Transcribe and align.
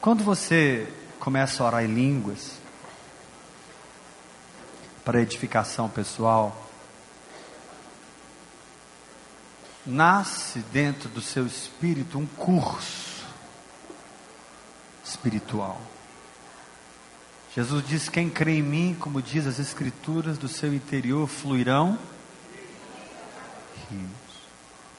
Quando 0.00 0.24
você 0.24 0.90
começa 1.18 1.62
a 1.62 1.66
orar 1.66 1.84
em 1.84 1.92
línguas, 1.92 2.58
para 5.04 5.20
edificação 5.20 5.90
pessoal, 5.90 6.70
nasce 9.84 10.60
dentro 10.72 11.08
do 11.10 11.20
seu 11.20 11.46
espírito 11.46 12.18
um 12.18 12.24
curso 12.24 13.26
espiritual. 15.04 15.78
Jesus 17.54 17.86
diz: 17.86 18.08
Quem 18.08 18.30
crê 18.30 18.52
em 18.52 18.62
mim, 18.62 18.96
como 18.98 19.20
diz 19.20 19.46
as 19.46 19.58
Escrituras, 19.58 20.38
do 20.38 20.48
seu 20.48 20.72
interior 20.72 21.26
fluirão 21.26 21.98
rios. 23.90 24.10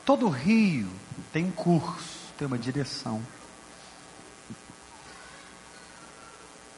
Todo 0.06 0.30
rio 0.30 0.90
tem 1.34 1.50
curso, 1.50 2.34
tem 2.38 2.46
uma 2.46 2.58
direção. 2.58 3.26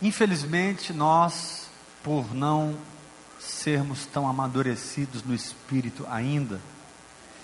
Infelizmente, 0.03 0.91
nós, 0.91 1.70
por 2.03 2.35
não 2.35 2.77
sermos 3.39 4.05
tão 4.05 4.27
amadurecidos 4.27 5.23
no 5.23 5.34
espírito 5.34 6.05
ainda, 6.09 6.59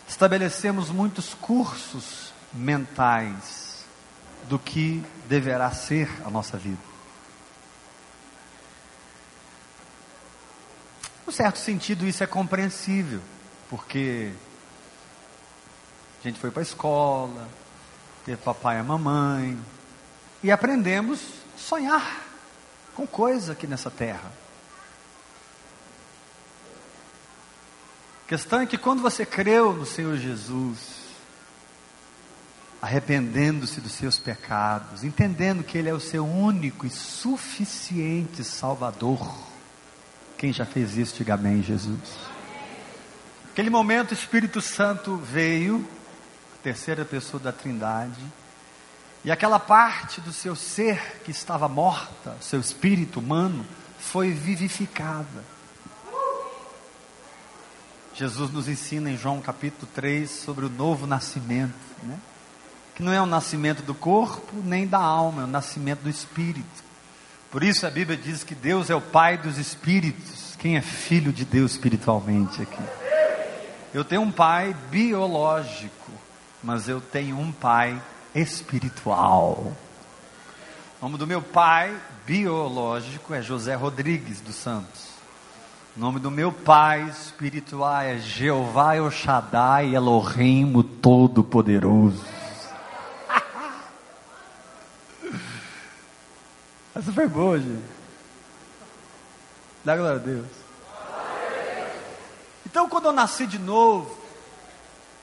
estabelecemos 0.05 0.89
muitos 0.89 1.33
cursos 1.33 2.33
mentais 2.51 3.85
do 4.49 4.59
que 4.59 5.01
deverá 5.29 5.71
ser 5.71 6.09
a 6.25 6.29
nossa 6.29 6.57
vida. 6.57 6.81
Em 11.25 11.31
certo 11.31 11.59
sentido, 11.59 12.05
isso 12.05 12.21
é 12.25 12.27
compreensível, 12.27 13.21
porque 13.69 14.33
a 16.19 16.27
gente 16.27 16.37
foi 16.37 16.51
para 16.51 16.61
a 16.61 16.63
escola, 16.63 17.47
teve 18.25 18.41
papai 18.41 18.79
e 18.79 18.83
mamãe, 18.83 19.57
e 20.43 20.51
aprendemos 20.51 21.21
a 21.55 21.57
sonhar 21.57 22.28
com 22.99 23.07
coisa 23.07 23.53
aqui 23.53 23.65
nessa 23.65 23.89
terra. 23.89 24.29
A 28.25 28.27
questão 28.27 28.59
é 28.59 28.65
que 28.65 28.77
quando 28.77 29.01
você 29.01 29.25
creu 29.25 29.71
no 29.71 29.85
Senhor 29.85 30.17
Jesus, 30.17 30.99
arrependendo-se 32.81 33.79
dos 33.79 33.93
seus 33.93 34.19
pecados, 34.19 35.05
entendendo 35.05 35.63
que 35.63 35.77
Ele 35.77 35.87
é 35.87 35.93
o 35.93 35.99
seu 35.99 36.25
único 36.25 36.85
e 36.85 36.89
suficiente 36.89 38.43
Salvador, 38.43 39.33
quem 40.37 40.51
já 40.51 40.65
fez 40.65 40.97
isso, 40.97 41.15
diga 41.15 41.35
amém, 41.35 41.63
Jesus. 41.63 42.17
Aquele 43.49 43.69
momento 43.69 44.11
o 44.11 44.13
Espírito 44.13 44.59
Santo 44.59 45.15
veio, 45.15 45.87
a 46.59 46.63
terceira 46.63 47.05
pessoa 47.05 47.41
da 47.41 47.53
Trindade, 47.53 48.21
e 49.23 49.31
aquela 49.31 49.59
parte 49.59 50.21
do 50.21 50.31
seu 50.31 50.55
ser 50.55 51.21
que 51.23 51.31
estava 51.31 51.67
morta, 51.67 52.37
seu 52.39 52.59
espírito 52.59 53.19
humano, 53.19 53.65
foi 53.99 54.31
vivificada. 54.31 55.43
Jesus 58.15 58.51
nos 58.51 58.67
ensina 58.67 59.09
em 59.09 59.17
João 59.17 59.41
capítulo 59.41 59.87
3 59.93 60.29
sobre 60.29 60.65
o 60.65 60.69
novo 60.69 61.05
nascimento, 61.05 61.73
né? 62.03 62.17
que 62.95 63.03
não 63.03 63.13
é 63.13 63.21
o 63.21 63.25
nascimento 63.25 63.81
do 63.81 63.93
corpo 63.93 64.57
nem 64.63 64.85
da 64.85 64.99
alma, 64.99 65.41
é 65.43 65.45
o 65.45 65.47
nascimento 65.47 66.01
do 66.01 66.09
espírito. 66.09 66.83
Por 67.51 67.63
isso 67.63 67.87
a 67.87 67.89
Bíblia 67.89 68.17
diz 68.17 68.43
que 68.43 68.53
Deus 68.53 68.89
é 68.89 68.95
o 68.95 69.01
Pai 69.01 69.37
dos 69.37 69.57
espíritos. 69.57 70.55
Quem 70.59 70.77
é 70.77 70.81
filho 70.81 71.31
de 71.31 71.45
Deus 71.45 71.71
espiritualmente 71.71 72.61
aqui? 72.61 72.83
Eu 73.93 74.03
tenho 74.03 74.21
um 74.21 74.31
pai 74.31 74.75
biológico, 74.91 76.11
mas 76.61 76.87
eu 76.87 77.01
tenho 77.01 77.39
um 77.39 77.51
pai 77.51 77.99
espiritual. 78.33 79.73
O 81.01 81.05
nome 81.05 81.17
do 81.17 81.25
meu 81.25 81.41
pai 81.41 81.97
biológico 82.25 83.33
é 83.33 83.41
José 83.41 83.73
Rodrigues 83.75 84.41
dos 84.41 84.55
Santos. 84.55 85.07
O 85.95 85.99
nome 85.99 86.19
do 86.19 86.29
meu 86.29 86.51
pai 86.51 87.09
espiritual 87.09 88.01
é 88.01 88.17
Jeová 88.17 88.95
El 88.95 89.09
Shaddai 89.09 89.95
Elohim, 89.95 90.75
o 90.75 90.83
Todo-Poderoso. 90.83 92.23
Essa 96.95 97.11
foi 97.11 97.27
boa, 97.27 97.59
gente. 97.59 97.83
Dá 99.83 99.97
glória 99.97 100.17
a 100.17 100.23
Deus. 100.23 100.45
Então, 102.65 102.87
quando 102.87 103.05
eu 103.05 103.11
nasci 103.11 103.47
de 103.47 103.57
novo, 103.57 104.15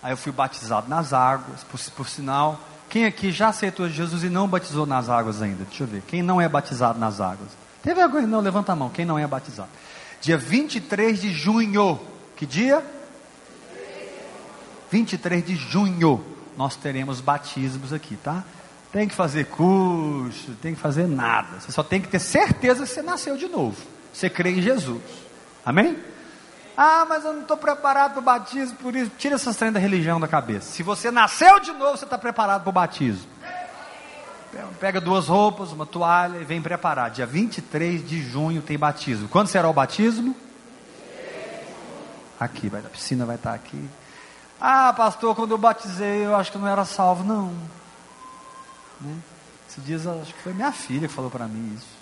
aí 0.03 0.13
eu 0.13 0.17
fui 0.17 0.33
batizado 0.33 0.89
nas 0.89 1.13
águas, 1.13 1.63
por, 1.63 1.79
por 1.93 2.09
sinal, 2.09 2.59
quem 2.89 3.05
aqui 3.05 3.31
já 3.31 3.49
aceitou 3.49 3.89
Jesus 3.89 4.23
e 4.23 4.29
não 4.29 4.49
batizou 4.49 4.87
nas 4.87 5.09
águas 5.09 5.43
ainda? 5.43 5.65
Deixa 5.65 5.83
eu 5.85 5.87
ver. 5.87 6.03
Quem 6.07 6.23
não 6.23 6.41
é 6.41 6.49
batizado 6.49 6.99
nas 6.99 7.21
águas? 7.21 7.49
Tem 7.83 7.95
vergonha? 7.95 8.27
Não, 8.27 8.41
levanta 8.41 8.73
a 8.73 8.77
mão. 8.77 8.89
Quem 8.89 9.05
não 9.05 9.19
é 9.19 9.27
batizado? 9.27 9.69
Dia 10.21 10.39
23 10.39 11.21
de 11.21 11.33
junho. 11.33 12.01
Que 12.37 12.47
dia? 12.47 12.83
23 14.91 15.45
de 15.45 15.57
junho. 15.57 16.25
Nós 16.57 16.77
teremos 16.77 17.21
batismos 17.21 17.93
aqui, 17.93 18.17
tá? 18.17 18.45
Tem 18.93 19.07
que 19.07 19.15
fazer 19.15 19.47
curso, 19.47 20.53
tem 20.63 20.75
que 20.75 20.81
fazer 20.81 21.07
nada. 21.07 21.61
Você 21.61 21.71
só 21.71 21.83
tem 21.83 22.01
que 22.01 22.09
ter 22.09 22.19
certeza 22.19 22.85
que 22.85 22.89
você 22.89 23.03
nasceu 23.03 23.37
de 23.37 23.47
novo. 23.47 23.77
Você 24.13 24.31
crê 24.31 24.51
em 24.51 24.63
Jesus. 24.63 25.03
Amém? 25.65 25.99
Ah, 26.77 27.07
mas 27.09 27.25
eu 27.25 27.33
não 27.33 27.41
estou 27.41 27.57
preparado 27.57 28.13
para 28.13 28.21
o 28.21 28.23
batismo, 28.23 28.77
por 28.77 28.95
isso. 28.95 29.11
Tira 29.17 29.37
essas 29.37 29.57
trem 29.57 29.73
da 29.73 29.81
religião 29.81 30.21
da 30.21 30.29
cabeça. 30.29 30.73
Se 30.73 30.83
você 30.83 31.11
nasceu 31.11 31.59
de 31.59 31.73
novo, 31.73 31.97
você 31.97 32.05
está 32.05 32.19
preparado 32.19 32.63
para 32.63 32.71
o 32.71 32.73
batismo. 32.73 33.27
Pega 34.79 35.01
duas 35.01 35.29
roupas, 35.29 35.73
uma 35.73 35.87
toalha 35.87 36.39
e 36.39 36.45
vem 36.45 36.61
preparar. 36.61 37.11
Dia 37.11 37.27
23 37.27 38.07
de 38.07 38.23
junho 38.23 38.61
tem 38.61 38.79
batismo. 38.79 39.29
Quando 39.29 39.49
será 39.49 39.69
o 39.69 39.73
batismo? 39.73 40.37
Aqui, 42.39 42.69
vai, 42.69 42.81
a 42.81 42.89
piscina 42.89 43.25
vai 43.25 43.37
estar 43.37 43.55
aqui. 43.55 43.89
Ah, 44.61 44.93
pastor, 44.95 45.35
quando 45.35 45.53
eu 45.53 45.59
batizei, 45.59 46.25
eu 46.25 46.37
acho 46.37 46.53
que 46.53 46.59
não 46.59 46.69
era 46.69 46.85
salvo, 46.85 47.25
não. 47.25 47.53
Né? 49.01 49.17
Esses 49.69 49.85
dias, 49.85 50.07
acho 50.07 50.35
que 50.35 50.43
foi 50.43 50.53
minha 50.53 50.73
filha 50.73 51.09
que 51.09 51.15
falou 51.15 51.31
para 51.31 51.47
mim 51.47 51.75
isso. 51.77 51.97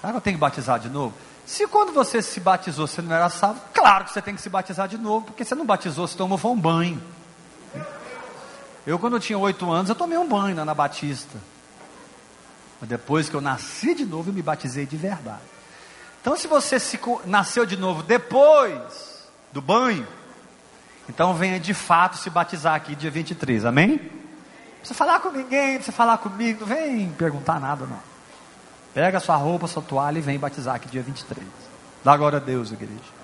Será 0.00 0.12
que 0.12 0.16
eu 0.16 0.20
tenho 0.20 0.36
que 0.36 0.40
batizar 0.40 0.78
de 0.80 0.88
novo? 0.88 1.14
Se 1.44 1.66
quando 1.66 1.92
você 1.92 2.22
se 2.22 2.38
batizou 2.40 2.86
você 2.86 3.02
não 3.02 3.14
era 3.14 3.28
salvo, 3.28 3.60
claro 3.74 4.04
que 4.04 4.12
você 4.12 4.22
tem 4.22 4.34
que 4.34 4.40
se 4.40 4.48
batizar 4.48 4.88
de 4.88 4.96
novo, 4.96 5.26
porque 5.26 5.44
você 5.44 5.54
não 5.54 5.66
batizou, 5.66 6.06
você 6.06 6.16
tomou 6.16 6.38
um 6.44 6.58
banho. 6.58 7.02
Eu, 8.86 8.98
quando 8.98 9.14
eu 9.14 9.20
tinha 9.20 9.38
oito 9.38 9.70
anos, 9.70 9.88
eu 9.88 9.94
tomei 9.94 10.18
um 10.18 10.26
banho 10.26 10.54
na, 10.56 10.64
na 10.64 10.74
Batista. 10.74 11.38
Mas 12.80 12.88
depois 12.88 13.28
que 13.28 13.34
eu 13.34 13.40
nasci 13.40 13.94
de 13.94 14.04
novo, 14.04 14.30
eu 14.30 14.34
me 14.34 14.42
batizei 14.42 14.86
de 14.86 14.96
verdade. 14.96 15.40
Então, 16.20 16.36
se 16.36 16.48
você 16.48 16.78
se, 16.78 16.98
nasceu 17.24 17.64
de 17.64 17.76
novo 17.76 18.02
depois 18.02 19.28
do 19.52 19.60
banho, 19.60 20.06
então 21.08 21.34
venha 21.34 21.60
de 21.60 21.74
fato 21.74 22.16
se 22.16 22.30
batizar 22.30 22.74
aqui 22.74 22.94
dia 22.94 23.10
23, 23.10 23.64
amém? 23.64 23.88
Não 23.88 24.78
precisa 24.78 24.94
falar 24.94 25.20
com 25.20 25.30
ninguém, 25.30 25.68
não 25.68 25.74
precisa 25.76 25.96
falar 25.96 26.18
comigo, 26.18 26.60
não 26.60 26.66
vem 26.66 27.08
perguntar 27.10 27.60
nada 27.60 27.86
não. 27.86 28.11
Pega 28.94 29.20
sua 29.20 29.36
roupa, 29.36 29.66
sua 29.66 29.82
toalha 29.82 30.18
e 30.18 30.22
vem 30.22 30.38
batizar 30.38 30.74
aqui 30.74 30.88
dia 30.88 31.02
23. 31.02 31.46
Dá 32.04 32.16
glória 32.16 32.36
a 32.38 32.40
Deus, 32.40 32.72
igreja. 32.72 33.22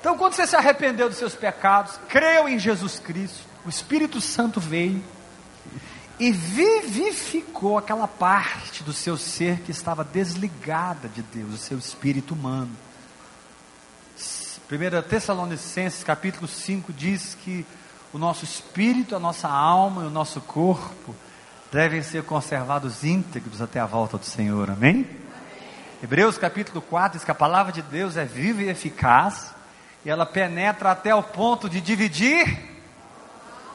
Então, 0.00 0.16
quando 0.16 0.34
você 0.34 0.46
se 0.46 0.56
arrependeu 0.56 1.08
dos 1.08 1.18
seus 1.18 1.34
pecados, 1.34 1.98
creu 2.08 2.48
em 2.48 2.58
Jesus 2.58 2.98
Cristo, 2.98 3.44
o 3.64 3.68
Espírito 3.68 4.20
Santo 4.20 4.58
veio 4.58 5.02
e 6.18 6.32
vivificou 6.32 7.78
aquela 7.78 8.08
parte 8.08 8.82
do 8.82 8.92
seu 8.92 9.16
ser 9.16 9.60
que 9.60 9.70
estava 9.70 10.02
desligada 10.02 11.08
de 11.08 11.22
Deus, 11.22 11.54
o 11.54 11.58
seu 11.58 11.78
espírito 11.78 12.34
humano. 12.34 12.70
1 14.16 15.08
Tessalonicenses 15.08 16.02
capítulo 16.02 16.48
5 16.48 16.92
diz 16.92 17.36
que 17.42 17.66
o 18.12 18.18
nosso 18.18 18.44
espírito, 18.44 19.14
a 19.14 19.20
nossa 19.20 19.48
alma 19.48 20.02
e 20.02 20.06
o 20.06 20.10
nosso 20.10 20.40
corpo 20.40 21.14
devem 21.72 22.02
ser 22.02 22.22
conservados 22.24 23.02
íntegros 23.02 23.62
até 23.62 23.80
a 23.80 23.86
volta 23.86 24.18
do 24.18 24.26
Senhor, 24.26 24.70
amém? 24.70 24.90
amém? 24.90 25.06
Hebreus 26.02 26.36
capítulo 26.36 26.82
4 26.82 27.16
diz 27.16 27.24
que 27.24 27.30
a 27.30 27.34
palavra 27.34 27.72
de 27.72 27.80
Deus 27.80 28.18
é 28.18 28.26
viva 28.26 28.62
e 28.62 28.68
eficaz, 28.68 29.54
e 30.04 30.10
ela 30.10 30.26
penetra 30.26 30.90
até 30.90 31.14
o 31.14 31.22
ponto 31.22 31.70
de 31.70 31.80
dividir 31.80 32.58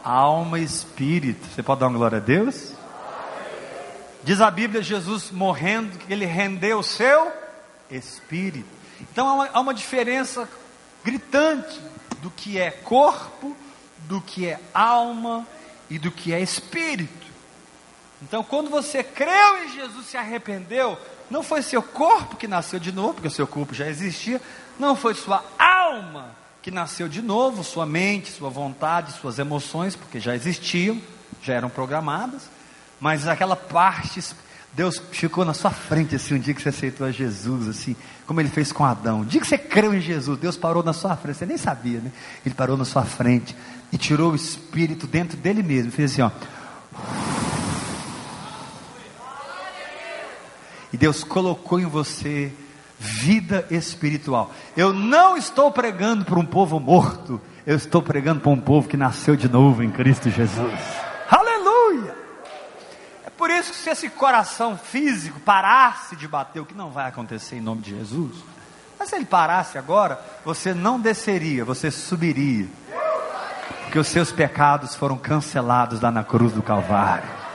alma 0.04 0.60
e 0.60 0.64
espírito. 0.64 1.48
Você 1.48 1.64
pode 1.64 1.80
dar 1.80 1.88
uma 1.88 1.98
glória 1.98 2.20
a 2.20 2.22
Deus? 2.22 2.74
Diz 4.24 4.42
a 4.42 4.52
Bíblia, 4.52 4.84
Jesus 4.84 5.32
morrendo, 5.32 5.98
que 5.98 6.14
ele 6.14 6.26
rendeu 6.26 6.78
o 6.78 6.84
seu 6.84 7.32
espírito. 7.90 8.70
Então 9.02 9.28
há 9.28 9.34
uma, 9.34 9.50
há 9.54 9.60
uma 9.60 9.74
diferença 9.74 10.48
gritante 11.04 11.82
do 12.22 12.30
que 12.30 12.60
é 12.60 12.70
corpo, 12.70 13.58
do 14.02 14.22
que 14.22 14.46
é 14.46 14.60
alma 14.72 15.48
e 15.90 15.98
do 15.98 16.12
que 16.12 16.32
é 16.32 16.40
espírito. 16.40 17.27
Então, 18.22 18.44
quando 18.44 18.70
você 18.70 19.04
creu 19.04 19.64
em 19.64 19.74
Jesus, 19.74 20.08
se 20.08 20.18
arrependeu, 20.18 20.98
não 21.30 21.44
foi 21.44 21.62
seu 21.62 21.84
corpo 21.84 22.36
que 22.36 22.48
nasceu 22.48 22.80
de 22.80 22.92
novo, 22.92 23.16
porque 23.16 23.28
o 23.28 23.32
seu 23.32 23.46
corpo 23.46 23.74
já 23.74 23.88
existia, 23.88 24.42
não 24.80 24.96
foi 24.96 25.14
sua 25.14 25.44
alma 25.58 26.36
que 26.62 26.72
nasceu 26.72 27.08
de 27.08 27.22
novo, 27.22 27.64
sua 27.64 27.86
mente, 27.86 28.32
sua 28.32 28.50
vontade, 28.50 29.14
suas 29.14 29.40
emoções, 29.40 29.96
porque 29.96 30.20
já 30.20 30.36
existiam, 30.36 31.02
já 31.42 31.54
eram 31.54 31.70
programadas, 31.70 32.50
Mas 33.00 33.28
aquela 33.28 33.56
parte, 33.56 34.20
Deus 34.74 35.02
ficou 35.12 35.46
na 35.46 35.54
sua 35.54 35.70
frente 35.70 36.16
assim, 36.16 36.34
um 36.34 36.40
dia 36.40 36.54
que 36.54 36.62
você 36.62 36.70
aceitou 36.70 37.06
a 37.06 37.12
Jesus, 37.12 37.68
assim, 37.68 37.96
como 38.26 38.42
ele 38.42 38.50
fez 38.50 38.72
com 38.72 38.84
Adão. 38.84 39.22
O 39.22 39.26
dia 39.26 39.40
que 39.40 39.48
você 39.48 39.58
creu 39.58 39.94
em 39.94 40.02
Jesus, 40.02 40.40
Deus 40.40 40.58
parou 40.58 40.82
na 40.82 40.94
sua 40.94 41.16
frente, 41.16 41.38
você 41.38 41.46
nem 41.46 41.58
sabia, 41.58 42.00
né? 42.00 42.12
Ele 42.46 42.56
parou 42.56 42.76
na 42.76 42.86
sua 42.86 43.06
frente 43.06 43.56
e 43.92 43.98
tirou 43.98 44.32
o 44.32 44.36
espírito 44.36 45.06
dentro 45.06 45.38
dele 45.38 45.62
mesmo, 45.62 45.92
fez 45.92 46.12
assim, 46.12 46.22
ó. 46.22 46.32
E 50.98 51.00
Deus 51.00 51.22
colocou 51.22 51.80
em 51.80 51.86
você 51.86 52.52
vida 52.98 53.68
espiritual. 53.70 54.52
Eu 54.76 54.94
não 54.94 55.36
estou 55.36 55.70
pregando 55.70 56.24
para 56.24 56.40
um 56.40 56.46
povo 56.46 56.80
morto, 56.80 57.42
eu 57.66 57.76
estou 57.76 58.02
pregando 58.02 58.40
para 58.40 58.50
um 58.50 58.60
povo 58.60 58.88
que 58.88 58.96
nasceu 58.96 59.36
de 59.36 59.50
novo 59.50 59.84
em 59.84 59.92
Cristo 59.92 60.30
Jesus. 60.30 60.80
Aleluia! 61.30 62.16
É 63.26 63.30
por 63.30 63.50
isso 63.50 63.74
que 63.74 63.78
se 63.78 63.90
esse 63.90 64.10
coração 64.10 64.78
físico 64.78 65.42
parasse 65.42 66.16
de 66.16 66.26
bater, 66.26 66.62
o 66.62 66.66
que 66.66 66.74
não 66.74 66.90
vai 66.90 67.10
acontecer 67.10 67.58
em 67.58 67.62
nome 67.62 67.82
de 67.82 67.92
Jesus, 67.92 68.38
mas 68.98 69.10
se 69.10 69.18
ele 69.18 69.26
parasse 69.26 69.78
agora, 69.78 70.20
você 70.46 70.74
não 70.74 70.98
desceria, 71.00 71.66
você 71.66 71.92
subiria. 71.92 72.66
Porque 73.84 74.00
os 74.00 74.08
seus 74.08 74.32
pecados 74.32 74.96
foram 74.96 75.18
cancelados 75.18 76.00
lá 76.00 76.10
na 76.10 76.24
cruz 76.24 76.54
do 76.54 76.64
Calvário 76.64 77.47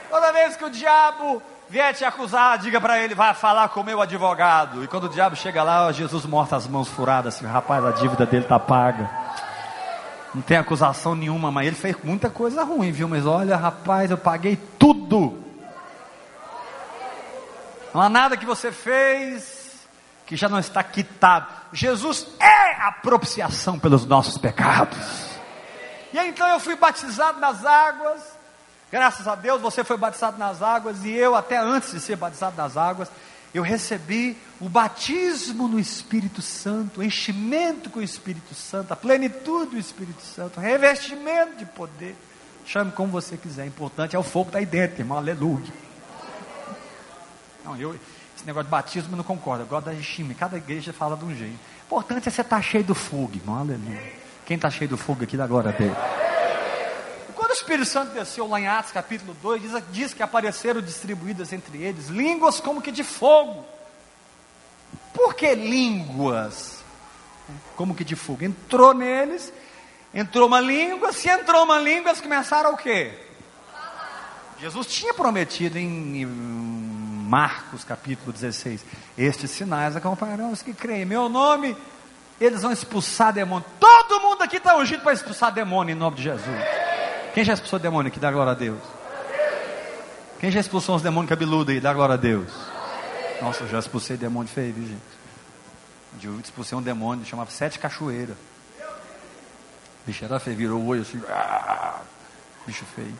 Toda 0.09 0.33
vez 0.33 0.57
que 0.57 0.65
o 0.65 0.71
diabo 0.71 1.43
vier 1.69 1.93
te 1.93 2.05
acusar, 2.05 2.59
diga 2.59 2.81
para 2.81 3.03
ele, 3.03 3.15
vai 3.15 3.35
falar 3.35 3.69
com 3.71 3.81
o 3.81 3.85
meu 3.85 4.01
advogado. 4.01 4.85
E 4.85 4.87
quando 4.87 5.05
o 5.05 5.09
diabo 5.09 5.35
chega 5.35 5.63
lá, 5.63 5.91
Jesus 5.91 6.25
mostra 6.25 6.57
as 6.57 6.67
mãos 6.67 6.89
furadas, 6.89 7.35
assim, 7.35 7.47
rapaz, 7.47 7.85
a 7.85 7.91
dívida 7.91 8.25
dele 8.25 8.45
está 8.45 8.59
paga. 8.59 9.11
Não 10.35 10.43
tem 10.43 10.57
acusação 10.57 11.15
nenhuma, 11.15 11.51
mas 11.51 11.67
ele 11.67 11.77
fez 11.77 11.97
muita 12.05 12.31
coisa 12.31 12.63
ruim, 12.63 12.93
viu? 12.93 13.09
Mas 13.09 13.27
olha, 13.27 13.57
rapaz, 13.57 14.11
eu 14.11 14.19
paguei 14.19 14.57
tudo. 14.79 15.46
Não 17.97 18.03
há 18.03 18.11
nada 18.11 18.37
que 18.37 18.45
você 18.45 18.71
fez 18.71 19.89
que 20.27 20.37
já 20.37 20.51
não 20.51 20.59
está 20.59 20.83
quitado. 20.83 21.47
Jesus 21.73 22.27
é 22.39 22.73
a 22.83 22.93
propiciação 22.93 23.79
pelos 23.79 24.05
nossos 24.05 24.37
pecados. 24.37 24.99
E 26.13 26.19
então 26.19 26.47
eu 26.47 26.61
fui 26.61 26.77
batizado 26.77 27.41
nas 27.41 27.65
águas. 27.65 28.21
Graças 28.93 29.27
a 29.27 29.35
Deus 29.35 29.63
você 29.63 29.83
foi 29.83 29.97
batizado 29.97 30.37
nas 30.37 30.61
águas 30.61 31.07
e 31.07 31.11
eu 31.11 31.35
até 31.35 31.57
antes 31.57 31.93
de 31.93 32.01
ser 32.01 32.17
batizado 32.17 32.55
nas 32.55 32.77
águas, 32.77 33.11
eu 33.55 33.63
recebi 33.63 34.37
o 34.61 34.69
batismo 34.69 35.67
no 35.67 35.81
Espírito 35.81 36.43
Santo, 36.43 37.01
o 37.01 37.03
enchimento 37.03 37.89
com 37.89 38.01
o 38.01 38.03
Espírito 38.03 38.55
Santo, 38.55 38.93
a 38.93 38.97
plenitude 38.97 39.71
do 39.71 39.79
Espírito 39.79 40.21
Santo, 40.21 40.61
revestimento 40.61 41.57
de 41.57 41.65
poder. 41.65 42.15
Chame 42.67 42.93
como 42.93 43.11
você 43.11 43.39
quiser, 43.39 43.63
o 43.63 43.69
importante 43.69 44.15
é 44.15 44.19
o 44.19 44.23
fogo 44.23 44.51
está 44.51 44.59
aí 44.59 44.67
dentro, 44.67 45.01
irmão, 45.01 45.17
aleluia. 45.17 45.86
Não, 47.67 47.77
eu, 47.77 47.99
esse 48.37 48.47
negócio 48.47 48.67
de 48.67 48.71
batismo 48.71 49.13
eu 49.13 49.17
não 49.17 49.25
concordo. 49.25 49.65
Eu 49.65 49.67
gosto 49.67 49.87
da 49.87 49.93
regime. 49.93 50.35
Cada 50.37 50.57
igreja 50.57 50.93
fala 50.93 51.17
de 51.17 51.25
um 51.25 51.35
jeito. 51.35 51.59
O 51.83 51.87
importante 51.87 52.29
é 52.29 52.31
você 52.31 52.41
estar 52.43 52.57
tá 52.57 52.63
cheio 52.63 52.85
do 52.85 52.95
fogo, 52.95 53.33
irmão. 53.35 53.59
Aleluia. 53.59 54.13
Quem 54.47 54.55
está 54.55 54.71
cheio 54.71 54.89
do 54.89 54.97
fogo 54.97 55.25
aqui, 55.25 55.37
dá 55.37 55.49
glória 55.49 55.73
Deus. 55.73 55.97
Quando 57.35 57.51
o 57.51 57.55
Espírito 57.55 57.87
Santo 57.87 58.13
desceu 58.13 58.47
lá 58.47 58.61
em 58.61 58.69
Atos 58.69 58.93
capítulo 58.93 59.37
2, 59.43 59.63
diz, 59.63 59.83
diz 59.91 60.15
que 60.15 60.23
apareceram 60.23 60.81
distribuídas 60.81 61.53
entre 61.53 61.83
eles 61.83 62.07
línguas 62.07 62.61
como 62.61 62.81
que 62.81 62.93
de 62.93 63.03
fogo. 63.03 63.65
Por 65.13 65.35
que 65.35 65.53
línguas? 65.55 66.85
Como 67.75 67.95
que 67.95 68.05
de 68.05 68.15
fogo? 68.15 68.45
Entrou 68.45 68.95
neles, 68.95 69.53
entrou 70.15 70.47
uma 70.47 70.61
língua, 70.61 71.13
se 71.13 71.29
entrou 71.29 71.65
uma 71.65 71.79
língua, 71.79 72.11
eles 72.11 72.21
começaram 72.21 72.75
o 72.75 72.77
quê? 72.77 73.13
Jesus 74.61 74.87
tinha 74.87 75.13
prometido 75.13 75.79
em 75.79 76.25
Marcos 77.27 77.83
capítulo 77.83 78.33
16: 78.33 78.85
Estes 79.19 79.51
sinais 79.51 79.97
acompanharão 79.97 80.53
os 80.53 80.63
que 80.63 80.73
creem. 80.73 81.05
Meu 81.05 81.29
nome, 81.29 81.77
eles 82.41 82.63
vão 82.63 82.71
expulsar 82.71 83.33
demônio. 83.33 83.67
Todo 83.81 84.21
mundo 84.21 84.43
aqui 84.43 84.59
está 84.59 84.77
ungido 84.77 85.03
para 85.03 85.13
expulsar 85.13 85.53
demônio 85.53 85.93
em 85.93 85.99
nome 85.99 86.17
de 86.17 86.23
Jesus. 86.23 86.57
Quem 87.35 87.45
já 87.45 87.53
expulsou 87.55 87.79
demônio 87.79 88.09
aqui? 88.09 88.21
Dá 88.21 88.31
glória 88.31 88.53
a 88.53 88.55
Deus. 88.55 88.81
Quem 90.39 90.51
já 90.51 90.61
expulsou 90.61 90.95
uns 90.95 91.03
demônios 91.03 91.29
cabeludos 91.29 91.75
aí? 91.75 91.81
Dá 91.81 91.93
glória 91.93 92.15
a 92.15 92.19
Deus. 92.19 92.49
Nossa, 93.43 93.65
eu 93.65 93.69
já 93.69 93.81
expulsei 93.81 94.17
demônio 94.17 94.51
feio, 94.51 94.73
viu, 94.73 94.87
gente? 94.87 95.03
Eu 96.23 96.41
expulsei 96.41 96.79
um 96.79 96.83
demônio, 96.83 97.27
chamava 97.27 97.51
Sete 97.51 97.79
Cachoeira. 97.79 98.35
Bicho 100.07 100.25
era 100.25 100.39
feio, 100.39 100.57
virou 100.57 100.81
o 100.81 100.87
olho 100.87 101.03
assim. 101.03 101.21
Ah, 101.29 102.01
bicho 102.67 102.85
feio. 102.95 103.17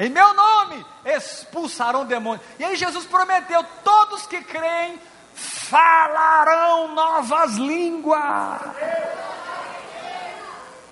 Em 0.00 0.08
meu 0.08 0.32
nome 0.32 0.82
expulsarão 1.04 2.06
demônios. 2.06 2.42
E 2.58 2.64
aí 2.64 2.74
Jesus 2.74 3.04
prometeu: 3.04 3.62
todos 3.84 4.24
que 4.26 4.40
creem 4.40 4.98
falarão 5.34 6.94
novas 6.94 7.56
línguas. 7.56 8.62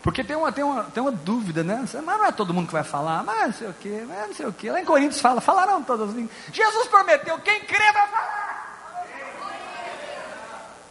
Porque 0.03 0.23
tem 0.23 0.37
uma, 0.37 0.53
tem, 0.53 0.63
uma, 0.63 0.85
tem 0.85 1.03
uma 1.03 1.11
dúvida, 1.11 1.65
né? 1.65 1.81
Mas 1.81 2.19
não 2.19 2.25
é 2.27 2.33
todo 2.33 2.53
mundo 2.53 2.67
que 2.67 2.73
vai 2.75 2.85
falar, 2.85 3.25
mas 3.25 3.47
não 3.47 3.53
sei 3.53 3.69
o 3.69 3.73
que, 3.73 4.05
mas 4.07 4.29
não 4.29 4.35
sei 4.35 4.47
o 4.47 4.53
que. 4.53 4.71
Lá 4.71 4.81
em 4.81 4.85
Coríntios 4.85 5.23
fala, 5.23 5.41
falarão 5.41 5.83
todas 5.83 6.11
as 6.11 6.15
línguas. 6.15 6.37
Jesus 6.53 6.87
prometeu, 6.89 7.39
quem 7.39 7.61
crê 7.61 7.93
vai 7.93 8.09
falar. 8.09 8.59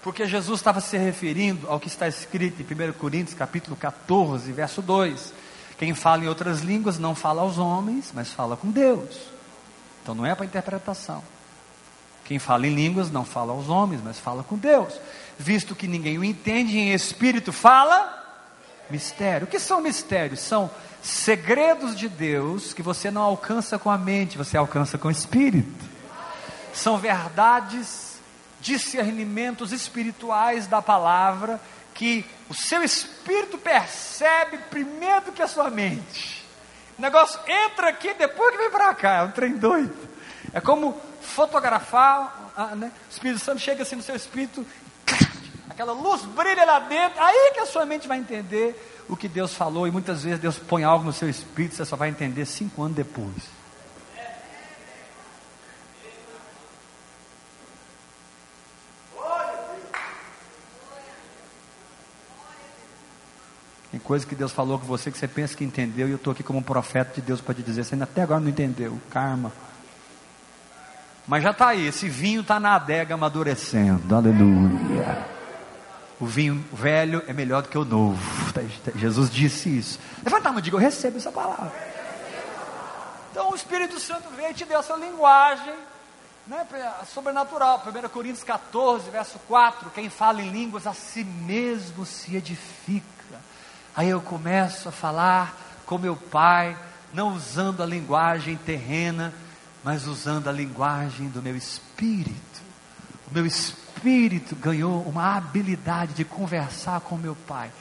Porque 0.02 0.26
Jesus 0.26 0.60
estava 0.60 0.82
se 0.82 0.98
referindo 0.98 1.70
ao 1.70 1.80
que 1.80 1.88
está 1.88 2.08
escrito 2.08 2.62
em 2.62 2.90
1 2.90 2.94
Coríntios 2.94 3.38
capítulo 3.38 3.76
14, 3.76 4.52
verso 4.52 4.82
2 4.82 5.47
quem 5.78 5.94
fala 5.94 6.24
em 6.24 6.28
outras 6.28 6.62
línguas 6.62 6.98
não 6.98 7.14
fala 7.14 7.42
aos 7.42 7.58
homens, 7.58 8.12
mas 8.14 8.32
fala 8.32 8.58
com 8.58 8.70
Deus. 8.72 9.16
Então 10.02 10.16
não 10.16 10.26
é 10.26 10.34
para 10.34 10.46
interpretação. 10.46 11.24
Quem 12.26 12.40
fala 12.40 12.68
em 12.68 12.74
línguas 12.74 13.12
não 13.12 13.24
fala 13.24 13.54
aos 13.54 13.70
homens, 13.70 14.02
mas 14.04 14.20
fala 14.20 14.44
com 14.44 14.58
Deus. 14.58 15.00
Visto 15.38 15.76
que 15.76 15.88
ninguém 15.88 16.18
o 16.18 16.24
entende, 16.24 16.78
em 16.78 16.94
espírito 16.94 17.54
fala 17.54 18.14
mistério. 18.90 19.46
O 19.46 19.50
que 19.50 19.60
são 19.60 19.80
mistérios? 19.80 20.40
São 20.40 20.70
segredos 21.02 21.96
de 21.96 22.10
Deus 22.10 22.74
que 22.74 22.82
você 22.82 23.12
não 23.12 23.22
alcança 23.22 23.78
com 23.78 23.90
a 23.90 23.98
mente, 23.98 24.38
você 24.38 24.58
alcança 24.58 24.98
com 24.98 25.08
o 25.08 25.12
espírito. 25.12 25.86
São 26.74 26.98
verdades, 26.98 28.20
discernimentos 28.60 29.72
espirituais 29.72 30.68
da 30.68 30.82
palavra 30.82 31.62
que 31.98 32.24
o 32.48 32.54
seu 32.54 32.84
espírito 32.84 33.58
percebe 33.58 34.60
primeiro 34.70 35.26
do 35.26 35.32
que 35.32 35.42
a 35.42 35.48
sua 35.48 35.70
mente. 35.70 36.46
O 36.98 37.02
negócio 37.02 37.40
entra 37.48 37.90
aqui, 37.90 38.14
depois 38.14 38.52
que 38.52 38.58
vem 38.58 38.70
para 38.70 38.94
cá, 38.94 39.16
é 39.16 39.24
um 39.24 39.32
trem 39.32 39.58
doido. 39.58 39.96
É 40.54 40.62
como 40.62 41.00
fotografar, 41.22 42.52
ah, 42.56 42.76
né? 42.76 42.92
o 43.08 43.12
Espírito 43.12 43.40
Santo 43.40 43.60
chega 43.60 43.82
assim 43.82 43.96
no 43.96 44.02
seu 44.02 44.16
espírito, 44.16 44.66
aquela 45.70 45.92
luz 45.92 46.22
brilha 46.24 46.64
lá 46.66 46.80
dentro, 46.80 47.22
aí 47.22 47.52
que 47.54 47.60
a 47.60 47.66
sua 47.66 47.86
mente 47.86 48.08
vai 48.08 48.20
entender 48.20 49.04
o 49.10 49.18
que 49.18 49.28
Deus 49.28 49.54
falou, 49.54 49.88
e 49.88 49.92
muitas 49.92 50.24
vezes 50.24 50.40
Deus 50.40 50.58
põe 50.58 50.84
algo 50.84 51.04
no 51.04 51.14
seu 51.14 51.30
espírito, 51.30 51.76
você 51.76 51.86
só 51.86 51.96
vai 51.96 52.10
entender 52.10 52.46
cinco 52.46 52.82
anos 52.84 52.96
depois. 52.96 53.57
Coisa 64.08 64.26
que 64.26 64.36
Deus 64.36 64.54
falou 64.54 64.80
com 64.80 64.86
você 64.86 65.12
que 65.12 65.18
você 65.18 65.28
pensa 65.28 65.54
que 65.54 65.66
entendeu, 65.66 66.08
e 66.08 66.12
eu 66.12 66.16
estou 66.16 66.32
aqui 66.32 66.42
como 66.42 66.60
um 66.60 66.64
profeta 66.64 67.16
de 67.16 67.22
Deus 67.22 67.42
para 67.42 67.54
te 67.54 67.62
dizer, 67.62 67.84
você 67.84 67.94
ainda 67.94 68.06
até 68.06 68.22
agora 68.22 68.40
não 68.40 68.48
entendeu. 68.48 68.98
Karma. 69.10 69.52
Mas 71.28 71.44
já 71.44 71.52
está 71.52 71.68
aí, 71.68 71.86
esse 71.86 72.08
vinho 72.08 72.40
está 72.40 72.58
na 72.58 72.76
adega 72.76 73.16
amadurecendo. 73.16 74.16
Aleluia. 74.16 75.28
O 76.22 76.26
vinho 76.26 76.64
velho 76.72 77.22
é 77.28 77.34
melhor 77.34 77.64
do 77.64 77.68
que 77.68 77.78
o 77.78 77.84
novo. 77.84 78.54
Tá, 78.54 78.62
tá, 78.86 78.98
Jesus 78.98 79.30
disse 79.30 79.78
isso. 79.78 80.00
Levanta 80.24 80.48
a 80.48 80.52
mão 80.54 80.62
diga, 80.62 80.78
eu 80.78 80.80
recebo 80.80 81.18
essa 81.18 81.32
palavra. 81.32 81.74
Então 83.32 83.52
o 83.52 83.56
Espírito 83.56 84.00
Santo 84.00 84.30
veio 84.38 84.52
e 84.52 84.54
te 84.54 84.64
deu 84.64 84.80
essa 84.80 84.96
linguagem 84.96 85.76
né, 86.48 86.66
sobrenatural. 87.14 87.84
1 87.86 88.08
Coríntios 88.08 88.46
14, 88.46 89.10
verso 89.10 89.38
4. 89.50 89.90
Quem 89.90 90.10
fala 90.10 90.42
em 90.42 90.50
línguas 90.50 90.88
a 90.88 90.94
si 90.94 91.26
mesmo 91.26 92.06
se 92.06 92.38
edifica. 92.38 93.17
Aí 93.98 94.10
eu 94.10 94.22
começo 94.22 94.88
a 94.88 94.92
falar 94.92 95.58
com 95.86 95.98
meu 95.98 96.16
pai, 96.16 96.78
não 97.14 97.34
usando 97.34 97.84
a 97.84 97.86
linguagem 97.86 98.56
terrena, 98.56 99.34
mas 99.84 100.08
usando 100.08 100.48
a 100.48 100.52
linguagem 100.52 101.28
do 101.28 101.42
meu 101.42 101.58
espírito. 101.58 102.62
O 103.30 103.34
meu 103.34 103.46
espírito 103.46 104.56
ganhou 104.56 105.02
uma 105.02 105.36
habilidade 105.36 106.14
de 106.14 106.24
conversar 106.24 107.02
com 107.02 107.18
meu 107.18 107.36
pai. 107.36 107.72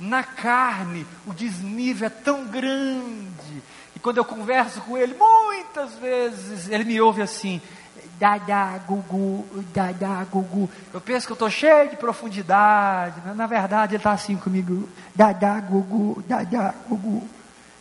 Na 0.00 0.24
carne, 0.24 1.06
o 1.26 1.32
desnível 1.32 2.06
é 2.06 2.10
tão 2.10 2.46
grande 2.46 3.62
quando 4.06 4.18
eu 4.18 4.24
converso 4.24 4.80
com 4.82 4.96
ele, 4.96 5.16
muitas 5.18 5.94
vezes 5.98 6.68
ele 6.68 6.84
me 6.84 7.00
ouve 7.00 7.22
assim, 7.22 7.60
Dada, 8.18 8.78
gugu, 8.86 9.46
dada, 9.74 10.24
gugu. 10.30 10.70
Eu 10.92 11.00
penso 11.00 11.26
que 11.26 11.32
eu 11.32 11.34
estou 11.34 11.50
cheio 11.50 11.90
de 11.90 11.96
profundidade, 11.96 13.20
na 13.34 13.46
verdade 13.46 13.94
ele 13.94 14.00
está 14.00 14.12
assim 14.12 14.36
comigo, 14.36 14.88
dada, 15.14 15.60
gugu, 15.60 16.22
dada, 16.26 16.74
gugu. 16.88 17.28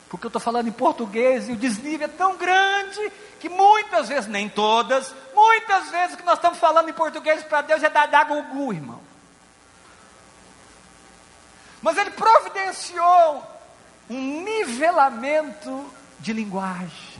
Porque 0.09 0.25
eu 0.25 0.29
estou 0.29 0.41
falando 0.41 0.67
em 0.67 0.73
português 0.73 1.47
e 1.47 1.53
o 1.53 1.55
desnível 1.55 2.05
é 2.05 2.09
tão 2.09 2.37
grande 2.37 3.11
que 3.39 3.47
muitas 3.47 4.09
vezes, 4.09 4.27
nem 4.27 4.49
todas, 4.49 5.13
muitas 5.33 5.89
vezes 5.89 6.15
o 6.15 6.17
que 6.17 6.25
nós 6.25 6.35
estamos 6.35 6.57
falando 6.59 6.89
em 6.89 6.93
português 6.93 7.43
para 7.43 7.61
Deus 7.61 7.81
é 7.81 7.89
dada, 7.89 8.23
gugu, 8.25 8.73
irmão. 8.73 8.99
Mas 11.81 11.97
ele 11.97 12.11
providenciou 12.11 13.43
um 14.09 14.43
nivelamento 14.43 15.85
de 16.19 16.33
linguagem. 16.33 17.14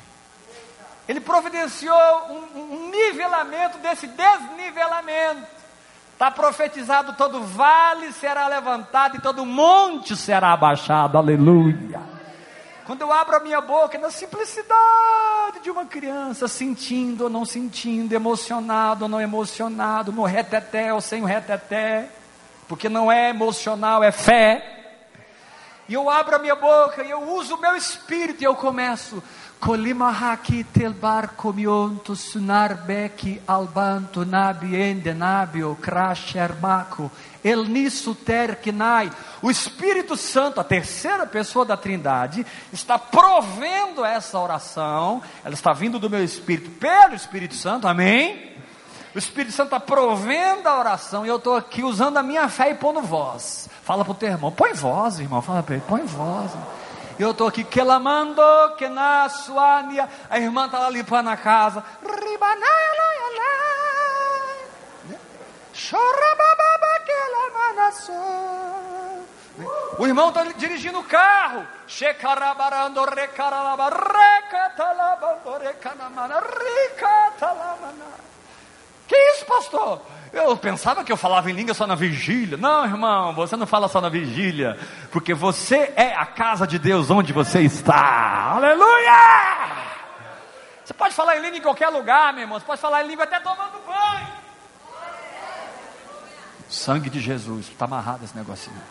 Ele 1.08 1.20
providenciou 1.20 1.96
um, 2.30 2.74
um 2.74 2.90
nivelamento 2.90 3.78
desse 3.78 4.08
desnivelamento. 4.08 5.56
Está 6.14 6.32
profetizado: 6.32 7.14
todo 7.14 7.42
vale 7.42 8.12
será 8.14 8.48
levantado 8.48 9.18
e 9.18 9.22
todo 9.22 9.46
monte 9.46 10.16
será 10.16 10.54
abaixado. 10.54 11.18
Aleluia. 11.18 12.16
Quando 12.86 13.02
eu 13.02 13.12
abro 13.12 13.36
a 13.36 13.40
minha 13.40 13.62
boca, 13.62 13.98
na 13.98 14.12
simplicidade 14.12 15.60
de 15.64 15.72
uma 15.72 15.86
criança, 15.86 16.48
sentindo 16.48 17.26
ou 17.26 17.30
não 17.30 17.44
sentindo, 17.44 18.14
emocionado 18.14 19.06
ou 19.06 19.10
não 19.10 19.20
emocionado, 19.20 20.12
no 20.12 20.24
reteté 20.24 20.94
ou 20.94 21.02
sem 21.02 21.24
o 21.24 21.26
reteté, 21.26 22.08
porque 22.68 22.88
não 22.88 23.12
é 23.12 23.30
emocional, 23.30 24.04
é 24.04 24.12
fé. 24.12 24.76
E 25.90 25.96
eu 25.96 26.10
abro 26.10 26.36
a 26.36 26.40
minha 26.40 26.56
boca 26.56 27.04
e 27.04 27.10
eu 27.10 27.22
uso 27.34 27.56
o 27.56 27.60
meu 27.60 27.76
espírito 27.76 28.42
e 28.42 28.46
eu 28.46 28.56
começo. 28.56 29.22
Kolimahaki 29.66 30.64
telbar 30.64 31.30
komionto 31.30 32.16
sunarbeki 32.16 33.42
albanto 33.48 34.24
nabiende 34.24 35.12
nabio 35.12 35.76
krashermako 35.82 37.10
el 37.44 37.68
nisso 37.68 38.14
terkinai. 38.14 39.12
O 39.42 39.50
Espírito 39.50 40.16
Santo, 40.16 40.62
a 40.62 40.64
terceira 40.64 41.26
pessoa 41.26 41.66
da 41.66 41.76
Trindade, 41.76 42.46
está 42.72 43.00
provendo 43.00 44.06
essa 44.06 44.38
oração. 44.38 45.24
Ela 45.44 45.56
está 45.56 45.74
vindo 45.74 45.98
do 45.98 46.12
meu 46.12 46.24
espírito 46.24 46.70
pelo 46.80 47.16
Espírito 47.16 47.56
Santo. 47.56 47.88
Amém? 47.88 48.54
O 49.16 49.18
Espírito 49.18 49.54
Santo 49.54 49.76
está 49.76 49.80
provendo 49.80 50.70
a 50.70 50.78
oração 50.78 51.26
e 51.26 51.30
eu 51.30 51.38
estou 51.38 51.56
aqui 51.56 51.84
usando 51.84 52.18
a 52.18 52.24
minha 52.24 52.48
fé 52.50 52.70
e 52.70 52.76
pondo 52.76 53.02
voz. 53.02 53.68
Fala 53.84 54.06
para 54.06 54.12
o 54.12 54.16
teu 54.16 54.30
irmão, 54.30 54.52
põe 54.52 54.74
voz, 54.74 55.20
irmão. 55.20 55.42
Fala 55.42 55.64
para 55.64 55.74
ele, 55.74 55.84
põe 55.88 56.04
voz. 56.04 56.52
E 56.54 56.85
eu 57.18 57.32
estou 57.32 57.48
aqui, 57.48 57.64
que 57.64 57.80
ela 57.80 58.00
mandou, 58.00 58.72
que 58.72 58.88
na 58.90 59.30
suania. 59.30 60.10
A 60.30 60.38
irmã 60.38 60.66
está 60.66 60.80
lá 60.80 60.90
limpando 60.90 61.30
a 61.30 61.38
casa. 61.38 61.84
O 69.98 70.06
irmão 70.08 70.30
está 70.30 70.44
dirigindo 70.44 71.00
o 71.00 71.04
carro. 71.04 71.66
Shekarabarando 71.88 73.06
recaralaba, 73.06 73.90
recatalabando 73.90 75.58
recanamana, 75.64 76.42
ricatalamana. 76.42 78.35
Que 79.08 79.16
isso, 79.16 79.46
pastor? 79.46 80.02
Eu 80.34 80.58
pensava 80.58 81.04
que 81.04 81.12
eu 81.12 81.18
falava 81.18 81.50
em 81.50 81.54
língua 81.54 81.74
só 81.74 81.88
na 81.88 81.96
vigília. 81.96 82.58
Não, 82.58 82.84
irmão, 82.86 83.34
você 83.34 83.56
não 83.56 83.66
fala 83.66 83.88
só 83.88 84.02
na 84.02 84.10
vigília, 84.10 84.78
porque 85.12 85.34
você 85.34 85.94
é 85.96 86.14
a 86.14 86.26
casa 86.26 86.68
de 86.68 86.78
Deus 86.78 87.10
onde 87.10 87.32
você 87.32 87.62
está. 87.62 88.52
Aleluia! 88.56 89.86
Você 90.84 90.94
pode 90.94 91.14
falar 91.16 91.38
em 91.38 91.42
língua 91.42 91.58
em 91.58 91.62
qualquer 91.62 91.90
lugar, 91.90 92.34
meu 92.34 92.44
irmão. 92.44 92.60
Você 92.60 92.66
pode 92.66 92.82
falar 92.82 93.04
em 93.04 93.08
língua 93.08 93.24
até 93.24 93.40
tomando 93.40 93.80
banho. 93.88 94.28
Sangue 96.68 97.10
de 97.10 97.20
Jesus, 97.20 97.70
está 97.70 97.86
amarrado 97.86 98.26
esse 98.26 98.36
negocinho. 98.36 98.82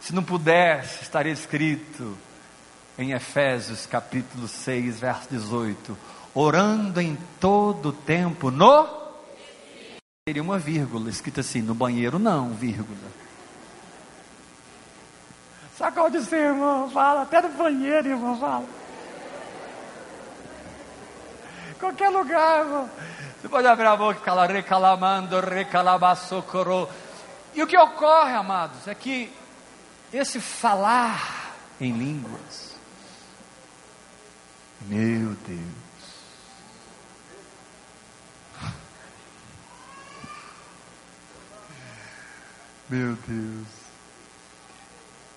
Se 0.00 0.14
não 0.14 0.22
pudesse, 0.22 1.02
estaria 1.02 1.32
escrito 1.32 2.16
em 2.98 3.12
Efésios 3.12 3.86
capítulo 3.86 4.46
6, 4.46 5.00
verso 5.00 5.28
18: 5.30 5.98
orando 6.34 7.00
em 7.00 7.16
todo 7.40 7.92
tempo 7.92 8.50
no 8.50 9.04
Teria 10.26 10.42
uma 10.42 10.58
vírgula 10.58 11.10
escrita 11.10 11.42
assim, 11.42 11.60
no 11.60 11.74
banheiro 11.74 12.18
não, 12.18 12.54
vírgula. 12.54 12.96
Sacode 15.76 16.16
o 16.16 16.24
seu 16.24 16.38
irmão, 16.38 16.88
fala, 16.90 17.22
até 17.24 17.42
no 17.42 17.50
banheiro, 17.50 18.08
irmão, 18.08 18.40
fala. 18.40 18.64
Qualquer 21.78 22.08
lugar, 22.08 22.60
irmão. 22.60 22.90
Você 23.38 23.48
pode 23.50 23.66
abrir 23.66 23.84
a 23.84 23.96
boca 23.96 24.18
e 24.18 24.24
falar 24.24 24.50
recalamando, 24.50 25.38
recalabassocorro. 25.40 26.88
E 27.54 27.62
o 27.62 27.66
que 27.66 27.76
ocorre, 27.76 28.32
amados, 28.32 28.88
é 28.88 28.94
que 28.94 29.30
esse 30.10 30.40
falar 30.40 31.54
em 31.78 31.92
línguas, 31.92 32.74
meu 34.88 35.36
Deus, 35.46 35.83
Meu 42.88 43.16
Deus. 43.26 43.66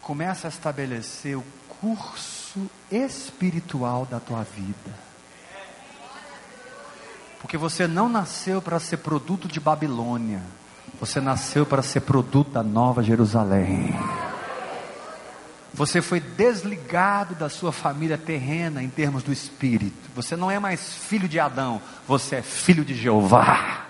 Começa 0.01 0.47
a 0.47 0.49
estabelecer 0.49 1.37
o 1.37 1.43
curso 1.81 2.69
espiritual 2.91 4.05
da 4.05 4.19
tua 4.19 4.43
vida. 4.43 5.07
Porque 7.39 7.57
você 7.57 7.87
não 7.87 8.09
nasceu 8.09 8.61
para 8.61 8.79
ser 8.79 8.97
produto 8.97 9.47
de 9.47 9.59
Babilônia. 9.59 10.41
Você 10.99 11.21
nasceu 11.21 11.65
para 11.65 11.81
ser 11.81 12.01
produto 12.01 12.51
da 12.51 12.63
Nova 12.63 13.03
Jerusalém. 13.03 13.95
Você 15.73 16.01
foi 16.01 16.19
desligado 16.19 17.35
da 17.35 17.49
sua 17.49 17.71
família 17.71 18.17
terrena 18.17 18.81
em 18.81 18.89
termos 18.89 19.21
do 19.21 19.31
espírito. 19.31 20.09
Você 20.15 20.35
não 20.35 20.49
é 20.49 20.57
mais 20.57 20.95
filho 20.95 21.27
de 21.27 21.39
Adão, 21.39 21.79
você 22.07 22.37
é 22.37 22.41
filho 22.41 22.83
de 22.83 22.95
Jeová. 22.95 23.86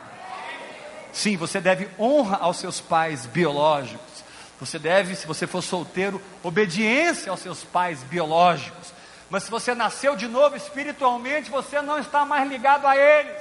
Sim, 1.17 1.35
você 1.35 1.59
deve 1.59 1.89
honra 1.97 2.37
aos 2.37 2.57
seus 2.57 2.79
pais 2.79 3.25
biológicos. 3.25 4.23
Você 4.59 4.77
deve, 4.77 5.15
se 5.15 5.25
você 5.25 5.47
for 5.47 5.63
solteiro, 5.63 6.21
obediência 6.43 7.31
aos 7.31 7.39
seus 7.39 7.63
pais 7.63 8.03
biológicos. 8.03 8.93
Mas 9.27 9.41
se 9.41 9.49
você 9.49 9.73
nasceu 9.73 10.15
de 10.15 10.27
novo 10.27 10.55
espiritualmente, 10.55 11.49
você 11.49 11.81
não 11.81 11.97
está 11.97 12.23
mais 12.23 12.47
ligado 12.47 12.85
a 12.85 12.95
eles. 12.95 13.35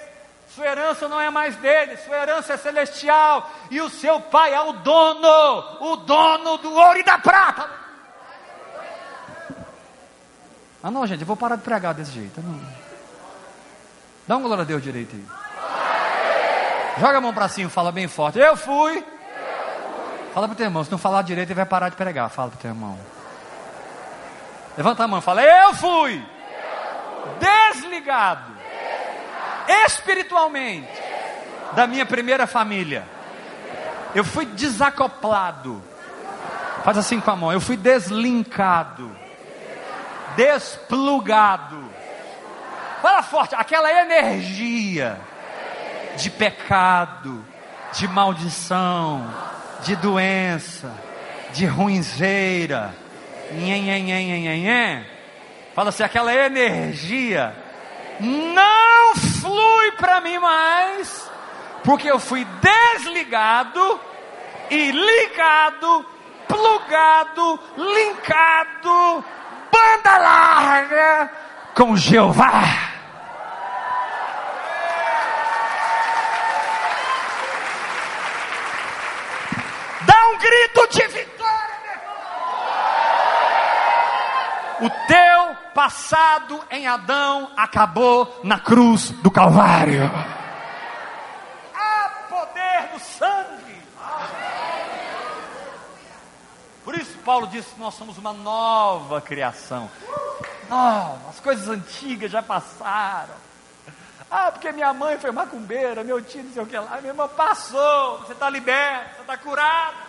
Sua 0.55 0.65
herança 0.65 1.07
não 1.07 1.21
é 1.21 1.29
mais 1.29 1.55
dele, 1.57 1.99
sua 1.99 2.17
herança 2.17 2.55
é 2.55 2.57
celestial. 2.57 3.53
E 3.71 3.79
o 3.79 3.91
seu 3.91 4.23
pai 4.23 4.55
é 4.55 4.61
o 4.63 4.73
dono, 4.73 5.93
o 5.93 5.97
dono 5.97 6.57
do 6.57 6.73
ouro 6.73 6.99
e 6.99 7.05
da 7.05 7.19
prata. 7.19 7.69
Ah 10.83 10.91
não, 10.91 11.07
gente, 11.07 11.21
eu 11.21 11.27
vou 11.27 11.37
parar 11.37 11.57
de 11.57 11.63
pregar 11.63 11.93
desse 11.93 12.13
jeito. 12.13 12.41
Não. 12.41 12.59
Dá 14.27 14.39
um 14.39 14.43
glória 14.43 14.63
a 14.63 14.67
Deus 14.67 14.83
direito 14.83 15.15
aí. 15.15 15.46
Joga 16.99 17.19
a 17.19 17.21
mão 17.21 17.35
para 17.35 17.49
cima, 17.49 17.69
fala 17.69 17.93
bem 17.93 18.09
forte. 18.09 18.39
Eu 18.39 18.57
fui. 18.57 19.05
Fala 20.33 20.49
para 20.49 20.55
o 20.55 20.57
teu 20.57 20.67
irmão, 20.67 20.85
se 20.85 20.91
não 20.91 20.99
falar 20.99 21.23
direito, 21.23 21.49
ele 21.49 21.55
vai 21.55 21.67
parar 21.67 21.89
de 21.89 21.97
pregar. 21.97 22.29
Fala 22.31 22.51
para 22.51 22.59
o 22.59 22.61
teu 22.61 22.71
irmão. 22.71 22.99
Levanta 24.77 25.05
a 25.05 25.09
mão, 25.09 25.21
fala, 25.21 25.43
eu 25.43 25.75
fui. 25.75 26.23
Desligado. 27.39 28.53
Espiritualmente. 29.87 30.89
Da 31.73 31.87
minha 31.87 32.07
primeira 32.07 32.47
família. 32.47 33.05
Eu 34.15 34.25
fui 34.25 34.47
desacoplado. 34.47 35.83
Faz 36.85 36.97
assim 36.97 37.21
com 37.21 37.31
a 37.31 37.37
mão. 37.37 37.53
Eu 37.53 37.61
fui 37.61 37.77
deslinkado. 37.77 39.15
Desplugado. 40.37 41.83
Fala 43.03 43.23
forte. 43.23 43.55
Aquela 43.55 43.91
energia 43.91 45.19
de 46.17 46.31
pecado, 46.31 47.45
de 47.93 48.09
maldição, 48.09 49.29
de 49.83 49.97
doença, 49.97 50.93
de 51.53 51.67
ruinzeira. 51.67 52.95
Nhen, 53.53 53.83
nhen, 53.83 54.05
nhen, 54.05 54.43
nhen, 54.43 54.63
nhen. 54.65 55.07
Fala 55.75 55.91
assim, 55.91 56.03
aquela 56.03 56.35
energia 56.35 57.55
não 58.21 59.15
flui 59.15 59.93
para 59.93 60.21
mim 60.21 60.39
mais, 60.39 61.31
porque 61.85 62.11
eu 62.11 62.19
fui 62.19 62.47
desligado 62.61 64.01
e 64.71 64.91
ligado, 64.91 66.07
plugado, 66.49 67.61
linkado, 67.77 69.25
banda 69.71 70.19
larga 70.19 71.31
com 71.75 71.95
Jeová. 71.95 72.96
Grito 80.39 80.89
de 80.91 81.07
vitória, 81.09 81.77
meu 81.83 81.93
irmão. 84.83 84.87
O 84.87 84.91
teu 85.07 85.57
passado 85.75 86.63
em 86.71 86.87
Adão 86.87 87.51
acabou 87.57 88.41
na 88.43 88.59
cruz 88.59 89.11
do 89.11 89.31
Calvário. 89.31 90.11
Há 91.75 92.11
poder 92.29 92.91
no 92.93 93.01
sangue. 93.01 93.83
Por 96.85 96.95
isso, 96.95 97.19
Paulo 97.19 97.47
disse 97.49 97.75
que 97.75 97.81
nós 97.81 97.95
somos 97.95 98.17
uma 98.17 98.33
nova 98.33 99.21
criação. 99.21 99.91
Nova, 100.69 101.31
as 101.31 101.41
coisas 101.41 101.69
antigas 101.69 102.31
já 102.31 102.43
passaram. 102.43 103.35
Ah, 104.31 104.51
porque 104.51 104.73
minha 104.73 104.93
mãe 104.93 105.19
foi 105.19 105.31
macumbeira, 105.31 106.03
meu 106.03 106.21
tio 106.21 106.43
não 106.43 106.53
sei 106.53 106.63
o 106.63 106.67
que 106.67 106.77
lá. 106.79 106.97
Minha 107.01 107.13
irmã 107.13 107.29
passou, 107.29 108.19
você 108.19 108.33
está 108.33 108.51
liberto, 108.51 109.17
você 109.17 109.21
está 109.21 109.37
curado. 109.37 110.06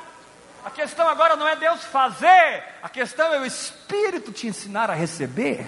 A 0.66 0.70
questão 0.70 1.08
agora 1.08 1.36
não 1.36 1.48
é 1.48 1.56
Deus 1.56 1.84
fazer, 1.86 2.64
a 2.84 2.90
questão 2.90 3.34
é 3.34 3.40
o 3.40 3.46
Espírito 3.46 4.32
te 4.32 4.48
ensinar 4.48 4.90
a 4.90 4.94
receber. 4.94 5.66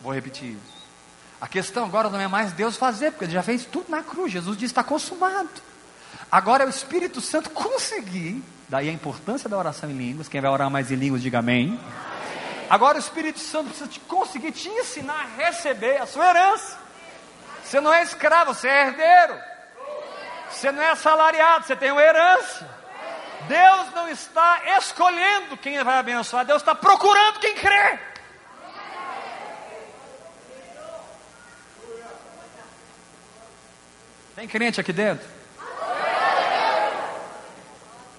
Vou 0.00 0.12
repetir 0.12 0.50
isso. 0.50 0.82
A 1.40 1.48
questão 1.48 1.84
agora 1.84 2.08
não 2.08 2.20
é 2.20 2.28
mais 2.28 2.52
Deus 2.52 2.76
fazer, 2.76 3.12
porque 3.12 3.24
Ele 3.24 3.32
já 3.32 3.42
fez 3.42 3.64
tudo 3.64 3.86
na 3.88 4.02
cruz. 4.02 4.32
Jesus 4.32 4.56
disse: 4.56 4.72
está 4.72 4.84
consumado. 4.84 5.48
Agora 6.30 6.64
é 6.64 6.66
o 6.66 6.70
Espírito 6.70 7.20
Santo 7.20 7.50
conseguir, 7.50 8.42
daí 8.68 8.88
a 8.88 8.92
importância 8.92 9.48
da 9.48 9.58
oração 9.58 9.90
em 9.90 9.96
línguas. 9.96 10.28
Quem 10.28 10.40
vai 10.40 10.50
orar 10.50 10.70
mais 10.70 10.90
em 10.90 10.96
línguas, 10.96 11.22
diga 11.22 11.38
amém. 11.38 11.78
Agora 12.70 12.96
o 12.96 13.00
Espírito 13.00 13.38
Santo 13.38 13.66
precisa 13.68 13.88
te 13.88 14.00
conseguir 14.00 14.52
te 14.52 14.68
ensinar 14.68 15.14
a 15.14 15.44
receber 15.44 16.00
a 16.00 16.06
sua 16.06 16.28
herança. 16.28 16.81
Você 17.62 17.80
não 17.80 17.92
é 17.92 18.02
escravo, 18.02 18.54
você 18.54 18.68
é 18.68 18.86
herdeiro. 18.86 19.40
Você 20.50 20.70
não 20.70 20.82
é 20.82 20.90
assalariado, 20.90 21.66
você 21.66 21.74
tem 21.74 21.90
uma 21.90 22.02
herança. 22.02 22.68
Deus 23.48 23.92
não 23.94 24.08
está 24.08 24.60
escolhendo 24.78 25.56
quem 25.56 25.82
vai 25.82 25.98
abençoar, 25.98 26.44
Deus 26.44 26.62
está 26.62 26.74
procurando 26.74 27.40
quem 27.40 27.54
crê. 27.54 27.98
Tem 34.36 34.48
crente 34.48 34.80
aqui 34.80 34.92
dentro? 34.92 35.28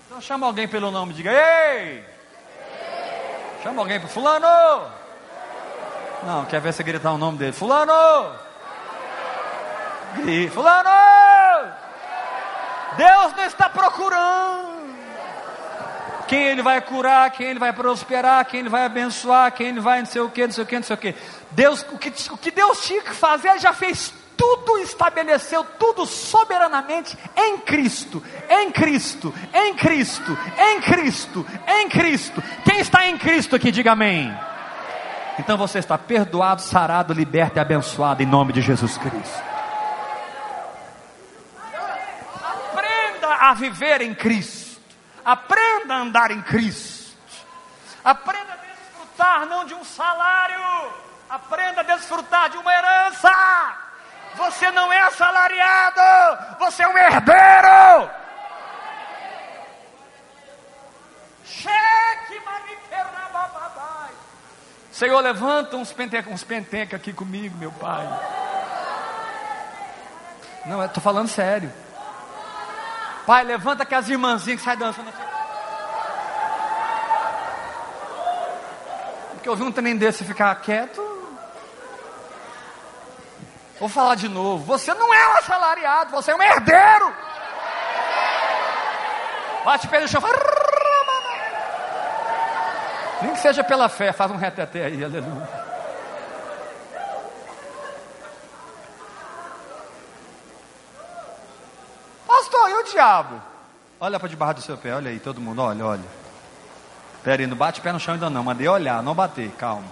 Então 0.06 0.22
chama 0.22 0.46
alguém 0.46 0.68
pelo 0.68 0.92
nome, 0.92 1.14
diga: 1.14 1.32
Ei! 1.32 2.06
Chama 3.64 3.82
alguém 3.82 4.00
para 4.00 4.10
Fulano! 4.10 4.92
Não, 6.24 6.46
quer 6.46 6.62
ver 6.62 6.74
você 6.74 6.84
gritar 6.84 7.12
o 7.12 7.18
nome 7.18 7.38
dele? 7.38 7.54
Fulano! 7.54 8.43
Grite, 10.16 10.54
Fulano! 10.54 11.74
Deus 12.98 13.34
não 13.36 13.46
está 13.46 13.70
procurando 13.70 14.84
quem 16.28 16.48
ele 16.48 16.62
vai 16.62 16.80
curar, 16.82 17.30
quem 17.32 17.48
ele 17.48 17.60
vai 17.60 17.74
prosperar, 17.74 18.46
quem 18.46 18.62
ele 18.62 18.70
vai 18.70 18.86
abençoar, 18.86 19.52
quem 19.52 19.68
ele 19.68 19.80
vai 19.80 20.00
não 20.00 20.06
sei 20.06 20.22
o 20.22 20.30
que, 20.30 20.46
não 20.46 20.54
sei 20.54 20.64
o 20.64 20.68
que, 20.68 20.76
não 20.76 20.84
sei 20.84 20.94
o 20.96 21.00
que. 21.00 21.16
Deus, 21.52 21.86
o 21.92 21.98
que, 21.98 22.14
o 22.32 22.38
que 22.38 22.52
Deus 22.52 22.82
tinha 22.84 23.02
que 23.02 23.14
fazer, 23.14 23.50
ele 23.50 23.60
já 23.60 23.74
fez 23.74 24.14
tudo 24.36 24.78
estabeleceu 24.80 25.64
tudo 25.80 26.06
soberanamente 26.06 27.18
em 27.36 27.58
Cristo, 27.60 28.24
em 28.50 28.72
Cristo, 28.72 29.34
em 29.54 29.74
Cristo, 29.76 30.38
em 30.58 30.82
Cristo, 30.82 31.46
em 31.68 31.90
Cristo. 31.90 32.44
Quem 32.64 32.80
está 32.80 33.08
em 33.08 33.18
Cristo 33.18 33.56
aqui, 33.56 33.72
diga 33.72 33.92
amém. 33.92 34.36
Então 35.40 35.58
você 35.58 35.80
está 35.80 35.98
perdoado, 35.98 36.62
sarado, 36.62 37.14
liberto 37.14 37.58
e 37.58 37.60
abençoado 37.60 38.22
em 38.22 38.26
nome 38.26 38.54
de 38.54 38.62
Jesus 38.62 38.98
Cristo. 38.98 39.44
Aprenda 42.72 43.33
a 43.44 43.54
viver 43.54 44.02
em 44.02 44.16
Cristo. 44.16 44.82
Aprenda 45.26 45.96
a 45.96 45.98
andar 45.98 46.32
em 46.32 46.42
Cristo. 46.42 47.18
Aprenda 48.02 48.54
a 48.54 48.56
desfrutar 48.56 49.46
não 49.48 49.66
de 49.66 49.74
um 49.74 49.84
salário, 49.84 50.94
aprenda 51.30 51.82
a 51.82 51.84
desfrutar 51.84 52.50
de 52.50 52.58
uma 52.58 52.74
herança. 52.74 53.30
Você 54.36 54.72
não 54.72 54.92
é 54.94 55.02
assalariado, 55.02 56.58
você 56.58 56.84
é 56.84 56.88
um 56.88 56.98
herdeiro. 56.98 58.10
Cheque, 61.44 62.42
Senhor, 64.90 65.20
levanta 65.20 65.76
uns 65.76 65.92
pentecas 65.92 66.32
uns 66.32 66.44
penteca 66.46 66.96
aqui 66.96 67.12
comigo, 67.12 67.58
meu 67.58 67.74
pai. 67.74 68.08
Não, 70.66 70.80
eu 70.80 70.86
estou 70.86 71.04
falando 71.04 71.28
sério. 71.28 71.83
Pai, 73.26 73.44
levanta 73.44 73.86
que 73.86 73.96
as 73.96 74.10
irmãzinhas 74.10 74.60
que 74.60 74.66
saem 74.66 74.78
dançando 74.78 75.10
assim. 75.10 75.24
Porque 79.32 79.48
eu 79.48 79.56
vi 79.56 79.64
um 79.64 79.72
trem 79.72 79.98
desse 79.98 80.24
ficar 80.24 80.54
quieto. 80.56 81.02
Vou 83.80 83.90
falar 83.90 84.16
de 84.16 84.30
novo. 84.30 84.64
Você 84.66 84.94
não 84.94 85.14
é 85.14 85.28
um 85.28 85.38
assalariado, 85.38 86.12
você 86.12 86.32
é 86.32 86.36
um 86.36 86.42
herdeiro. 86.42 87.14
Bate 89.66 89.88
pé 89.88 90.00
no 90.02 90.08
chão. 90.08 90.22
Nem 93.22 93.34
que 93.34 93.40
seja 93.40 93.64
pela 93.64 93.88
fé, 93.88 94.12
faz 94.12 94.32
um 94.32 94.36
reteté 94.36 94.86
aí, 94.86 95.04
aleluia. 95.04 95.50
Pastor, 102.28 102.70
e 102.70 102.74
o 102.74 102.84
diabo? 103.04 103.42
Olha 104.00 104.20
para 104.20 104.30
debaixo 104.30 104.56
do 104.56 104.62
seu 104.62 104.78
pé, 104.78 104.94
olha 104.94 105.12
aí, 105.12 105.20
todo 105.20 105.40
mundo, 105.42 105.62
olha, 105.62 105.86
olha. 105.86 106.24
Pera 107.24 107.42
aí, 107.42 107.48
não 107.48 107.56
bate 107.56 107.82
pé 107.82 107.92
no 107.92 108.00
chão 108.00 108.16
ainda 108.16 108.30
não, 108.30 108.44
mandei 108.44 108.68
olhar, 108.68 109.02
não 109.02 109.16
bater, 109.16 109.50
calma. 109.52 109.88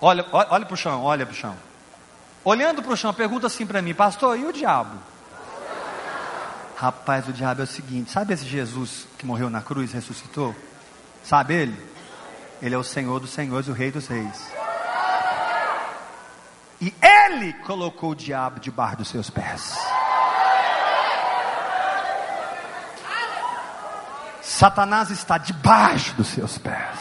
Olha, 0.00 0.24
olha, 0.32 0.48
olha 0.50 0.66
para 0.66 0.74
o 0.74 0.76
chão, 0.76 1.02
olha 1.02 1.26
para 1.26 1.32
o 1.32 1.36
chão 1.36 1.56
olhando 2.48 2.82
para 2.82 2.92
o 2.92 2.96
chão, 2.96 3.12
pergunta 3.12 3.46
assim 3.46 3.66
para 3.66 3.82
mim, 3.82 3.94
pastor, 3.94 4.38
e 4.38 4.46
o 4.46 4.52
diabo? 4.52 4.96
Rapaz, 6.76 7.28
o 7.28 7.32
diabo 7.32 7.60
é 7.60 7.64
o 7.64 7.66
seguinte: 7.66 8.10
sabe 8.10 8.32
esse 8.32 8.44
Jesus 8.44 9.06
que 9.18 9.26
morreu 9.26 9.50
na 9.50 9.60
cruz, 9.60 9.92
ressuscitou? 9.92 10.54
Sabe 11.24 11.54
ele? 11.54 11.88
Ele 12.62 12.74
é 12.74 12.78
o 12.78 12.84
Senhor 12.84 13.20
dos 13.20 13.30
Senhores, 13.30 13.68
o 13.68 13.72
Rei 13.72 13.90
dos 13.90 14.06
Reis. 14.06 14.50
E 16.80 16.94
ele 17.02 17.52
colocou 17.64 18.10
o 18.10 18.14
diabo 18.14 18.60
debaixo 18.60 18.98
dos 18.98 19.08
seus 19.08 19.28
pés. 19.28 19.76
Satanás 24.58 25.08
está 25.12 25.38
debaixo 25.38 26.14
dos 26.14 26.26
seus 26.26 26.58
pés. 26.58 26.98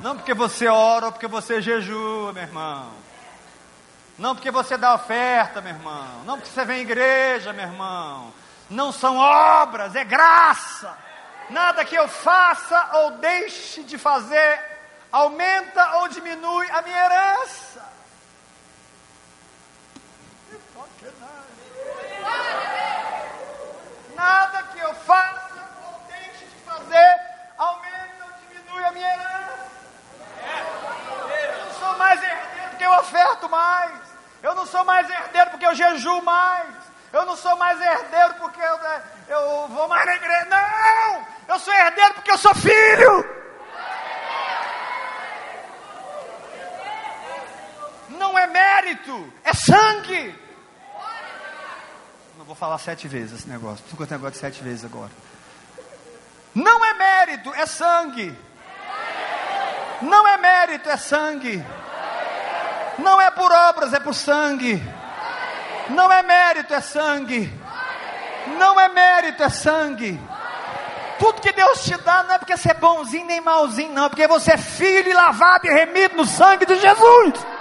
Não 0.00 0.16
porque 0.16 0.34
você 0.34 0.66
ora 0.66 1.06
ou 1.06 1.12
porque 1.12 1.28
você 1.28 1.62
jejua, 1.62 2.32
meu 2.32 2.42
irmão. 2.42 2.90
Não 4.18 4.34
porque 4.34 4.50
você 4.50 4.76
dá 4.76 4.92
oferta, 4.96 5.60
meu 5.60 5.72
irmão. 5.72 6.24
Não 6.24 6.36
porque 6.36 6.50
você 6.50 6.64
vem 6.64 6.78
à 6.78 6.80
igreja, 6.80 7.52
meu 7.52 7.64
irmão. 7.64 8.34
Não 8.68 8.90
são 8.90 9.18
obras, 9.18 9.94
é 9.94 10.02
graça. 10.02 10.92
Nada 11.48 11.84
que 11.84 11.94
eu 11.94 12.08
faça 12.08 12.90
ou 12.94 13.12
deixe 13.12 13.84
de 13.84 13.96
fazer 13.96 14.60
aumenta 15.12 15.98
ou 15.98 16.08
diminui 16.08 16.68
a 16.72 16.82
minha 16.82 17.04
herança. 17.04 17.87
Nada 24.18 24.62
que 24.64 24.78
eu 24.80 24.94
faça 24.94 25.62
ou 25.86 26.00
deixe 26.08 26.44
de 26.44 26.56
fazer 26.66 27.10
aumenta 27.56 28.24
ou 28.24 28.32
diminui 28.40 28.84
a 28.84 28.92
minha 28.92 29.12
herança 29.14 29.48
mais 31.98 32.22
herdeiro 32.22 32.68
porque 32.70 32.84
eu 32.84 32.92
oferto 32.92 33.48
mais. 33.50 33.98
Eu 34.42 34.54
não 34.54 34.64
sou 34.64 34.84
mais 34.84 35.10
herdeiro 35.10 35.50
porque 35.50 35.66
eu 35.66 35.74
jejuo 35.74 36.22
mais. 36.22 36.74
Eu 37.12 37.26
não 37.26 37.36
sou 37.36 37.56
mais 37.56 37.80
herdeiro 37.80 38.34
porque 38.34 38.60
eu, 38.60 38.78
né, 38.78 39.02
eu 39.28 39.68
vou 39.68 39.88
mais 39.88 40.06
na 40.06 40.14
igreja. 40.14 40.44
Não! 40.46 41.26
Eu 41.48 41.58
sou 41.58 41.74
herdeiro 41.74 42.14
porque 42.14 42.30
eu 42.30 42.38
sou 42.38 42.54
filho. 42.54 43.38
Não 48.10 48.38
é 48.38 48.46
mérito, 48.46 49.32
é 49.44 49.52
sangue. 49.52 50.47
Vou 52.48 52.54
falar 52.56 52.78
sete 52.78 53.06
vezes 53.06 53.40
esse 53.40 53.46
negócio. 53.46 53.84
Estou 53.84 53.94
com 53.98 54.04
esse 54.04 54.12
negócio 54.14 54.32
de 54.32 54.38
sete 54.38 54.64
vezes 54.64 54.82
agora. 54.82 55.10
Não 56.54 56.82
é 56.82 56.94
mérito, 56.94 57.52
é 57.52 57.66
sangue. 57.66 58.34
Não 60.00 60.26
é 60.26 60.38
mérito, 60.38 60.88
é 60.88 60.96
sangue. 60.96 61.62
Não 62.98 63.20
é 63.20 63.30
por 63.30 63.52
obras, 63.52 63.92
é 63.92 64.00
por 64.00 64.14
sangue. 64.14 64.82
Não 65.90 66.10
é 66.10 66.22
mérito, 66.22 66.72
é 66.72 66.80
sangue. 66.80 67.52
Não 68.58 68.80
é 68.80 68.88
mérito, 68.88 69.42
é 69.42 69.50
sangue. 69.50 70.18
Tudo 71.18 71.42
que 71.42 71.52
Deus 71.52 71.84
te 71.84 71.98
dá 71.98 72.22
não 72.22 72.36
é 72.36 72.38
porque 72.38 72.56
você 72.56 72.70
é 72.70 72.74
bonzinho 72.74 73.26
nem 73.26 73.42
malzinho, 73.42 73.92
não, 73.92 74.06
é 74.06 74.08
porque 74.08 74.26
você 74.26 74.52
é 74.52 74.56
filho 74.56 75.10
e 75.10 75.12
lavado 75.12 75.66
e 75.66 75.70
remido 75.70 76.16
no 76.16 76.24
sangue 76.24 76.64
de 76.64 76.78
Jesus. 76.78 77.57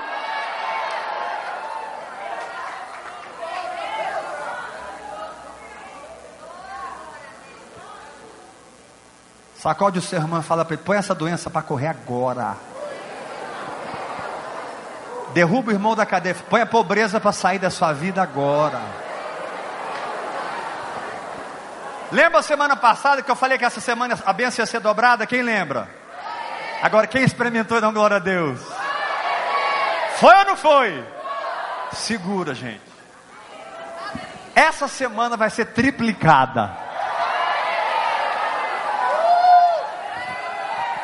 Sacode 9.60 10.00
o 10.00 10.02
seu 10.02 10.20
irmão 10.20 10.40
e 10.40 10.44
fala 10.44 10.64
para 10.64 10.76
ele: 10.76 10.84
põe 10.84 10.98
essa 10.98 11.16
doença 11.16 11.50
para 11.50 11.62
correr 11.62 11.88
agora. 11.88 12.56
Derruba 15.34 15.72
o 15.72 15.74
irmão 15.74 15.96
da 15.96 16.06
cadeia, 16.06 16.36
põe 16.50 16.62
a 16.62 16.66
pobreza 16.66 17.20
para 17.20 17.32
sair 17.32 17.60
da 17.60 17.70
sua 17.70 17.92
vida 17.94 18.22
agora. 18.22 18.82
Lembra 22.12 22.40
a 22.40 22.44
semana 22.44 22.76
passada 22.76 23.22
que 23.22 23.30
eu 23.30 23.36
falei 23.36 23.58
que 23.58 23.66
essa 23.66 23.82
semana 23.82 24.18
a 24.26 24.32
bênção 24.32 24.64
ia 24.64 24.66
ser 24.66 24.80
dobrada? 24.80 25.28
Quem 25.28 25.42
lembra? 25.42 25.90
Agora, 26.82 27.08
quem 27.08 27.24
experimentou, 27.24 27.82
dá 27.82 27.92
glória 27.92 28.18
a 28.18 28.20
Deus. 28.20 28.62
Foi 30.16 30.36
ou 30.36 30.46
não 30.46 30.56
foi? 30.56 31.04
Segura, 31.92 32.54
gente. 32.54 32.82
Essa 34.56 34.88
semana 34.88 35.36
vai 35.36 35.50
ser 35.50 35.66
triplicada. 35.66 36.87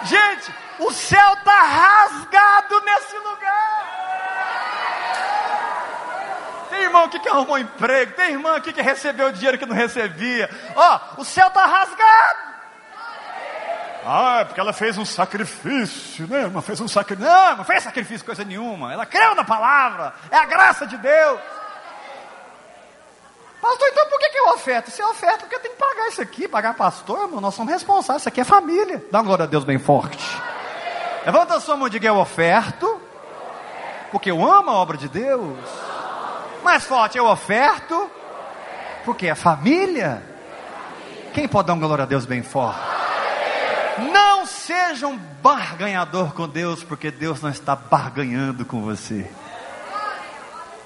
Gente, 0.05 0.53
o 0.79 0.91
céu 0.91 1.33
está 1.33 1.61
rasgado 1.61 2.81
nesse 2.81 3.17
lugar. 3.17 3.93
Tem 6.69 6.81
irmão 6.81 7.03
aqui 7.03 7.19
que 7.19 7.29
arrumou 7.29 7.57
emprego, 7.57 8.13
tem 8.13 8.31
irmão 8.31 8.55
aqui 8.55 8.73
que 8.73 8.81
recebeu 8.81 9.31
dinheiro 9.31 9.57
que 9.57 9.65
não 9.65 9.75
recebia. 9.75 10.49
Ó, 10.75 10.99
o 11.17 11.25
céu 11.25 11.47
está 11.47 11.65
rasgado. 11.65 12.53
Ah, 14.05 14.39
é 14.41 14.45
porque 14.45 14.59
ela 14.59 14.73
fez 14.73 14.97
um 14.97 15.05
sacrifício, 15.05 16.27
né? 16.27 16.41
Ela 16.43 16.61
fez 16.61 16.81
um 16.81 16.87
sacrifício. 16.87 17.31
Não, 17.31 17.57
não 17.57 17.63
fez 17.63 17.83
sacrifício 17.83 18.25
coisa 18.25 18.43
nenhuma. 18.43 18.91
Ela 18.91 19.05
creu 19.05 19.33
na 19.33 19.45
palavra. 19.45 20.13
É 20.29 20.37
a 20.37 20.45
graça 20.45 20.85
de 20.85 20.97
Deus. 20.97 21.39
Pastor, 23.63 23.87
então 23.87 24.05
por 24.09 24.19
que, 24.19 24.29
que 24.29 24.37
eu 24.37 24.49
oferto? 24.49 24.91
Se 24.91 25.01
eu 25.01 25.07
oferto, 25.07 25.39
porque 25.39 25.55
eu 25.55 25.59
tenho 25.61 25.73
que 25.73 25.79
pagar 25.79 26.09
isso 26.09 26.21
aqui, 26.21 26.49
pagar 26.49 26.73
pastor, 26.73 27.21
irmão, 27.21 27.39
nós 27.39 27.55
somos 27.55 27.71
responsáveis, 27.71 28.23
isso 28.23 28.27
aqui 28.27 28.41
é 28.41 28.43
família. 28.43 29.01
Dá 29.09 29.19
uma 29.19 29.23
glória 29.23 29.43
a 29.43 29.47
Deus 29.47 29.63
bem 29.63 29.79
forte. 29.79 30.21
Levanta 31.25 31.55
a 31.55 31.61
sua 31.61 31.77
mão 31.77 31.87
e 31.87 31.89
diga, 31.89 32.09
eu 32.09 32.17
oferto, 32.17 32.99
porque 34.11 34.29
eu 34.29 34.43
amo 34.45 34.69
a 34.69 34.73
obra 34.73 34.97
de 34.97 35.07
Deus. 35.07 35.57
Mais 36.61 36.83
forte, 36.83 37.17
eu 37.17 37.25
oferto, 37.25 38.11
porque 39.05 39.27
é 39.27 39.35
família. 39.35 40.21
Quem 41.33 41.47
pode 41.47 41.67
dar 41.67 41.73
uma 41.73 41.87
glória 41.87 42.03
a 42.03 42.05
Deus 42.05 42.25
bem 42.25 42.43
forte? 42.43 42.81
Não 44.11 44.45
seja 44.45 45.07
um 45.07 45.17
barganhador 45.17 46.33
com 46.33 46.49
Deus, 46.49 46.83
porque 46.83 47.09
Deus 47.09 47.41
não 47.41 47.49
está 47.49 47.77
barganhando 47.77 48.65
com 48.65 48.81
você. 48.81 49.31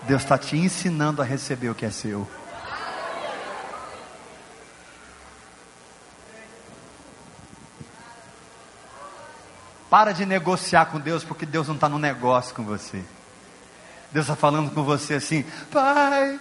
Deus 0.03 0.21
está 0.21 0.37
te 0.37 0.55
ensinando 0.55 1.23
a 1.23 1.25
receber 1.25 1.69
o 1.69 1.75
que 1.75 1.83
é 1.83 1.89
seu. 1.89 2.27
Para 9.89 10.11
de 10.11 10.25
negociar 10.25 10.87
com 10.87 10.99
Deus, 10.99 11.23
porque 11.23 11.45
Deus 11.45 11.67
não 11.67 11.75
está 11.75 11.87
no 11.87 11.97
negócio 11.97 12.53
com 12.53 12.63
você. 12.63 13.03
Deus 14.11 14.25
está 14.25 14.35
falando 14.35 14.71
com 14.71 14.83
você 14.83 15.15
assim: 15.15 15.45
Pai, 15.71 16.39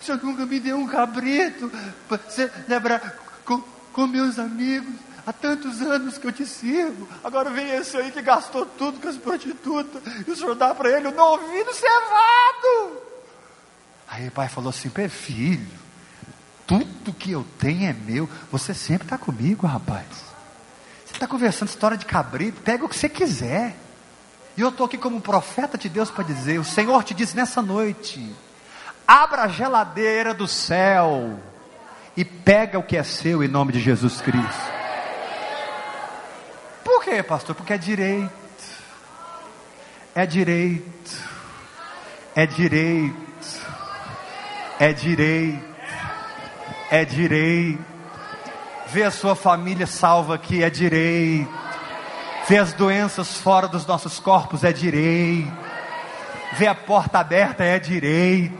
o 0.00 0.04
Senhor 0.04 0.22
nunca 0.22 0.46
me 0.46 0.58
deu 0.58 0.76
um 0.76 0.86
cabrito 0.86 1.70
para 2.08 2.18
celebrar 2.28 3.16
com, 3.44 3.62
com 3.92 4.06
meus 4.06 4.38
amigos. 4.38 4.92
Há 5.26 5.32
tantos 5.32 5.82
anos 5.82 6.16
que 6.16 6.26
eu 6.26 6.32
te 6.32 6.46
sirvo. 6.46 7.06
Agora 7.22 7.50
vem 7.50 7.68
esse 7.70 7.96
aí 7.98 8.10
que 8.10 8.22
gastou 8.22 8.64
tudo 8.64 8.98
com 8.98 9.08
as 9.08 9.16
prostitutas. 9.18 10.02
E 10.26 10.30
o 10.30 10.34
senhor 10.34 10.54
dá 10.54 10.74
para 10.74 10.90
ele 10.90 11.08
um 11.08 11.14
novilho 11.14 11.74
cevado. 11.74 13.02
Aí 14.08 14.28
o 14.28 14.30
pai 14.30 14.48
falou 14.48 14.70
assim: 14.70 14.90
filho, 15.10 15.68
tudo 16.66 17.12
que 17.12 17.30
eu 17.30 17.46
tenho 17.58 17.90
é 17.90 17.92
meu. 17.92 18.28
Você 18.50 18.72
sempre 18.72 19.04
está 19.04 19.18
comigo, 19.18 19.66
rapaz. 19.66 20.27
Está 21.18 21.26
conversando 21.26 21.68
história 21.68 21.96
de 21.96 22.06
cabrito, 22.06 22.60
pega 22.60 22.84
o 22.84 22.88
que 22.88 22.96
você 22.96 23.08
quiser. 23.08 23.74
E 24.56 24.60
eu 24.60 24.68
estou 24.68 24.86
aqui 24.86 24.96
como 24.96 25.20
profeta 25.20 25.76
de 25.76 25.88
Deus 25.88 26.12
para 26.12 26.22
dizer: 26.22 26.60
o 26.60 26.64
Senhor 26.64 27.02
te 27.02 27.12
diz 27.12 27.34
nessa 27.34 27.60
noite: 27.60 28.32
abra 29.04 29.42
a 29.42 29.48
geladeira 29.48 30.32
do 30.32 30.46
céu 30.46 31.36
e 32.16 32.24
pega 32.24 32.78
o 32.78 32.84
que 32.84 32.96
é 32.96 33.02
seu 33.02 33.42
em 33.42 33.48
nome 33.48 33.72
de 33.72 33.80
Jesus 33.80 34.20
Cristo. 34.20 34.72
Por 36.84 37.02
quê, 37.02 37.20
pastor? 37.20 37.56
Porque 37.56 37.72
é 37.72 37.78
direito. 37.78 38.30
É 40.14 40.24
direito. 40.24 41.16
É 42.32 42.46
direito. 42.46 43.16
É 44.78 44.92
direito. 44.92 45.74
É 46.92 47.04
direito. 47.04 47.97
Ver 48.90 49.04
a 49.04 49.10
sua 49.10 49.36
família 49.36 49.86
salva 49.86 50.34
aqui 50.36 50.62
é 50.62 50.70
direito. 50.70 51.50
Ver 52.46 52.58
as 52.58 52.72
doenças 52.72 53.36
fora 53.36 53.68
dos 53.68 53.84
nossos 53.84 54.18
corpos 54.18 54.64
é 54.64 54.72
direito. 54.72 55.52
Ver 56.54 56.68
a 56.68 56.74
porta 56.74 57.18
aberta 57.18 57.62
é 57.62 57.78
direito. 57.78 58.56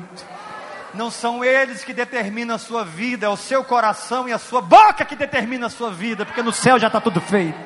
Não 0.93 1.11
são 1.11 1.43
eles 1.43 1.85
que 1.85 1.95
determinam 1.95 2.57
a 2.57 2.59
sua 2.59 2.85
vida, 2.85 3.27
é 3.27 3.29
o 3.29 3.37
seu 3.37 3.65
coração 3.65 4.29
e 4.29 4.33
a 4.33 4.39
sua 4.39 4.61
boca 4.61 5.05
que 5.05 5.17
determina 5.17 5.67
a 5.67 5.71
sua 5.71 5.91
vida, 5.91 6.27
porque 6.27 6.43
no 6.43 6.53
céu 6.53 6.79
já 6.79 6.89
está 6.89 7.01
tudo 7.01 7.21
feito. 7.21 7.59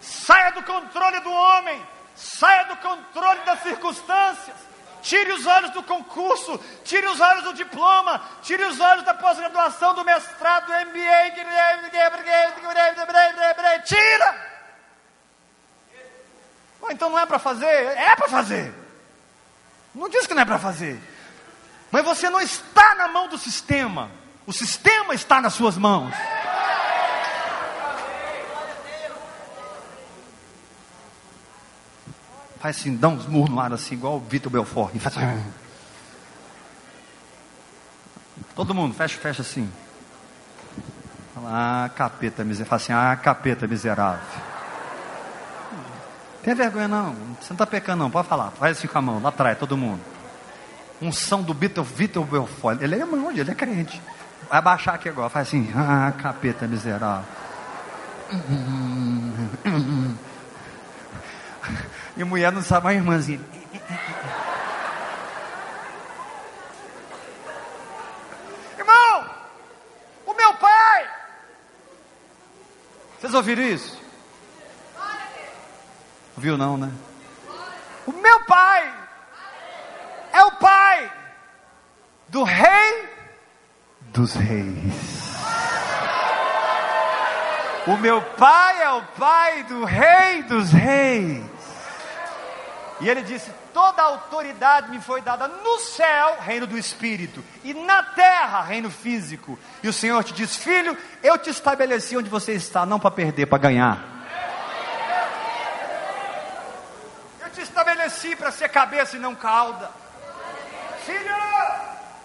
Saia 0.00 0.50
do 0.52 0.62
controle 0.62 1.20
do 1.20 1.30
homem, 1.30 1.80
saia 2.18 2.64
do 2.64 2.76
controle 2.76 3.40
das 3.44 3.62
circunstâncias. 3.62 4.56
Tire 5.00 5.32
os 5.32 5.46
olhos 5.46 5.70
do 5.70 5.82
concurso, 5.84 6.60
tire 6.84 7.06
os 7.06 7.20
olhos 7.20 7.44
do 7.44 7.54
diploma, 7.54 8.20
tire 8.42 8.64
os 8.64 8.80
olhos 8.80 9.04
da 9.04 9.14
pós-graduação, 9.14 9.94
do 9.94 10.04
mestrado, 10.04 10.66
do 10.66 10.72
MBA. 10.72 11.28
Tira! 13.84 14.48
então 16.90 17.10
não 17.10 17.18
é 17.18 17.26
para 17.26 17.38
fazer? 17.38 17.66
É 17.66 18.16
para 18.16 18.28
fazer. 18.28 18.74
Não 19.94 20.08
diz 20.08 20.26
que 20.26 20.34
não 20.34 20.42
é 20.42 20.44
para 20.44 20.58
fazer. 20.58 21.00
Mas 21.90 22.04
você 22.04 22.28
não 22.28 22.40
está 22.40 22.94
na 22.96 23.08
mão 23.08 23.28
do 23.28 23.38
sistema. 23.38 24.10
O 24.46 24.52
sistema 24.52 25.14
está 25.14 25.40
nas 25.40 25.54
suas 25.54 25.76
mãos. 25.76 26.14
Faz 32.60 32.76
assim, 32.76 32.96
dá 32.96 33.08
uns 33.08 33.26
murros 33.26 33.50
no 33.50 33.60
ar 33.60 33.72
assim, 33.72 33.94
igual 33.94 34.16
o 34.16 34.20
Vitor 34.20 34.50
Belfort. 34.50 34.94
E 34.94 34.98
faz 34.98 35.16
assim. 35.16 35.44
Todo 38.54 38.74
mundo, 38.74 38.94
fecha, 38.94 39.18
fecha 39.18 39.42
assim. 39.42 39.70
Fala, 41.34 41.84
ah, 41.84 41.88
capeta 41.90 42.44
miserável. 42.44 42.68
Fala 42.68 42.82
assim, 42.82 42.92
ah, 42.92 43.16
capeta 43.16 43.66
miserável. 43.66 44.20
Tem 46.42 46.54
vergonha 46.54 46.88
não, 46.88 47.12
você 47.12 47.50
não 47.50 47.54
está 47.54 47.66
pecando 47.66 48.02
não, 48.02 48.10
pode 48.10 48.26
falar. 48.26 48.50
Faz 48.52 48.78
assim 48.78 48.88
com 48.88 48.98
a 48.98 49.02
mão, 49.02 49.20
lá 49.22 49.28
atrás, 49.28 49.58
todo 49.58 49.76
mundo. 49.76 50.00
Unção 51.00 51.42
do 51.42 51.54
Vitor, 51.54 51.84
Vitor 51.84 52.24
Belfort. 52.24 52.80
Ele 52.80 52.94
é 52.94 52.98
irmão, 52.98 53.30
ele 53.30 53.50
é 53.50 53.54
crente. 53.54 54.00
Vai 54.48 54.62
baixar 54.62 54.94
aqui 54.94 55.08
agora, 55.08 55.28
faz 55.28 55.48
assim, 55.48 55.70
ah, 55.76 56.12
capeta 56.16 56.66
miserável. 56.66 57.24
E 62.18 62.24
mulher 62.24 62.50
não 62.50 62.60
sabe, 62.60 62.88
a 62.88 62.92
irmãzinha. 62.92 63.40
Irmão, 68.76 69.30
o 70.26 70.34
meu 70.34 70.52
pai. 70.54 71.10
Vocês 73.20 73.32
ouviram 73.34 73.62
isso? 73.62 74.02
Ouviu 76.36 76.58
não, 76.58 76.76
né? 76.76 76.92
O 78.04 78.12
meu 78.12 78.40
pai 78.46 78.92
é 80.32 80.42
o 80.42 80.50
pai 80.52 81.12
do 82.26 82.42
rei 82.42 83.08
dos 84.00 84.34
reis. 84.34 85.38
O 87.86 87.96
meu 87.96 88.20
pai 88.20 88.82
é 88.82 88.90
o 88.90 89.02
pai 89.02 89.62
do 89.62 89.84
rei 89.84 90.42
dos 90.42 90.72
reis. 90.72 91.57
E 93.00 93.08
ele 93.08 93.22
disse: 93.22 93.50
Toda 93.72 94.02
autoridade 94.02 94.90
me 94.90 95.00
foi 95.00 95.20
dada 95.20 95.46
no 95.46 95.78
céu, 95.78 96.38
reino 96.40 96.66
do 96.66 96.76
espírito, 96.76 97.44
e 97.62 97.72
na 97.72 98.02
terra, 98.02 98.62
reino 98.62 98.90
físico. 98.90 99.58
E 99.82 99.88
o 99.88 99.92
Senhor 99.92 100.22
te 100.24 100.32
diz: 100.32 100.56
Filho, 100.56 100.96
eu 101.22 101.38
te 101.38 101.50
estabeleci 101.50 102.16
onde 102.16 102.28
você 102.28 102.52
está, 102.52 102.84
não 102.84 102.98
para 102.98 103.10
perder, 103.10 103.46
para 103.46 103.58
ganhar. 103.58 104.04
Eu 107.40 107.50
te 107.50 107.60
estabeleci 107.60 108.34
para 108.34 108.50
ser 108.50 108.68
cabeça 108.68 109.16
e 109.16 109.20
não 109.20 109.34
cauda. 109.34 109.90
Filho, 111.04 111.34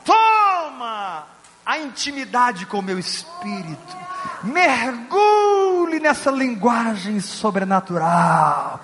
toma 0.04 1.28
a 1.66 1.78
intimidade 1.78 2.66
com 2.66 2.80
o 2.80 2.84
meu 2.84 3.00
espírito, 3.00 3.98
mergulhe 4.44 6.00
nessa 6.00 6.32
linguagem 6.32 7.20
sobrenatural. 7.20 8.82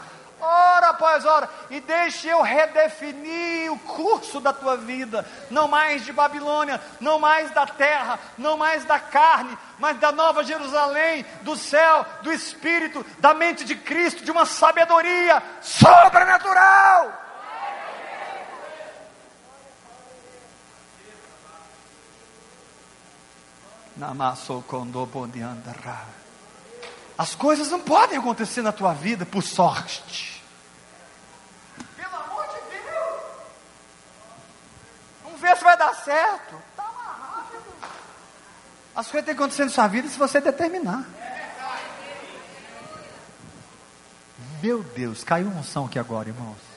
Ora, 0.89 0.95
após 0.95 1.25
hora, 1.25 1.49
e 1.69 1.79
deixe 1.79 2.27
eu 2.27 2.41
redefinir 2.41 3.71
o 3.71 3.77
curso 3.79 4.39
da 4.39 4.51
tua 4.51 4.75
vida, 4.75 5.25
não 5.49 5.67
mais 5.67 6.03
de 6.03 6.11
Babilônia, 6.11 6.81
não 6.99 7.19
mais 7.19 7.51
da 7.51 7.65
terra, 7.65 8.19
não 8.37 8.57
mais 8.57 8.83
da 8.85 8.99
carne, 8.99 9.57
mas 9.77 9.97
da 9.99 10.11
nova 10.11 10.43
Jerusalém, 10.43 11.25
do 11.41 11.55
céu, 11.55 12.05
do 12.23 12.31
Espírito, 12.31 13.05
da 13.19 13.33
mente 13.33 13.63
de 13.63 13.75
Cristo, 13.75 14.23
de 14.23 14.31
uma 14.31 14.45
sabedoria 14.45 15.41
sobrenatural. 15.61 17.13
As 27.19 27.35
coisas 27.35 27.69
não 27.69 27.81
podem 27.81 28.17
acontecer 28.17 28.61
na 28.61 28.71
tua 28.71 28.93
vida 28.93 29.25
por 29.25 29.43
sorte. 29.43 30.41
Pelo 31.97 32.15
amor 32.15 32.47
de 32.47 32.77
Deus. 32.77 33.21
Ver 35.39 35.57
se 35.57 35.63
vai 35.63 35.77
dar 35.77 35.93
certo. 35.95 36.61
Tá 36.75 37.45
As 38.95 39.07
coisas 39.07 39.25
têm 39.25 39.35
que 39.35 39.41
acontecer 39.41 39.63
na 39.63 39.69
sua 39.71 39.87
vida 39.87 40.07
se 40.07 40.17
você 40.17 40.41
determinar. 40.41 41.03
Meu 44.61 44.83
Deus, 44.83 45.23
caiu 45.23 45.47
uma 45.47 45.61
unção 45.61 45.85
aqui 45.85 45.97
agora, 45.97 46.29
irmãos. 46.29 46.69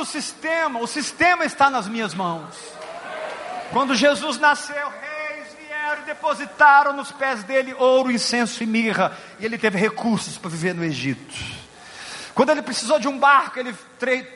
do 0.00 0.04
sistema, 0.04 0.80
o 0.80 0.86
sistema 0.86 1.44
está 1.44 1.68
nas 1.68 1.86
minhas 1.86 2.14
mãos. 2.14 2.79
Quando 3.72 3.94
Jesus 3.94 4.38
nasceu, 4.38 4.74
reis 4.74 5.46
vieram 5.56 6.02
e 6.02 6.06
depositaram 6.06 6.92
nos 6.92 7.12
pés 7.12 7.44
dele 7.44 7.74
ouro, 7.78 8.10
incenso 8.10 8.62
e 8.62 8.66
mirra, 8.66 9.16
e 9.38 9.44
ele 9.44 9.56
teve 9.56 9.78
recursos 9.78 10.36
para 10.36 10.50
viver 10.50 10.74
no 10.74 10.84
Egito. 10.84 11.60
Quando 12.34 12.50
ele 12.50 12.62
precisou 12.62 12.98
de 12.98 13.06
um 13.06 13.18
barco, 13.18 13.58
ele 13.58 13.74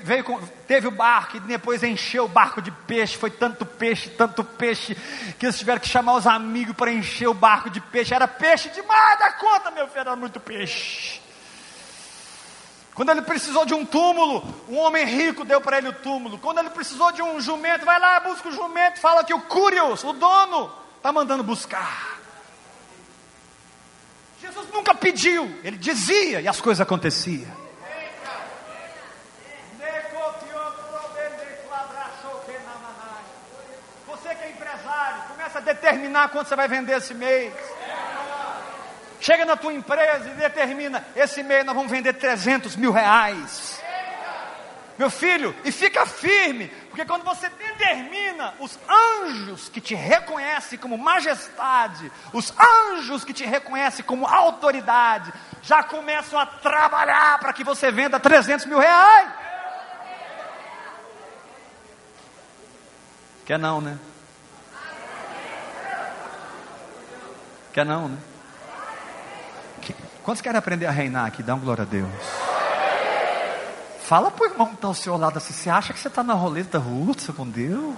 veio 0.03 0.25
com, 0.25 0.39
teve 0.69 0.87
o 0.87 0.91
barco 0.91 1.37
e 1.37 1.41
depois 1.41 1.83
encheu 1.83 2.27
o 2.27 2.29
barco 2.29 2.61
de 2.61 2.71
peixe. 2.71 3.17
Foi 3.17 3.31
tanto 3.31 3.65
peixe, 3.65 4.11
tanto 4.11 4.45
peixe, 4.45 4.95
que 5.39 5.47
eles 5.47 5.59
tiveram 5.59 5.81
que 5.81 5.89
chamar 5.89 6.15
os 6.15 6.27
amigos 6.27 6.77
para 6.77 6.93
encher 6.93 7.29
o 7.29 7.35
barco 7.35 7.71
de 7.71 7.81
peixe. 7.81 8.13
Era 8.13 8.29
peixe 8.29 8.69
demais 8.71 9.19
da 9.19 9.33
conta, 9.33 9.71
meu 9.71 9.87
filho, 9.89 10.01
era 10.01 10.17
muito 10.17 10.39
peixe. 10.39 11.24
Quando 12.95 13.11
ele 13.11 13.23
precisou 13.23 13.67
de 13.67 13.75
um 13.75 13.85
túmulo, 13.85 14.45
um 14.69 14.79
homem 14.79 15.05
rico 15.05 15.45
deu 15.45 15.61
para 15.61 15.79
ele 15.79 15.89
o 15.89 15.93
túmulo. 15.93 16.39
Quando 16.39 16.59
ele 16.59 16.71
precisou 16.71 17.11
de 17.11 17.21
um 17.23 17.41
jumento, 17.41 17.85
vai 17.85 17.99
lá, 17.99 18.21
busca 18.21 18.49
o 18.49 18.53
jumento, 18.53 19.01
fala 19.01 19.25
que 19.25 19.35
o 19.35 19.41
Curios, 19.43 20.05
o 20.05 20.13
dono, 20.13 20.73
está 20.97 21.13
mandando 21.13 21.43
buscar. 21.43 22.21
Jesus 24.41 24.69
nunca 24.73 24.95
pediu, 24.95 25.59
ele 25.65 25.77
dizia 25.77 26.41
e 26.41 26.47
as 26.47 26.61
coisas 26.61 26.81
aconteciam. 26.81 27.65
Você 34.07 34.35
que 34.37 34.45
é 34.45 34.51
empresário, 34.51 35.23
começa 35.29 35.59
a 35.59 35.63
determinar 35.63 36.29
quanto 36.29 36.49
você 36.49 36.55
vai 36.55 36.69
vender 36.69 36.99
esse 36.99 37.13
mês. 37.13 37.53
Chega 39.25 39.47
na 39.47 39.57
tua 39.57 39.73
empresa 39.73 40.29
e 40.29 40.35
determina: 40.35 41.03
esse 41.17 41.43
mês 41.43 41.65
nós 41.65 41.75
vamos 41.75 41.91
vender 41.91 42.13
300 42.13 42.77
mil 42.77 42.93
reais. 42.93 43.83
Meu 44.99 45.09
filho, 45.09 45.57
e 45.65 45.73
fica 45.73 46.05
firme, 46.05 46.69
porque 46.91 47.07
quando 47.07 47.25
você 47.25 47.49
determina 47.49 48.53
os 48.61 48.79
anjos 48.87 49.71
que 49.71 49.81
te 49.81 49.95
reconhecem 49.95 50.79
como 50.79 50.99
majestade, 50.99 52.13
os 52.35 52.53
anjos 52.93 53.25
que 53.25 53.33
te 53.33 53.47
reconhecem 53.47 54.05
como 54.05 54.27
autoridade, 54.27 55.33
já 55.63 55.83
começam 55.83 56.39
a 56.39 56.45
trabalhar 56.45 57.39
para 57.39 57.55
que 57.55 57.65
você 57.65 57.91
venda 57.91 58.21
300 58.21 58.67
mil 58.67 58.79
reais. 58.79 59.31
Quer 63.47 63.59
não, 63.59 63.81
né? 63.81 63.99
Quer 67.73 67.87
não, 67.87 68.11
né? 68.11 68.19
Quantos 70.25 70.41
querem 70.41 70.59
aprender 70.59 70.87
a 70.87 70.91
reinar 70.91 71.27
aqui? 71.27 71.43
Dá 71.43 71.55
um 71.55 71.61
glória 71.61 71.83
a 71.83 71.85
Deus. 71.85 72.09
Fala 74.01 74.31
para 74.31 74.43
o 74.43 74.51
irmão 74.51 74.69
que 74.69 74.75
está 74.75 74.89
ao 74.89 74.95
seu 74.95 75.17
lado 75.19 75.37
assim: 75.37 75.53
você 75.53 75.69
acha 75.69 75.93
que 75.93 76.01
você 76.01 76.09
está 76.09 76.25
na 76.25 76.33
roleta 76.33 76.79
russa 76.79 77.31
com 77.31 77.47
Deus? 77.47 77.95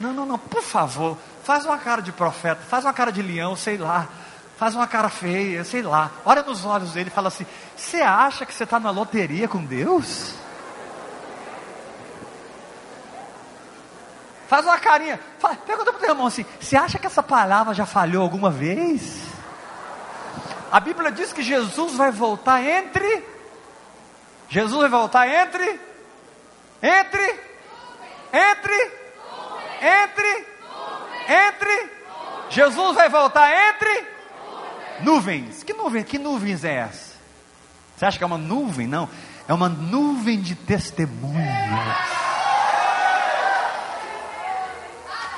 Não, 0.00 0.12
não, 0.12 0.24
não, 0.24 0.38
por 0.38 0.62
favor, 0.62 1.18
faz 1.44 1.66
uma 1.66 1.76
cara 1.76 2.00
de 2.00 2.12
profeta, 2.12 2.62
faz 2.68 2.84
uma 2.84 2.94
cara 2.94 3.10
de 3.12 3.20
leão, 3.20 3.54
sei 3.56 3.76
lá, 3.76 4.08
faz 4.56 4.74
uma 4.74 4.86
cara 4.86 5.08
feia, 5.08 5.64
sei 5.64 5.82
lá, 5.82 6.10
olha 6.24 6.42
nos 6.42 6.64
olhos 6.64 6.92
dele 6.92 7.10
e 7.10 7.12
fala 7.12 7.28
assim: 7.28 7.44
você 7.76 8.00
acha 8.00 8.46
que 8.46 8.54
você 8.54 8.64
está 8.64 8.80
na 8.80 8.90
loteria 8.90 9.46
com 9.48 9.62
Deus? 9.62 10.34
Faz 14.48 14.64
uma 14.64 14.78
carinha. 14.78 15.20
Fala, 15.38 15.56
pergunta 15.56 15.87
para 16.08 16.12
o 16.12 16.14
teu 16.14 16.14
irmão 16.14 16.26
assim: 16.26 16.44
você 16.60 16.76
acha 16.76 16.98
que 16.98 17.06
essa 17.06 17.22
palavra 17.22 17.74
já 17.74 17.86
falhou 17.86 18.22
alguma 18.22 18.50
vez? 18.50 19.20
A 20.70 20.80
Bíblia 20.80 21.10
diz 21.10 21.32
que 21.32 21.42
Jesus 21.42 21.94
vai 21.94 22.10
voltar 22.10 22.62
entre. 22.62 23.24
Jesus 24.48 24.80
vai 24.80 24.88
voltar 24.88 25.28
entre. 25.28 25.80
Entre. 26.82 27.40
Entre. 28.32 28.92
Entre. 29.80 30.46
Entre. 31.28 31.90
Jesus 32.50 32.94
vai 32.94 33.08
voltar 33.08 33.50
entre. 33.50 34.06
Nuvens. 35.00 35.62
Que 35.62 35.72
nuvem? 35.72 36.02
Que 36.02 36.18
nuvens 36.18 36.64
é 36.64 36.74
essa? 36.74 37.16
Você 37.96 38.04
acha 38.04 38.18
que 38.18 38.24
é 38.24 38.26
uma 38.26 38.38
nuvem? 38.38 38.86
Não. 38.86 39.08
É 39.46 39.54
uma 39.54 39.68
nuvem 39.68 40.40
de 40.40 40.54
testemunhas. 40.54 42.27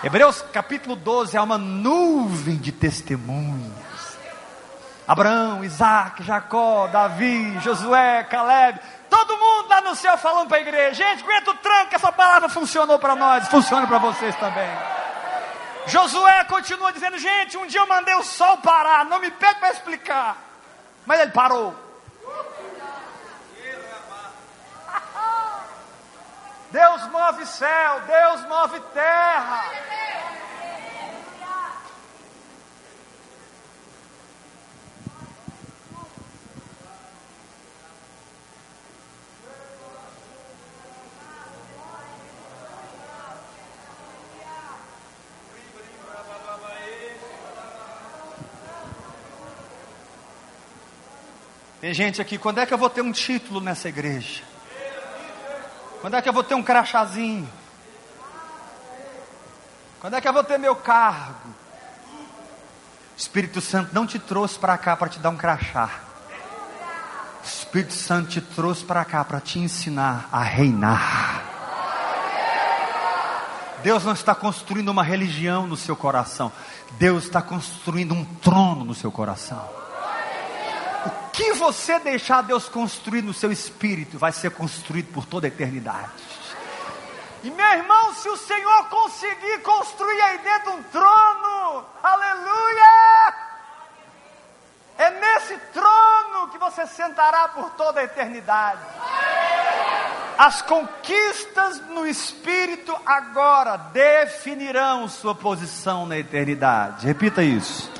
Hebreus 0.03 0.41
capítulo 0.51 0.97
12 0.97 1.37
é 1.37 1.41
uma 1.41 1.59
nuvem 1.59 2.57
de 2.57 2.73
testemunhas. 2.73 4.19
Abraão, 5.07 5.63
Isaac, 5.63 6.23
Jacó, 6.23 6.87
Davi, 6.87 7.59
Josué, 7.61 8.25
Caleb, 8.25 8.81
todo 9.11 9.37
mundo 9.37 9.69
lá 9.69 9.83
no 9.83 9.95
céu 9.95 10.17
falando 10.17 10.49
para 10.49 10.57
a 10.57 10.61
igreja: 10.61 10.95
gente, 10.95 11.23
aguenta 11.23 11.51
o 11.51 11.55
tranco, 11.55 11.95
essa 11.95 12.11
palavra 12.11 12.49
funcionou 12.49 12.99
para 12.99 13.15
nós, 13.15 13.49
funciona 13.49 13.87
para 13.87 13.99
vocês 13.99 14.35
também. 14.37 14.71
Josué 15.87 16.45
continua 16.45 16.93
dizendo: 16.93 17.19
gente, 17.19 17.59
um 17.59 17.67
dia 17.67 17.81
eu 17.81 17.87
mandei 17.87 18.15
o 18.15 18.23
sol 18.23 18.57
parar, 18.59 19.05
não 19.05 19.21
me 19.21 19.31
pede 19.31 19.61
para 19.61 19.73
explicar, 19.73 20.37
mas 21.05 21.21
ele 21.21 21.33
parou. 21.33 21.75
Deus 26.71 27.03
move 27.09 27.47
céu, 27.47 28.01
Deus 28.07 28.47
move 28.47 28.81
terra. 28.95 29.65
Tem 51.81 51.95
gente 51.95 52.21
aqui, 52.21 52.37
quando 52.39 52.59
é 52.59 52.67
que 52.67 52.75
eu 52.75 52.79
vou 52.79 52.91
ter 52.91 53.01
um 53.01 53.11
título 53.11 53.59
nessa 53.61 53.89
igreja? 53.89 54.50
Quando 56.01 56.15
é 56.15 56.23
que 56.23 56.29
eu 56.29 56.33
vou 56.33 56.43
ter 56.43 56.55
um 56.55 56.63
crachazinho? 56.63 57.49
Quando 60.01 60.15
é 60.15 60.21
que 60.21 60.27
eu 60.27 60.33
vou 60.33 60.43
ter 60.43 60.59
meu 60.59 60.75
cargo? 60.75 61.49
O 63.17 63.19
Espírito 63.19 63.61
Santo 63.61 63.91
não 63.93 64.07
te 64.07 64.19
trouxe 64.19 64.59
para 64.59 64.79
cá 64.79 64.97
para 64.97 65.11
te 65.11 65.19
dar 65.19 65.29
um 65.29 65.37
crachá. 65.37 65.91
O 67.43 67.47
Espírito 67.47 67.93
Santo 67.93 68.31
te 68.31 68.41
trouxe 68.41 68.83
para 68.83 69.05
cá 69.05 69.23
para 69.25 69.41
te 69.41 69.59
ensinar 69.59 70.29
a 70.33 70.43
reinar. 70.43 71.45
Deus 73.83 74.05
não 74.05 74.13
está 74.13 74.35
construindo 74.35 74.89
uma 74.89 75.03
religião 75.03 75.67
no 75.67 75.77
seu 75.77 75.97
coração. 75.97 76.51
Deus 76.93 77.25
está 77.25 77.43
construindo 77.43 78.15
um 78.15 78.25
trono 78.25 78.85
no 78.85 78.95
seu 78.95 79.13
coração. 79.13 79.80
Que 81.33 81.53
você 81.55 81.99
deixar 81.99 82.43
Deus 82.43 82.69
construir 82.69 83.23
no 83.23 83.33
seu 83.33 83.51
espírito 83.51 84.19
vai 84.19 84.33
ser 84.33 84.51
construído 84.51 85.13
por 85.13 85.25
toda 85.25 85.47
a 85.47 85.49
eternidade. 85.49 86.11
E 87.43 87.51
meu 87.51 87.67
irmão, 87.67 88.15
se 88.15 88.29
o 88.29 88.37
Senhor 88.37 88.89
conseguir 88.89 89.63
construir 89.63 90.21
aí 90.21 90.39
dentro 90.39 90.73
um 90.73 90.83
trono, 90.85 91.87
aleluia! 92.03 93.35
É 94.99 95.11
nesse 95.11 95.57
trono 95.73 96.49
que 96.49 96.59
você 96.59 96.87
sentará 96.87 97.49
por 97.49 97.71
toda 97.71 98.01
a 98.01 98.05
eternidade. 98.05 98.83
As 100.37 100.61
conquistas 100.61 101.81
no 101.89 102.07
espírito 102.07 102.95
agora 103.07 103.77
definirão 103.77 105.09
sua 105.09 105.35
posição 105.35 106.05
na 106.05 106.19
eternidade. 106.19 107.07
Repita 107.07 107.43
isso. 107.43 107.91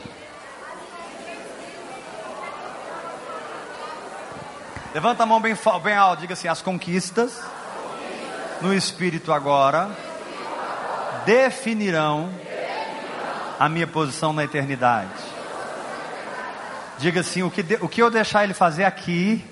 Levanta 4.93 5.23
a 5.23 5.27
mão 5.27 5.41
bem, 5.41 5.57
bem 5.85 5.95
alto, 5.95 6.21
diga 6.21 6.35
assim: 6.35 6.49
as 6.49 6.61
conquistas 6.61 7.41
no 8.61 8.75
espírito 8.75 9.33
agora 9.33 9.89
definirão 11.25 12.29
a 13.59 13.69
minha 13.69 13.87
posição 13.87 14.33
na 14.33 14.43
eternidade. 14.43 15.11
Diga 16.99 17.21
assim: 17.21 17.43
o 17.45 17.51
que, 17.51 17.65
o 17.81 17.89
que 17.89 18.03
eu 18.03 18.11
deixar 18.11 18.43
ele 18.43 18.53
fazer 18.53 18.85
aqui 18.85 19.45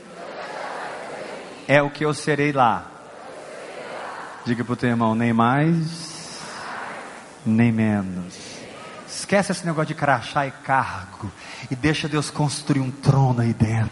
é 1.68 1.80
o 1.80 1.88
que 1.88 2.04
eu 2.04 2.12
serei 2.12 2.50
lá. 2.50 2.84
Diga 4.44 4.64
para 4.64 4.72
o 4.72 4.76
teu 4.76 4.88
irmão: 4.88 5.14
nem 5.14 5.32
mais, 5.32 6.40
nem 7.46 7.70
menos. 7.70 8.34
Esquece 9.06 9.52
esse 9.52 9.64
negócio 9.64 9.86
de 9.86 9.94
crachá 9.94 10.48
e 10.48 10.50
cargo. 10.50 11.30
E 11.70 11.76
deixa 11.76 12.08
Deus 12.08 12.28
construir 12.28 12.80
um 12.80 12.90
trono 12.90 13.40
aí 13.40 13.52
dentro. 13.52 13.90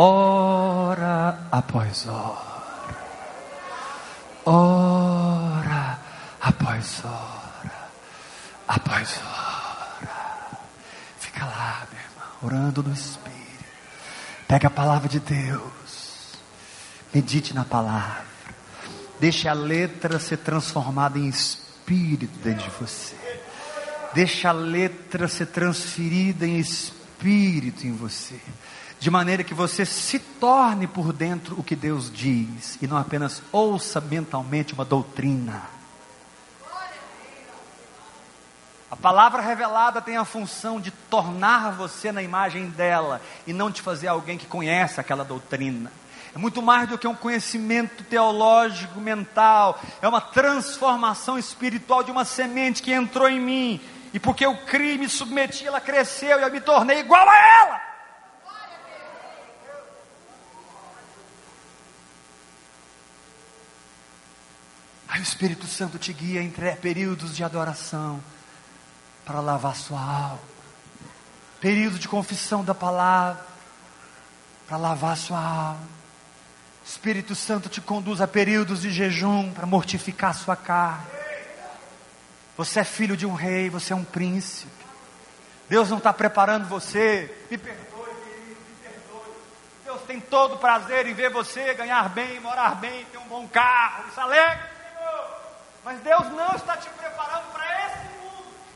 Hora 0.00 1.48
após 1.50 2.06
hora. 2.06 2.96
Hora 4.44 5.98
após 6.40 7.04
hora. 7.04 7.90
Após 8.68 9.18
hora. 9.18 10.60
Fica 11.18 11.44
lá, 11.44 11.84
meu 11.90 12.00
irmão, 12.00 12.28
orando 12.44 12.84
no 12.84 12.94
Espírito. 12.94 13.64
Pega 14.46 14.68
a 14.68 14.70
palavra 14.70 15.08
de 15.08 15.18
Deus. 15.18 16.36
Medite 17.12 17.52
na 17.52 17.64
palavra. 17.64 18.24
Deixe 19.18 19.48
a 19.48 19.52
letra 19.52 20.20
ser 20.20 20.36
transformada 20.36 21.18
em 21.18 21.26
espírito 21.26 22.38
dentro 22.38 22.70
de 22.70 22.76
você. 22.76 23.16
Deixe 24.14 24.46
a 24.46 24.52
letra 24.52 25.26
ser 25.26 25.46
transferida 25.46 26.46
em 26.46 26.56
espírito 26.60 27.84
em 27.84 27.96
você. 27.96 28.40
De 28.98 29.10
maneira 29.10 29.44
que 29.44 29.54
você 29.54 29.86
se 29.86 30.18
torne 30.18 30.86
por 30.86 31.12
dentro 31.12 31.58
o 31.58 31.62
que 31.62 31.76
Deus 31.76 32.10
diz. 32.12 32.78
E 32.82 32.86
não 32.86 32.96
apenas 32.96 33.42
ouça 33.52 34.00
mentalmente 34.00 34.74
uma 34.74 34.84
doutrina. 34.84 35.62
A 38.90 38.96
palavra 38.96 39.42
revelada 39.42 40.00
tem 40.00 40.16
a 40.16 40.24
função 40.24 40.80
de 40.80 40.90
tornar 40.90 41.72
você 41.72 42.10
na 42.10 42.22
imagem 42.22 42.70
dela 42.70 43.20
e 43.46 43.52
não 43.52 43.70
te 43.70 43.82
fazer 43.82 44.08
alguém 44.08 44.38
que 44.38 44.46
conhece 44.46 44.98
aquela 44.98 45.24
doutrina. 45.24 45.92
É 46.34 46.38
muito 46.38 46.62
mais 46.62 46.88
do 46.88 46.96
que 46.96 47.06
um 47.06 47.14
conhecimento 47.14 48.02
teológico 48.04 49.00
mental, 49.00 49.80
é 50.00 50.08
uma 50.08 50.20
transformação 50.20 51.38
espiritual 51.38 52.02
de 52.02 52.10
uma 52.10 52.24
semente 52.24 52.82
que 52.82 52.92
entrou 52.92 53.28
em 53.28 53.40
mim, 53.40 53.80
e 54.12 54.18
porque 54.18 54.44
eu 54.44 54.56
criei, 54.66 54.98
me 54.98 55.08
submeti, 55.08 55.66
ela 55.66 55.80
cresceu 55.80 56.38
e 56.38 56.42
eu 56.42 56.50
me 56.50 56.60
tornei 56.60 57.00
igual 57.00 57.28
a 57.28 57.36
ela. 57.36 57.87
Aí 65.08 65.20
o 65.20 65.22
Espírito 65.22 65.66
Santo 65.66 65.98
te 65.98 66.12
guia 66.12 66.42
entre 66.42 66.70
períodos 66.76 67.34
de 67.34 67.42
adoração 67.42 68.22
para 69.24 69.40
lavar 69.40 69.74
sua 69.74 70.00
alma. 70.00 70.40
Período 71.60 71.98
de 71.98 72.06
confissão 72.06 72.62
da 72.62 72.74
palavra 72.74 73.44
para 74.68 74.76
lavar 74.76 75.16
sua 75.16 75.38
alma. 75.38 75.88
O 76.84 76.88
Espírito 76.88 77.34
Santo 77.34 77.68
te 77.68 77.80
conduz 77.80 78.20
a 78.20 78.28
períodos 78.28 78.82
de 78.82 78.90
jejum 78.90 79.50
para 79.52 79.66
mortificar 79.66 80.34
sua 80.34 80.54
carne. 80.54 81.06
Você 82.56 82.80
é 82.80 82.84
filho 82.84 83.16
de 83.16 83.24
um 83.24 83.34
rei, 83.34 83.70
você 83.70 83.92
é 83.92 83.96
um 83.96 84.04
príncipe. 84.04 84.72
Deus 85.68 85.90
não 85.90 85.98
está 85.98 86.12
preparando 86.12 86.66
você. 86.66 87.34
Me 87.50 87.56
perdoe, 87.56 88.08
querido, 88.24 88.60
me 88.68 88.76
perdoe. 88.82 89.32
Deus 89.84 90.02
tem 90.02 90.20
todo 90.20 90.58
prazer 90.58 91.06
em 91.06 91.14
ver 91.14 91.30
você 91.30 91.72
ganhar 91.74 92.08
bem, 92.08 92.40
morar 92.40 92.74
bem, 92.76 93.04
ter 93.06 93.18
um 93.18 93.28
bom 93.28 93.46
carro. 93.48 94.08
Isso 94.08 94.20
alegre, 94.20 94.58
Senhor. 94.58 94.77
Mas 95.84 96.00
Deus 96.00 96.28
não 96.32 96.54
está 96.54 96.76
te 96.76 96.88
preparando 96.90 97.52
para 97.52 97.86
esse 97.86 98.08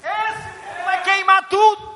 esse 0.02 0.48
mundo 0.58 0.84
vai 0.84 1.02
queimar 1.02 1.48
tudo. 1.48 1.92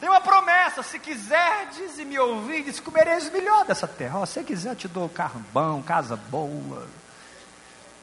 Tem 0.00 0.08
uma 0.08 0.20
promessa: 0.20 0.82
se 0.82 0.98
quiserdes 0.98 1.98
e 1.98 2.04
me 2.04 2.18
ouvirdes, 2.18 2.80
comereis 2.80 3.30
melhor 3.30 3.64
dessa 3.64 3.86
terra. 3.86 4.24
se 4.26 4.42
quiser, 4.42 4.74
te 4.76 4.88
dou 4.88 5.08
carro 5.08 5.44
bom, 5.52 5.82
casa 5.82 6.16
boa, 6.16 6.86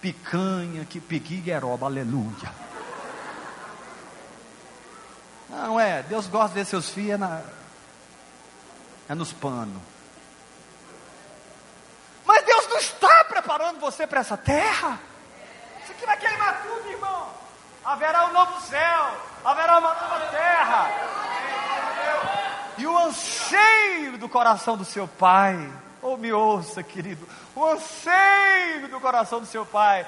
picanha, 0.01 0.85
que 0.85 0.99
piquigueroba, 0.99 1.87
aleluia. 1.87 2.65
Não 5.49 5.79
é, 5.79 6.03
Deus 6.03 6.27
gosta 6.27 6.49
de 6.49 6.53
ver 6.55 6.65
seus 6.65 6.89
filhos 6.89 7.11
é, 7.11 7.17
na, 7.17 7.41
é 9.07 9.15
nos 9.15 9.31
panos. 9.31 9.81
Mas 12.25 12.43
Deus 12.43 12.67
não 12.67 12.77
está 12.77 13.25
você 13.79 14.05
para 14.07 14.21
essa 14.21 14.37
terra. 14.37 14.99
Isso 15.83 15.91
aqui 15.91 16.05
vai 16.05 16.17
queimar 16.17 16.63
tudo, 16.63 16.89
irmão. 16.89 17.29
Haverá 17.83 18.25
um 18.25 18.33
novo 18.33 18.59
céu, 18.61 19.11
haverá 19.43 19.77
uma 19.77 19.93
nova 19.93 20.19
terra. 20.31 20.89
E 22.77 22.87
o 22.87 22.97
anseio 22.97 24.17
do 24.17 24.27
coração 24.27 24.75
do 24.75 24.83
seu 24.83 25.07
pai, 25.07 25.71
ou 26.01 26.15
oh, 26.15 26.17
me 26.17 26.31
ouça, 26.33 26.83
querido, 26.83 27.27
o 27.55 27.65
anseio 27.65 28.87
do 28.89 28.99
coração 28.99 29.39
do 29.39 29.45
seu 29.45 29.65
pai. 29.65 30.05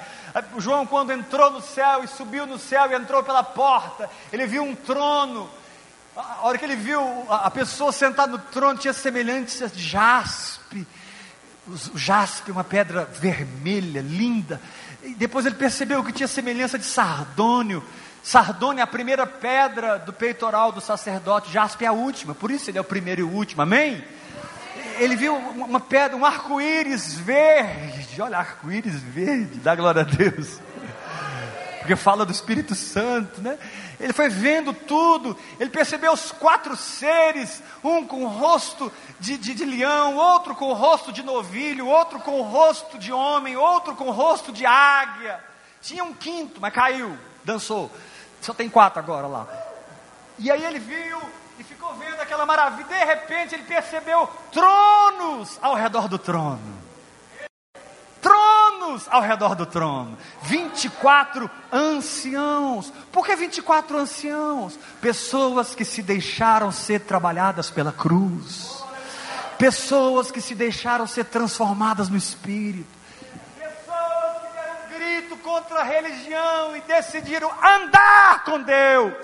João, 0.58 0.86
quando 0.86 1.12
entrou 1.12 1.50
no 1.50 1.62
céu 1.62 2.04
e 2.04 2.08
subiu 2.08 2.46
no 2.46 2.58
céu 2.58 2.90
e 2.90 2.94
entrou 2.94 3.22
pela 3.22 3.42
porta, 3.42 4.10
ele 4.32 4.46
viu 4.46 4.62
um 4.62 4.74
trono. 4.74 5.48
A 6.16 6.46
hora 6.46 6.58
que 6.58 6.64
ele 6.64 6.76
viu 6.76 7.26
a 7.30 7.50
pessoa 7.50 7.92
sentada 7.92 8.32
no 8.32 8.38
trono, 8.38 8.78
tinha 8.78 8.92
semelhança 8.92 9.68
de 9.68 9.82
jaspe. 9.82 10.57
O 11.68 11.98
jaspe, 11.98 12.50
uma 12.50 12.64
pedra 12.64 13.04
vermelha, 13.04 14.00
linda. 14.00 14.60
E 15.02 15.14
depois 15.14 15.44
ele 15.44 15.54
percebeu 15.54 16.02
que 16.02 16.12
tinha 16.12 16.26
semelhança 16.26 16.78
de 16.78 16.84
sardônio. 16.84 17.84
Sardônio 18.22 18.80
é 18.80 18.82
a 18.82 18.86
primeira 18.86 19.26
pedra 19.26 19.98
do 19.98 20.12
peitoral 20.12 20.72
do 20.72 20.80
sacerdote, 20.80 21.52
jaspe 21.52 21.84
é 21.84 21.88
a 21.88 21.92
última, 21.92 22.34
por 22.34 22.50
isso 22.50 22.70
ele 22.70 22.78
é 22.78 22.80
o 22.80 22.84
primeiro 22.84 23.20
e 23.20 23.24
o 23.24 23.30
último, 23.30 23.62
amém? 23.62 24.02
Ele 24.98 25.14
viu 25.14 25.34
uma 25.34 25.80
pedra, 25.80 26.16
um 26.16 26.24
arco-íris 26.24 27.14
verde, 27.14 28.20
olha, 28.20 28.38
arco-íris 28.38 29.00
verde, 29.00 29.60
dá 29.60 29.74
glória 29.74 30.02
a 30.02 30.04
Deus 30.04 30.58
porque 31.88 31.96
fala 31.96 32.26
do 32.26 32.32
Espírito 32.32 32.74
Santo, 32.74 33.40
né? 33.40 33.58
Ele 33.98 34.12
foi 34.12 34.28
vendo 34.28 34.74
tudo, 34.74 35.34
ele 35.58 35.70
percebeu 35.70 36.12
os 36.12 36.30
quatro 36.30 36.76
seres, 36.76 37.62
um 37.82 38.06
com 38.06 38.24
o 38.24 38.28
rosto 38.28 38.92
de, 39.18 39.38
de, 39.38 39.54
de, 39.54 39.64
leão, 39.64 40.14
outro 40.14 40.54
com 40.54 40.66
o 40.66 40.74
rosto 40.74 41.10
de 41.10 41.22
novilho, 41.22 41.86
outro 41.86 42.20
com 42.20 42.40
o 42.40 42.42
rosto 42.42 42.98
de 42.98 43.10
homem, 43.10 43.56
outro 43.56 43.94
com 43.94 44.08
o 44.08 44.10
rosto 44.10 44.52
de 44.52 44.66
águia. 44.66 45.42
Tinha 45.80 46.04
um 46.04 46.12
quinto, 46.12 46.60
mas 46.60 46.74
caiu, 46.74 47.16
dançou. 47.42 47.90
Só 48.42 48.52
tem 48.52 48.68
quatro 48.68 48.98
agora 48.98 49.26
lá. 49.26 49.48
E 50.38 50.50
aí 50.50 50.62
ele 50.62 50.78
viu 50.78 51.22
e 51.58 51.64
ficou 51.64 51.94
vendo 51.94 52.20
aquela 52.20 52.44
maravilha. 52.44 52.86
De 52.86 53.04
repente 53.06 53.54
ele 53.54 53.64
percebeu 53.64 54.28
tronos 54.52 55.58
ao 55.62 55.74
redor 55.74 56.06
do 56.06 56.18
trono 56.18 56.88
tronos 58.20 58.67
ao 59.10 59.20
redor 59.20 59.54
do 59.54 59.66
trono. 59.66 60.16
24 60.42 61.50
anciãos. 61.72 62.92
Por 63.12 63.24
que 63.24 63.34
24 63.36 63.96
anciãos? 63.98 64.78
Pessoas 65.00 65.74
que 65.74 65.84
se 65.84 66.02
deixaram 66.02 66.72
ser 66.72 67.00
trabalhadas 67.00 67.70
pela 67.70 67.92
cruz. 67.92 68.82
Pessoas 69.58 70.30
que 70.30 70.40
se 70.40 70.54
deixaram 70.54 71.06
ser 71.06 71.24
transformadas 71.24 72.08
no 72.08 72.16
Espírito. 72.16 72.88
Pessoas 73.58 74.42
que 74.42 74.52
deram 74.52 74.76
um 74.84 74.98
grito 74.98 75.36
contra 75.38 75.80
a 75.80 75.84
religião 75.84 76.76
e 76.76 76.80
decidiram 76.82 77.50
andar 77.62 78.44
com 78.44 78.62
Deus 78.62 79.14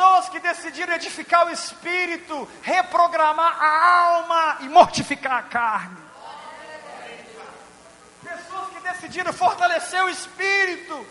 pessoas 0.00 0.28
que 0.30 0.40
decidiram 0.40 0.94
edificar 0.94 1.46
o 1.46 1.50
espírito, 1.50 2.48
reprogramar 2.62 3.54
a 3.60 4.14
alma 4.14 4.56
e 4.60 4.68
mortificar 4.68 5.34
a 5.34 5.42
carne. 5.42 6.09
Decidiram 9.10 9.32
fortalecer 9.32 10.00
o 10.04 10.08
espírito, 10.08 11.04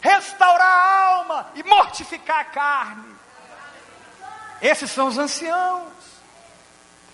restaurar 0.00 0.66
a 0.66 1.06
alma 1.14 1.46
e 1.54 1.62
mortificar 1.62 2.40
a 2.40 2.44
carne. 2.44 3.14
Esses 4.60 4.90
são 4.90 5.06
os 5.06 5.16
anciãos. 5.16 5.92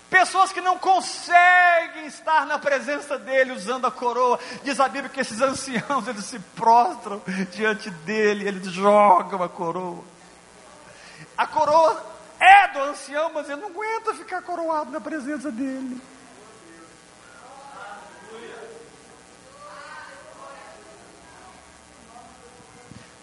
Pessoas 0.09 0.51
que 0.51 0.59
não 0.59 0.79
conseguem 0.79 2.07
estar 2.07 2.47
na 2.47 2.57
presença 2.57 3.15
dele 3.15 3.51
usando 3.51 3.85
a 3.85 3.91
coroa. 3.91 4.39
Diz 4.63 4.79
a 4.79 4.89
Bíblia 4.89 5.09
que 5.09 5.19
esses 5.19 5.39
anciãos 5.39 6.07
eles 6.07 6.25
se 6.25 6.39
prostram 6.39 7.21
diante 7.51 7.91
dele, 7.91 8.47
eles 8.47 8.71
jogam 8.71 9.43
a 9.43 9.49
coroa. 9.49 10.03
A 11.37 11.45
coroa 11.45 12.03
é 12.39 12.69
do 12.69 12.79
ancião, 12.79 13.31
mas 13.31 13.47
ele 13.47 13.61
não 13.61 13.69
aguenta 13.69 14.15
ficar 14.15 14.41
coroado 14.41 14.89
na 14.89 14.99
presença 14.99 15.51
dele. 15.51 16.01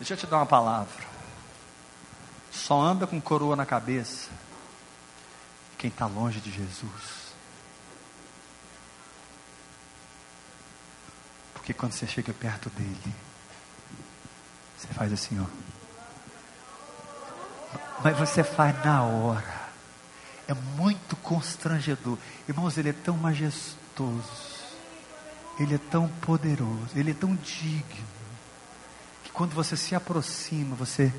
Deixa 0.01 0.15
eu 0.15 0.17
te 0.17 0.27
dar 0.27 0.39
uma 0.39 0.47
palavra. 0.47 1.05
Só 2.51 2.81
anda 2.81 3.07
com 3.07 3.21
coroa 3.21 3.55
na 3.55 3.67
cabeça 3.67 4.31
quem 5.77 5.91
está 5.91 6.07
longe 6.07 6.41
de 6.41 6.51
Jesus. 6.51 7.35
Porque 11.53 11.75
quando 11.75 11.93
você 11.93 12.07
chega 12.07 12.33
perto 12.33 12.71
dele, 12.71 13.15
você 14.79 14.89
faz 14.89 15.13
assim, 15.13 15.39
ó. 15.39 15.45
Mas 18.03 18.17
você 18.17 18.43
faz 18.43 18.83
na 18.83 19.03
hora. 19.03 19.69
É 20.49 20.55
muito 20.55 21.15
constrangedor. 21.17 22.17
Irmãos, 22.49 22.79
ele 22.79 22.89
é 22.89 22.95
tão 22.95 23.19
majestoso. 23.19 24.65
Ele 25.59 25.75
é 25.75 25.79
tão 25.79 26.09
poderoso. 26.09 26.89
Ele 26.97 27.11
é 27.11 27.15
tão 27.15 27.37
digno 27.37 28.10
quando 29.41 29.55
você 29.55 29.75
se 29.75 29.95
aproxima, 29.95 30.77
você 30.77 31.11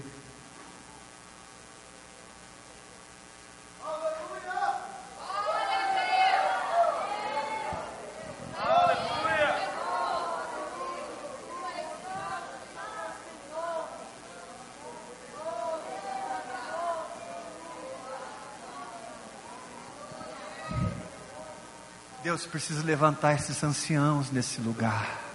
Deus 22.22 22.45
precisa 22.45 22.84
levantar 22.84 23.34
esses 23.34 23.63
anciãos 23.63 24.30
nesse 24.30 24.61
lugar 24.61 25.30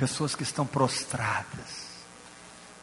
pessoas 0.00 0.34
que 0.34 0.42
estão 0.42 0.64
prostradas, 0.64 1.90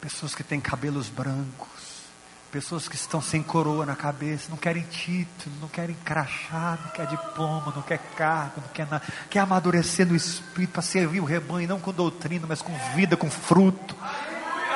pessoas 0.00 0.36
que 0.36 0.44
têm 0.44 0.60
cabelos 0.60 1.08
brancos, 1.08 2.04
pessoas 2.52 2.86
que 2.86 2.94
estão 2.94 3.20
sem 3.20 3.42
coroa 3.42 3.84
na 3.84 3.96
cabeça, 3.96 4.48
não 4.48 4.56
querem 4.56 4.84
título, 4.84 5.56
não 5.60 5.66
querem 5.66 5.96
crachá, 6.04 6.78
não 6.80 6.92
quer 6.92 7.08
diploma, 7.08 7.72
não 7.74 7.82
quer 7.82 7.98
cargo, 8.16 8.60
não 8.60 8.68
quer 8.68 8.86
nada, 8.86 9.02
quer 9.28 9.40
amadurecer 9.40 10.06
no 10.06 10.14
espírito 10.14 10.70
para 10.70 10.80
servir 10.80 11.18
o 11.18 11.24
rebanho, 11.24 11.66
não 11.66 11.80
com 11.80 11.92
doutrina, 11.92 12.46
mas 12.48 12.62
com 12.62 12.72
vida, 12.94 13.16
com 13.16 13.28
fruto. 13.28 13.96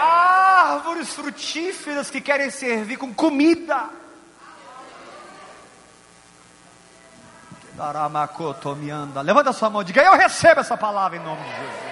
Árvores 0.01 1.11
frutíferas 1.11 2.11
que 2.11 2.21
querem 2.21 2.51
servir 2.51 2.97
com 2.97 3.15
comida. 3.15 3.89
Levanta 9.23 9.53
sua 9.53 9.71
mão 9.71 9.83
e 9.83 9.85
diga: 9.85 10.03
Eu 10.03 10.17
recebo 10.17 10.61
essa 10.61 10.77
palavra 10.77 11.19
em 11.19 11.23
nome 11.23 11.41
de 11.41 11.51
Jesus. 11.51 11.92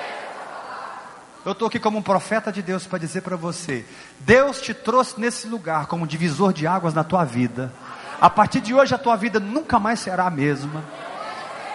Eu 1.45 1.53
estou 1.53 1.69
aqui 1.69 1.79
como 1.79 1.99
um 1.99 2.03
profeta 2.03 2.53
de 2.53 2.61
Deus 2.61 2.87
para 2.87 2.99
dizer 2.99 3.23
para 3.23 3.37
você: 3.37 3.85
Deus 4.21 4.61
te 4.61 4.75
trouxe 4.75 5.19
nesse 5.19 5.49
lugar 5.49 5.87
como 5.87 6.05
um 6.05 6.07
divisor 6.07 6.53
de 6.53 6.67
águas 6.67 6.93
na 6.93 7.03
tua 7.03 7.25
vida. 7.25 7.73
A 8.21 8.29
partir 8.29 8.61
de 8.61 8.75
hoje 8.75 8.95
a 8.95 8.99
tua 8.99 9.17
vida 9.17 9.41
nunca 9.41 9.79
mais 9.79 10.01
será 10.01 10.27
a 10.27 10.31
mesma. 10.31 10.85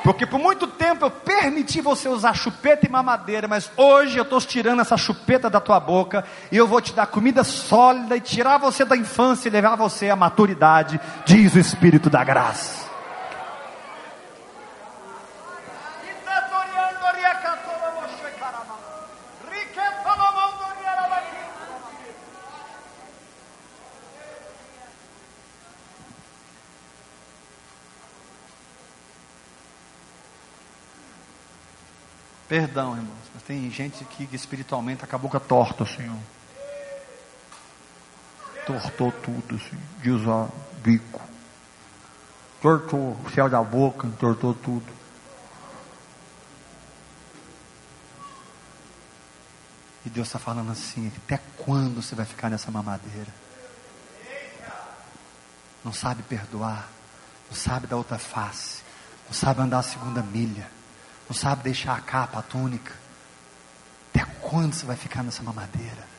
Porque 0.04 0.28
por 0.28 0.40
muito 0.40 0.68
tempo 0.68 1.04
eu 1.04 1.10
permiti 1.10 1.82
você 1.82 2.08
usar 2.08 2.36
chupeta 2.36 2.86
e 2.86 2.90
mamadeira, 2.90 3.48
mas 3.48 3.72
hoje 3.76 4.18
eu 4.18 4.22
estou 4.22 4.40
tirando 4.40 4.82
essa 4.82 4.96
chupeta 4.96 5.50
da 5.50 5.60
tua 5.60 5.80
boca 5.80 6.24
e 6.52 6.58
eu 6.58 6.68
vou 6.68 6.80
te 6.80 6.94
dar 6.94 7.08
comida 7.08 7.44
sólida 7.44 8.16
e 8.16 8.22
tirar 8.22 8.60
você 8.60 8.86
da 8.86 8.96
infância 8.96 9.50
e 9.50 9.52
levar 9.52 9.76
você 9.76 10.12
à 10.12 10.16
maturidade, 10.16 11.02
diz 11.26 11.56
o 11.56 11.60
Espírito 11.60 12.08
da 12.08 12.24
Graça. 12.24 12.85
Perdão, 32.56 32.96
irmãos, 32.96 33.18
mas 33.34 33.44
tem 33.44 33.70
gente 33.70 34.06
que 34.06 34.34
espiritualmente 34.34 35.06
tá 35.06 35.20
com 35.20 35.36
a 35.36 35.40
torta, 35.42 35.86
Senhor. 35.86 36.18
Tortou 38.66 39.12
tudo, 39.12 39.60
Senhor. 39.60 39.84
De 40.02 40.10
usar 40.10 40.48
bico. 40.82 41.22
Tortou 42.62 43.12
o 43.12 43.30
céu 43.32 43.50
da 43.50 43.62
boca, 43.62 44.10
tortou 44.18 44.54
tudo. 44.54 44.86
E 50.06 50.10
Deus 50.10 50.28
está 50.28 50.40
falando 50.40 50.72
assim: 50.72 51.12
até 51.26 51.42
quando 51.58 52.02
você 52.02 52.16
vai 52.16 52.26
ficar 52.26 52.50
nessa 52.50 52.72
mamadeira? 52.72 53.34
Não 55.84 55.92
sabe 55.92 56.24
perdoar, 56.24 56.88
não 57.50 57.58
sabe 57.58 57.86
dar 57.86 57.98
outra 57.98 58.18
face, 58.18 58.82
não 59.26 59.34
sabe 59.34 59.60
andar 59.60 59.80
a 59.80 59.84
segunda 59.84 60.24
milha 60.24 60.72
não 61.28 61.36
sabe 61.36 61.64
deixar 61.64 61.96
a 61.96 62.02
capa, 62.02 62.40
a 62.40 62.42
túnica. 62.42 62.94
Até 64.14 64.26
quando 64.42 64.74
você 64.74 64.86
vai 64.86 64.96
ficar 64.96 65.24
nessa 65.24 65.44
mamadeira? 65.44 66.16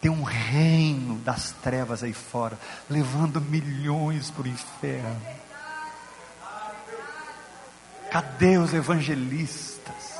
Tem 0.00 0.10
um 0.10 0.24
reino 0.24 1.16
das 1.20 1.52
trevas 1.62 2.02
aí 2.02 2.12
fora, 2.12 2.58
levando 2.90 3.40
milhões 3.40 4.30
para 4.30 4.42
o 4.42 4.48
inferno. 4.48 5.22
Cadê 8.10 8.58
os 8.58 8.74
evangelistas? 8.74 10.18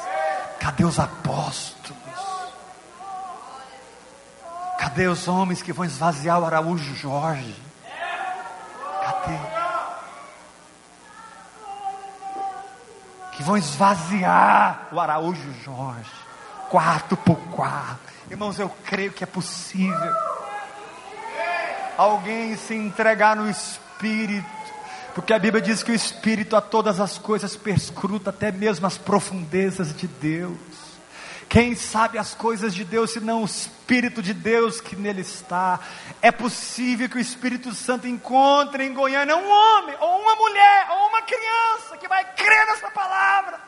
Cadê 0.61 0.85
os 0.85 0.99
apóstolos? 0.99 2.01
Cadê 4.79 5.09
os 5.09 5.27
homens 5.27 5.63
que 5.63 5.73
vão 5.73 5.85
esvaziar 5.85 6.41
o 6.41 6.47
Araújo 6.47 6.95
Jorge? 6.95 7.72
Que 13.43 13.47
vão 13.47 13.57
esvaziar 13.57 14.89
o 14.93 15.01
Araújo 15.01 15.53
Jorge, 15.65 16.11
quarto 16.71 17.17
por 17.17 17.37
quarto. 17.51 18.13
Irmãos, 18.31 18.57
eu 18.59 18.71
creio 18.85 19.13
que 19.13 19.25
é 19.25 19.27
possível 19.27 20.15
alguém 21.99 22.57
se 22.57 22.75
entregar 22.75 23.35
no 23.35 23.51
Espírito, 23.51 24.47
porque 25.13 25.33
a 25.33 25.39
Bíblia 25.41 25.61
diz 25.61 25.83
que 25.83 25.91
o 25.91 25.95
Espírito 25.95 26.55
a 26.55 26.61
todas 26.61 27.01
as 27.01 27.19
coisas 27.19 27.57
perscruta, 27.57 28.31
até 28.31 28.53
mesmo 28.53 28.87
as 28.87 28.97
profundezas 28.97 29.95
de 29.95 30.07
Deus. 30.07 30.57
Quem 31.53 31.75
sabe 31.75 32.17
as 32.17 32.33
coisas 32.33 32.73
de 32.73 32.83
Deus, 32.83 33.13
senão 33.13 33.43
o 33.43 33.45
Espírito 33.45 34.23
de 34.23 34.33
Deus 34.33 34.81
que 34.81 34.97
nele 34.97 35.21
está? 35.21 35.79
É 36.23 36.33
possível 36.33 37.11
que 37.11 37.19
o 37.19 37.21
Espírito 37.21 37.75
Santo 37.75 38.09
encontre 38.09 38.87
em 38.87 38.95
Goiânia 38.95 39.37
um 39.37 39.51
homem, 39.51 39.95
ou 40.01 40.23
uma 40.23 40.35
mulher, 40.35 40.87
ou 40.93 41.09
uma 41.09 41.21
criança 41.21 41.99
que 41.99 42.09
vai 42.09 42.25
crer 42.25 42.67
nessa 42.69 42.91
palavra 42.91 43.61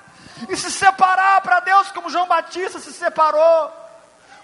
e 0.49 0.57
se 0.57 0.70
separar 0.70 1.43
para 1.43 1.61
Deus, 1.61 1.93
como 1.93 2.09
João 2.09 2.26
Batista 2.26 2.78
se 2.78 2.91
separou 2.91 3.85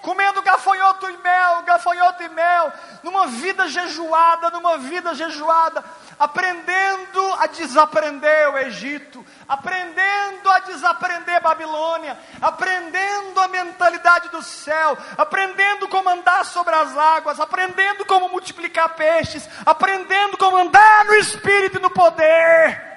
comendo 0.02 0.42
gafanhoto 0.42 1.08
e 1.08 1.16
mel, 1.18 1.62
gafanhoto 1.62 2.22
e 2.22 2.28
mel, 2.28 2.72
numa 3.02 3.26
vida 3.26 3.68
jejuada, 3.68 4.50
numa 4.50 4.78
vida 4.78 5.14
jejuada, 5.14 5.84
aprendendo 6.20 7.34
a 7.38 7.46
desaprender 7.46 8.50
o 8.50 8.58
Egito, 8.58 9.24
aprendendo 9.48 10.50
a 10.50 10.58
desaprender 10.60 11.40
Babilônia, 11.40 12.18
aprendendo 12.42 13.40
a 13.40 13.48
mentalidade 13.48 14.28
do 14.28 14.42
céu, 14.42 14.98
aprendendo 15.16 15.88
como 15.88 16.10
andar 16.10 16.44
sobre 16.44 16.74
as 16.74 16.94
águas, 16.94 17.40
aprendendo 17.40 18.04
como 18.04 18.28
multiplicar 18.28 18.90
peixes, 18.90 19.48
aprendendo 19.64 20.36
como 20.36 20.58
andar 20.58 21.06
no 21.06 21.14
espírito 21.14 21.78
e 21.78 21.80
no 21.80 21.88
poder. 21.88 22.89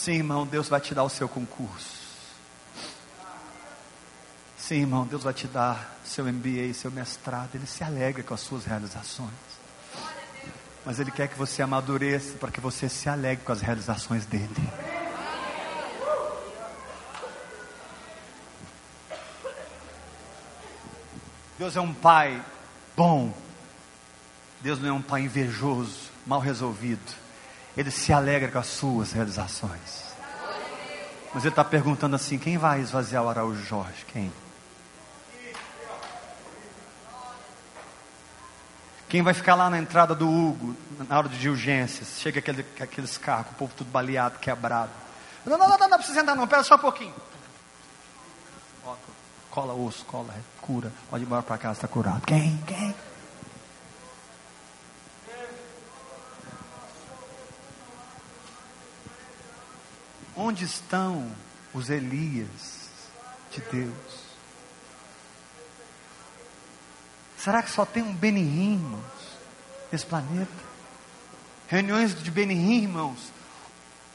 Sim, 0.00 0.12
irmão, 0.12 0.46
Deus 0.46 0.66
vai 0.66 0.80
te 0.80 0.94
dar 0.94 1.04
o 1.04 1.10
seu 1.10 1.28
concurso. 1.28 2.00
Sim, 4.56 4.76
irmão, 4.76 5.06
Deus 5.06 5.24
vai 5.24 5.34
te 5.34 5.46
dar 5.46 6.00
seu 6.02 6.24
MBA, 6.24 6.72
seu 6.72 6.90
mestrado. 6.90 7.50
Ele 7.54 7.66
se 7.66 7.84
alegra 7.84 8.22
com 8.22 8.32
as 8.32 8.40
suas 8.40 8.64
realizações. 8.64 9.28
Mas 10.86 10.98
Ele 10.98 11.10
quer 11.10 11.28
que 11.28 11.36
você 11.36 11.60
amadureça 11.60 12.38
para 12.38 12.50
que 12.50 12.62
você 12.62 12.88
se 12.88 13.10
alegre 13.10 13.44
com 13.44 13.52
as 13.52 13.60
realizações 13.60 14.24
dele. 14.24 14.48
Deus 21.58 21.76
é 21.76 21.80
um 21.82 21.92
pai 21.92 22.42
bom. 22.96 23.34
Deus 24.62 24.80
não 24.80 24.88
é 24.88 24.92
um 24.92 25.02
pai 25.02 25.20
invejoso, 25.24 26.08
mal 26.26 26.40
resolvido. 26.40 27.29
Ele 27.76 27.90
se 27.90 28.12
alegra 28.12 28.50
com 28.50 28.58
as 28.58 28.66
suas 28.66 29.12
realizações. 29.12 30.10
Mas 31.32 31.44
ele 31.44 31.52
está 31.52 31.64
perguntando 31.64 32.16
assim: 32.16 32.38
quem 32.38 32.58
vai 32.58 32.80
esvaziar 32.80 33.24
o 33.24 33.28
Araújo 33.28 33.62
Jorge? 33.64 34.04
Quem? 34.12 34.32
Quem 39.08 39.22
vai 39.22 39.34
ficar 39.34 39.56
lá 39.56 39.68
na 39.68 39.76
entrada 39.78 40.14
do 40.14 40.28
Hugo, 40.28 40.76
na 41.08 41.18
hora 41.18 41.28
de 41.28 41.48
urgências? 41.48 42.20
Chega 42.20 42.38
aquele, 42.38 42.64
aqueles 42.80 43.18
carros, 43.18 43.50
o 43.52 43.54
povo 43.56 43.72
tudo 43.76 43.90
baleado, 43.90 44.38
quebrado. 44.38 44.92
Não, 45.44 45.58
não, 45.58 45.68
não, 45.68 45.76
não, 45.76 45.88
não 45.88 45.98
precisa 45.98 46.20
entrar 46.20 46.36
não, 46.36 46.44
espera 46.44 46.62
só 46.62 46.76
um 46.76 46.78
pouquinho. 46.78 47.14
Cola 49.50 49.74
osso, 49.74 50.04
cola, 50.04 50.32
cura. 50.60 50.92
Pode 51.10 51.24
ir 51.24 51.26
embora 51.26 51.42
para 51.42 51.58
casa, 51.58 51.74
está 51.74 51.88
curado. 51.88 52.22
Quem? 52.24 52.56
Quem? 52.66 52.94
Onde 60.36 60.64
estão 60.64 61.30
os 61.74 61.90
Elias 61.90 62.88
de 63.50 63.60
Deus? 63.60 64.30
Será 67.36 67.62
que 67.62 67.70
só 67.70 67.84
tem 67.86 68.02
um 68.02 68.12
Benihim, 68.12 68.74
irmãos, 68.74 69.38
nesse 69.90 70.04
planeta? 70.04 70.52
Reuniões 71.68 72.14
de 72.22 72.30
Benihim, 72.30 72.82
irmãos. 72.82 73.32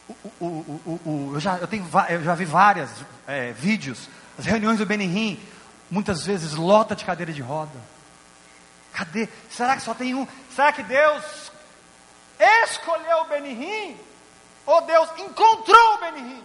O, 0.07 0.13
o, 0.39 1.01
o, 1.05 1.31
eu, 1.33 1.39
já, 1.39 1.57
eu, 1.57 1.67
tenho, 1.67 1.87
eu 2.09 2.23
já 2.23 2.35
vi 2.35 2.45
vários 2.45 2.89
é, 3.25 3.51
vídeos. 3.53 4.07
As 4.37 4.45
reuniões 4.45 4.77
do 4.77 4.85
Benihim, 4.85 5.39
muitas 5.89 6.23
vezes 6.25 6.53
lota 6.53 6.95
de 6.95 7.03
cadeira 7.03 7.33
de 7.33 7.41
roda. 7.41 7.79
Cadê? 8.93 9.27
Será 9.49 9.75
que 9.75 9.81
só 9.81 9.93
tem 9.93 10.13
um? 10.13 10.27
Será 10.53 10.71
que 10.71 10.83
Deus 10.83 11.51
escolheu 12.39 13.21
o 13.21 13.27
Benihim? 13.27 13.97
Ou 14.65 14.81
Deus 14.81 15.09
encontrou 15.19 15.99
Benihim? 15.99 16.43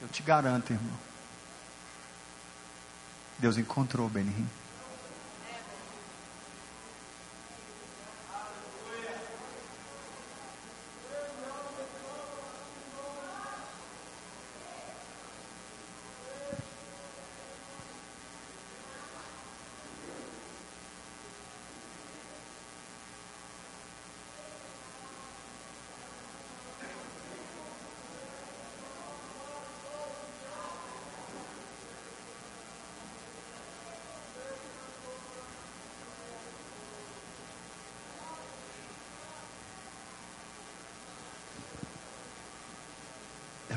Eu 0.00 0.08
te 0.08 0.22
garanto, 0.22 0.72
irmão. 0.72 0.98
Deus 3.38 3.58
encontrou 3.58 4.08
Benihim. 4.08 4.48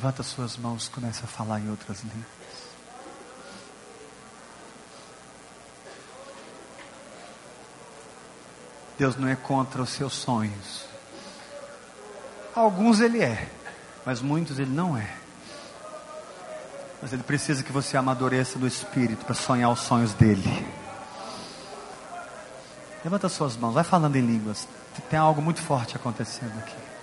Levanta 0.10 0.24
suas 0.24 0.58
mãos, 0.58 0.90
comece 0.90 1.24
a 1.24 1.28
falar 1.28 1.60
em 1.60 1.70
outras 1.70 2.00
línguas. 2.02 2.26
Deus 8.98 9.16
não 9.18 9.28
é 9.28 9.36
contra 9.36 9.84
os 9.84 9.92
seus 9.92 10.14
sonhos. 10.14 10.86
Alguns 12.56 13.00
ele 13.02 13.22
é, 13.22 13.52
mas 14.04 14.20
muitos 14.20 14.58
ele 14.58 14.72
não 14.72 14.98
é. 14.98 15.16
Mas 17.04 17.14
ele 17.14 17.22
precisa 17.22 17.62
que 17.62 17.72
você 17.72 17.96
amadureça 17.96 18.58
no 18.58 18.66
espírito 18.66 19.24
para 19.26 19.36
sonhar 19.36 19.70
os 19.70 19.82
sonhos 19.82 20.16
dele. 20.16 20.68
Levanta 23.04 23.30
suas 23.30 23.56
mãos, 23.56 23.76
vai 23.76 23.84
falando 23.84 24.16
em 24.16 24.26
línguas. 24.26 24.68
Tem 25.08 25.20
algo 25.20 25.40
muito 25.40 25.62
forte 25.62 25.96
acontecendo 25.96 26.58
aqui. 26.58 26.99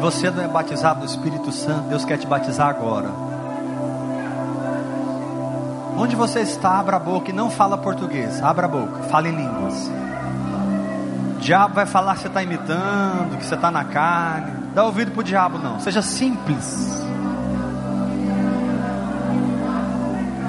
Se 0.00 0.02
você 0.02 0.30
não 0.30 0.42
é 0.42 0.48
batizado 0.48 1.00
no 1.00 1.04
Espírito 1.04 1.52
Santo, 1.52 1.90
Deus 1.90 2.06
quer 2.06 2.16
te 2.16 2.26
batizar 2.26 2.68
agora. 2.68 3.10
Onde 5.94 6.16
você 6.16 6.40
está, 6.40 6.78
abra 6.78 6.96
a 6.96 6.98
boca 6.98 7.28
e 7.28 7.34
não 7.34 7.50
fala 7.50 7.76
português. 7.76 8.42
Abra 8.42 8.64
a 8.64 8.68
boca, 8.68 9.02
fala 9.10 9.28
em 9.28 9.36
línguas. 9.36 9.90
O 11.36 11.40
diabo 11.40 11.74
vai 11.74 11.84
falar 11.84 12.14
que 12.14 12.22
você 12.22 12.28
está 12.28 12.42
imitando, 12.42 13.36
que 13.36 13.44
você 13.44 13.54
está 13.54 13.70
na 13.70 13.84
carne. 13.84 14.70
Dá 14.74 14.84
ouvido 14.84 15.10
para 15.10 15.20
o 15.20 15.22
diabo, 15.22 15.58
não. 15.58 15.78
Seja 15.80 16.00
simples. 16.00 17.04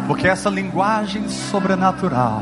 Porque 0.08 0.30
essa 0.30 0.50
linguagem 0.50 1.28
sobrenatural 1.28 2.42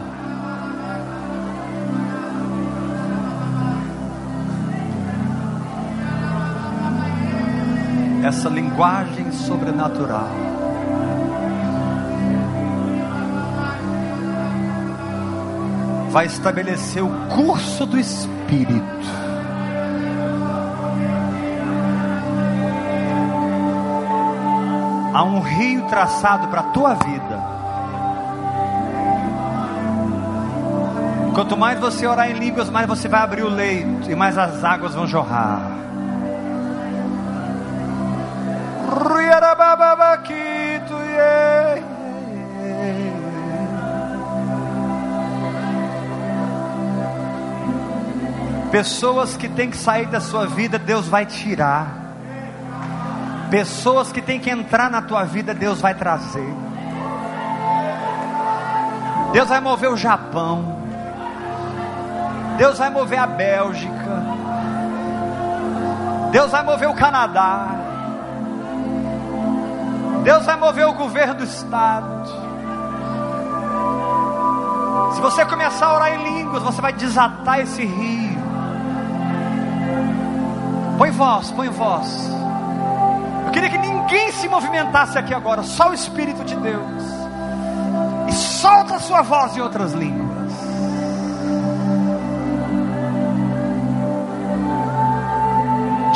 essa 8.30 8.48
linguagem 8.48 9.32
sobrenatural. 9.32 10.30
Vai 16.12 16.28
estabelecer 16.28 17.04
o 17.04 17.10
curso 17.36 17.88
do 17.88 17.98
Espírito. 17.98 19.20
Há 25.14 25.24
um 25.24 25.40
rio 25.40 25.88
traçado 25.88 26.48
para 26.50 26.62
a 26.62 26.72
tua 26.72 26.94
vida. 26.94 27.60
Quanto 31.34 31.58
mais 31.58 31.80
você 31.80 32.06
orar 32.06 32.30
em 32.30 32.34
línguas, 32.34 32.70
mais 32.70 32.88
você 32.88 33.08
vai 33.08 33.22
abrir 33.22 33.44
o 33.44 33.50
leito 33.50 34.12
e 34.12 34.16
mais 34.16 34.38
as 34.38 34.64
águas 34.64 34.94
vão 34.94 35.08
jorrar. 35.08 35.69
Pessoas 48.80 49.36
que 49.36 49.50
têm 49.50 49.70
que 49.70 49.76
sair 49.76 50.06
da 50.06 50.22
sua 50.22 50.48
vida, 50.48 50.80
Deus 50.80 51.06
vai 51.06 51.26
tirar. 51.26 52.16
Pessoas 53.52 54.10
que 54.10 54.22
têm 54.22 54.40
que 54.40 54.50
entrar 54.50 54.90
na 54.90 55.02
tua 55.02 55.26
vida, 55.26 55.54
Deus 55.54 55.82
vai 55.82 55.94
trazer. 55.94 56.48
Deus 59.34 59.50
vai 59.50 59.60
mover 59.60 59.92
o 59.92 59.98
Japão. 59.98 60.78
Deus 62.58 62.78
vai 62.78 62.90
mover 62.90 63.20
a 63.20 63.28
Bélgica. 63.28 64.24
Deus 66.32 66.50
vai 66.50 66.64
mover 66.64 66.88
o 66.88 66.94
Canadá. 66.94 67.68
Deus 70.24 70.46
vai 70.46 70.56
mover 70.56 70.88
o 70.88 70.94
governo 70.94 71.34
do 71.34 71.44
estado. 71.44 72.30
Se 75.16 75.20
você 75.20 75.46
começar 75.46 75.88
a 75.88 75.96
orar 75.96 76.14
em 76.14 76.24
línguas, 76.24 76.64
você 76.64 76.80
vai 76.80 76.94
desatar 76.94 77.60
esse 77.60 77.84
rio. 77.84 78.39
Põe 81.00 81.12
voz, 81.12 81.50
põe 81.52 81.70
voz. 81.70 82.30
Eu 83.46 83.52
queria 83.54 83.70
que 83.70 83.78
ninguém 83.78 84.34
se 84.34 84.50
movimentasse 84.50 85.18
aqui 85.18 85.34
agora, 85.34 85.64
só 85.64 85.92
o 85.92 85.94
Espírito 85.94 86.44
de 86.44 86.58
Deus. 86.58 87.04
E 88.28 88.34
solta 88.34 88.96
a 88.96 89.00
sua 89.00 89.22
voz 89.22 89.56
em 89.56 89.62
outras 89.62 89.94
línguas. 89.94 90.52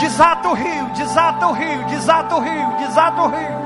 Desata 0.01 0.49
o 0.49 0.53
rio, 0.53 0.85
desata 0.93 1.47
o 1.47 1.53
rio, 1.53 1.85
desata 1.85 2.35
o 2.35 2.39
rio, 2.41 2.77
desata 2.77 3.21
o 3.21 3.27
rio. 3.29 3.62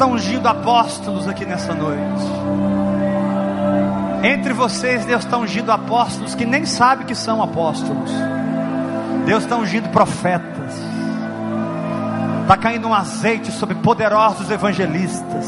Está 0.00 0.10
ungindo 0.10 0.48
apóstolos 0.48 1.28
aqui 1.28 1.44
nessa 1.44 1.74
noite. 1.74 2.24
Entre 4.22 4.54
vocês, 4.54 5.04
Deus 5.04 5.22
está 5.22 5.36
ungindo 5.36 5.70
apóstolos 5.70 6.34
que 6.34 6.46
nem 6.46 6.64
sabe 6.64 7.04
que 7.04 7.14
são 7.14 7.42
apóstolos. 7.42 8.10
Deus 9.26 9.42
está 9.42 9.56
ungindo 9.56 9.90
profetas. 9.90 10.72
Está 12.40 12.56
caindo 12.56 12.88
um 12.88 12.94
azeite 12.94 13.52
sobre 13.52 13.74
poderosos 13.74 14.50
evangelistas. 14.50 15.46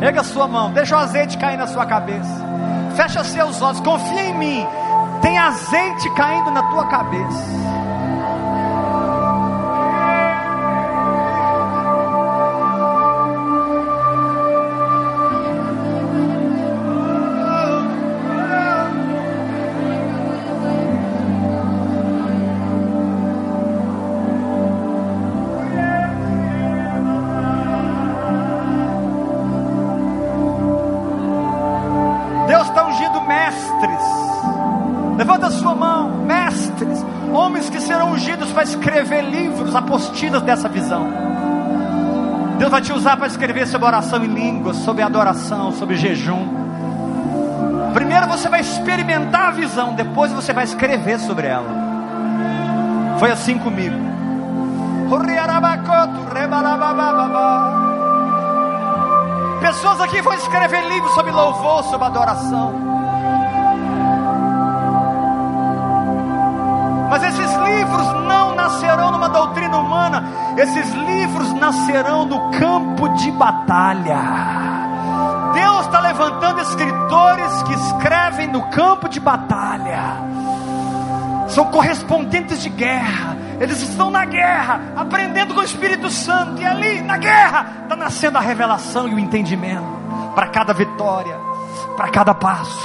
Pega 0.00 0.22
a 0.22 0.24
sua 0.24 0.48
mão, 0.48 0.72
deixa 0.72 0.96
o 0.96 0.98
azeite 0.98 1.36
cair 1.36 1.58
na 1.58 1.66
sua 1.66 1.84
cabeça. 1.84 2.46
Fecha 2.96 3.22
seus 3.22 3.60
olhos, 3.60 3.80
confia 3.80 4.24
em 4.24 4.38
mim. 4.38 4.66
Tem 5.20 5.36
azeite 5.36 6.08
caindo 6.14 6.50
na 6.50 6.62
tua 6.62 6.86
cabeça. 6.86 7.71
Usar 43.02 43.16
para 43.16 43.26
escrever 43.26 43.66
sobre 43.66 43.88
oração 43.88 44.24
em 44.24 44.28
línguas, 44.28 44.76
sobre 44.76 45.02
adoração, 45.02 45.72
sobre 45.72 45.96
jejum. 45.96 46.46
Primeiro 47.92 48.28
você 48.28 48.48
vai 48.48 48.60
experimentar 48.60 49.48
a 49.48 49.50
visão, 49.50 49.94
depois 49.94 50.30
você 50.30 50.52
vai 50.52 50.62
escrever 50.62 51.18
sobre 51.18 51.48
ela. 51.48 51.66
Foi 53.18 53.32
assim 53.32 53.58
comigo. 53.58 53.96
Pessoas 59.60 60.00
aqui 60.00 60.22
vão 60.22 60.34
escrever 60.34 60.88
livros 60.88 61.12
sobre 61.12 61.32
louvor, 61.32 61.82
sobre 61.82 62.06
adoração. 62.06 62.91
Mas 67.12 67.24
esses 67.24 67.52
livros 67.58 68.06
não 68.26 68.54
nascerão 68.54 69.12
numa 69.12 69.28
doutrina 69.28 69.76
humana, 69.76 70.24
esses 70.56 70.94
livros 70.94 71.52
nascerão 71.52 72.24
no 72.24 72.50
campo 72.52 73.06
de 73.10 73.30
batalha. 73.32 74.18
Deus 75.52 75.84
está 75.84 76.00
levantando 76.00 76.62
escritores 76.62 77.62
que 77.64 77.74
escrevem 77.74 78.46
no 78.48 78.62
campo 78.70 79.10
de 79.10 79.20
batalha. 79.20 80.00
São 81.48 81.66
correspondentes 81.66 82.62
de 82.62 82.70
guerra. 82.70 83.36
Eles 83.60 83.82
estão 83.82 84.10
na 84.10 84.24
guerra, 84.24 84.80
aprendendo 84.96 85.52
com 85.52 85.60
o 85.60 85.64
Espírito 85.64 86.08
Santo. 86.08 86.62
E 86.62 86.64
ali, 86.64 87.02
na 87.02 87.18
guerra, 87.18 87.82
está 87.82 87.94
nascendo 87.94 88.38
a 88.38 88.40
revelação 88.40 89.06
e 89.06 89.14
o 89.14 89.18
entendimento 89.18 89.84
para 90.34 90.46
cada 90.46 90.72
vitória, 90.72 91.38
para 91.94 92.08
cada 92.08 92.32
passo. 92.32 92.81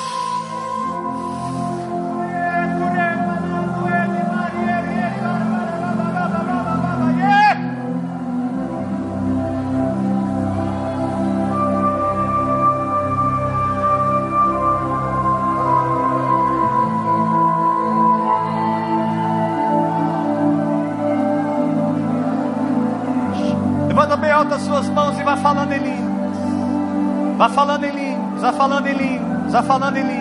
Vá 27.38 27.48
falando 27.50 27.84
em 27.84 27.92
línguas, 27.92 28.42
vá 28.42 28.52
falando 28.52 28.88
em 28.88 28.94
línguas, 28.94 29.52
vá 29.52 29.64
falando 29.64 29.98
em 29.98 30.04
línguas. 30.04 30.17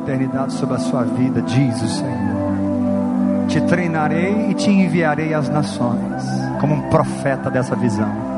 Paternidade 0.00 0.54
sobre 0.54 0.76
a 0.76 0.78
sua 0.78 1.04
vida, 1.04 1.42
diz 1.42 1.82
o 1.82 1.88
Senhor. 1.88 3.46
Te 3.48 3.60
treinarei 3.62 4.50
e 4.50 4.54
te 4.54 4.70
enviarei 4.70 5.34
às 5.34 5.48
nações, 5.48 6.24
como 6.60 6.74
um 6.74 6.88
profeta 6.88 7.50
dessa 7.50 7.76
visão. 7.76 8.29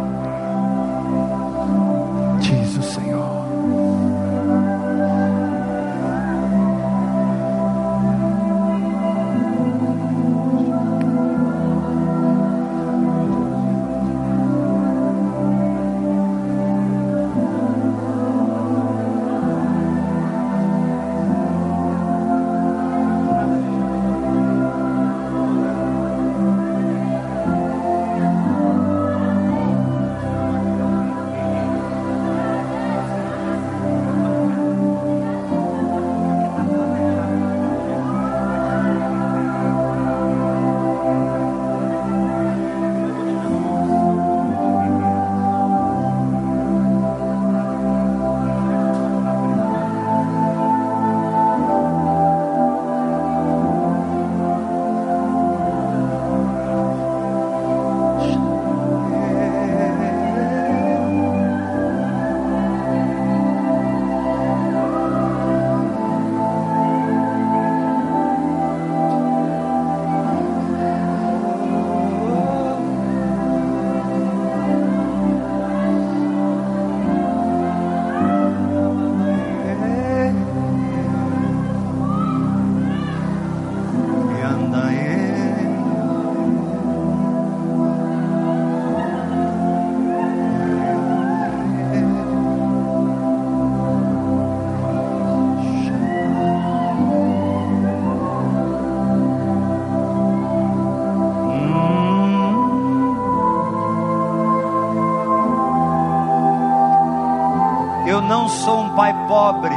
Não 108.42 108.48
sou 108.48 108.80
um 108.80 108.90
pai 108.96 109.14
pobre, 109.28 109.76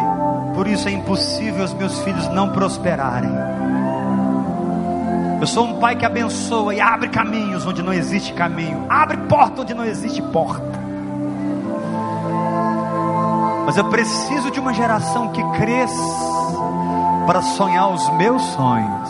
por 0.55 0.65
isso 0.65 0.89
é 0.89 0.91
impossível 0.91 1.63
os 1.63 1.73
meus 1.75 1.99
filhos 1.99 2.27
não 2.29 2.49
prosperarem. 2.49 3.29
Eu 5.39 5.45
sou 5.45 5.67
um 5.67 5.79
pai 5.79 5.95
que 5.95 6.03
abençoa 6.03 6.73
e 6.73 6.81
abre 6.81 7.09
caminhos 7.09 7.63
onde 7.63 7.83
não 7.83 7.93
existe 7.93 8.33
caminho, 8.33 8.87
abre 8.89 9.17
porta 9.17 9.61
onde 9.61 9.75
não 9.75 9.85
existe 9.85 10.19
porta. 10.19 10.65
Mas 13.67 13.77
eu 13.77 13.85
preciso 13.85 14.49
de 14.49 14.59
uma 14.59 14.73
geração 14.73 15.27
que 15.27 15.43
cresça 15.59 16.01
para 17.27 17.43
sonhar 17.43 17.93
os 17.93 18.09
meus 18.15 18.41
sonhos. 18.41 19.09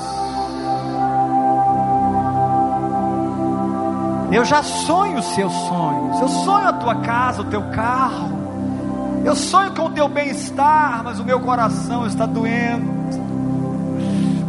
Eu 4.33 4.43
já 4.43 4.61
sonho 4.61 5.19
os 5.19 5.25
seus 5.27 5.53
sonhos. 5.53 6.19
Eu 6.19 6.27
sonho 6.27 6.67
a 6.67 6.73
tua 6.73 6.95
casa, 6.95 7.41
o 7.41 7.45
teu 7.45 7.61
carro. 7.71 8.44
Eu 9.25 9.35
sonho 9.35 9.73
com 9.73 9.85
o 9.85 9.89
teu 9.89 10.07
bem-estar, 10.07 11.03
mas 11.03 11.19
o 11.19 11.25
meu 11.25 11.39
coração 11.39 12.05
está 12.05 12.27
doendo 12.27 12.85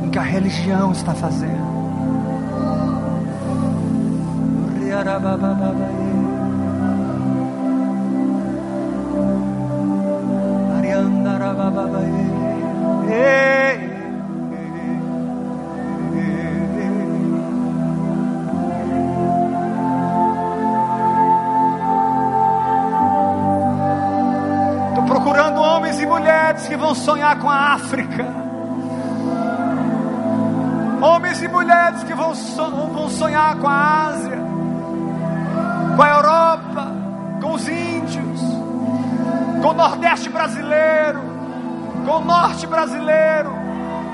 o 0.04 0.10
que 0.10 0.18
a 0.18 0.22
religião 0.22 0.92
está 0.92 1.14
fazendo. 1.14 1.64
Sonhar 27.07 27.38
com 27.38 27.48
a 27.48 27.74
África. 27.74 28.26
Homens 31.00 31.40
e 31.40 31.46
mulheres 31.46 32.02
que 32.02 32.12
vão, 32.12 32.34
vão 32.34 33.09
sonhar 33.09 33.57
com 33.59 33.68
a 33.68 34.07
Ásia, 34.09 34.38
com 35.94 36.02
a 36.02 36.09
Europa, 36.09 36.92
com 37.40 37.52
os 37.52 37.68
índios, 37.68 38.40
com 39.62 39.68
o 39.68 39.72
Nordeste 39.72 40.28
brasileiro, 40.28 41.20
com 42.04 42.16
o 42.16 42.24
Norte 42.24 42.66
brasileiro, 42.66 43.52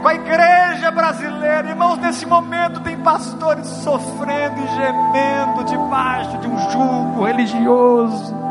com 0.02 0.08
a 0.08 0.14
igreja 0.14 0.90
brasileira. 0.90 1.70
Irmãos, 1.70 1.96
nesse 1.96 2.26
momento 2.26 2.80
tem 2.80 2.98
pastores 2.98 3.66
sofrendo 3.68 4.60
e 4.60 4.66
gemendo 4.66 5.64
debaixo 5.64 6.36
de 6.36 6.46
um 6.46 6.58
jugo 6.70 7.24
religioso. 7.24 8.41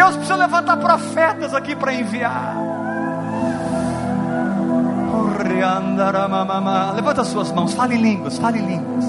Deus 0.00 0.16
precisa 0.16 0.36
levantar 0.36 0.78
profetas 0.78 1.52
aqui 1.52 1.76
para 1.76 1.92
enviar. 1.92 2.56
Levanta 6.94 7.22
suas 7.22 7.52
mãos, 7.52 7.74
fale 7.74 7.98
línguas, 7.98 8.38
fale 8.38 8.60
línguas. 8.60 9.04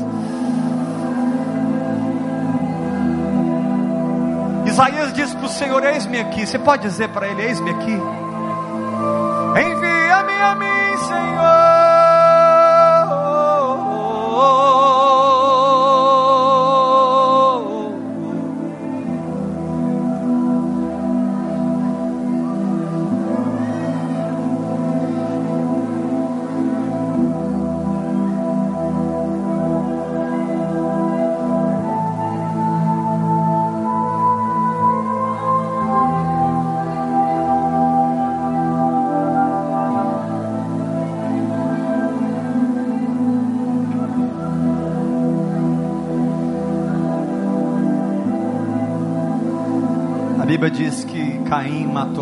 Isaías 4.66 5.14
diz 5.14 5.34
para 5.34 5.46
o 5.46 5.50
Senhor: 5.50 5.82
Eis-me 5.86 6.20
aqui. 6.20 6.46
Você 6.46 6.60
pode 6.60 6.82
dizer 6.82 7.08
para 7.08 7.26
ele: 7.26 7.42
Eis-me 7.42 7.70
aqui. 7.70 7.94
Envia-me 9.54 10.42
a 10.42 10.56
mim, 10.56 10.98
Senhor. 11.08 11.81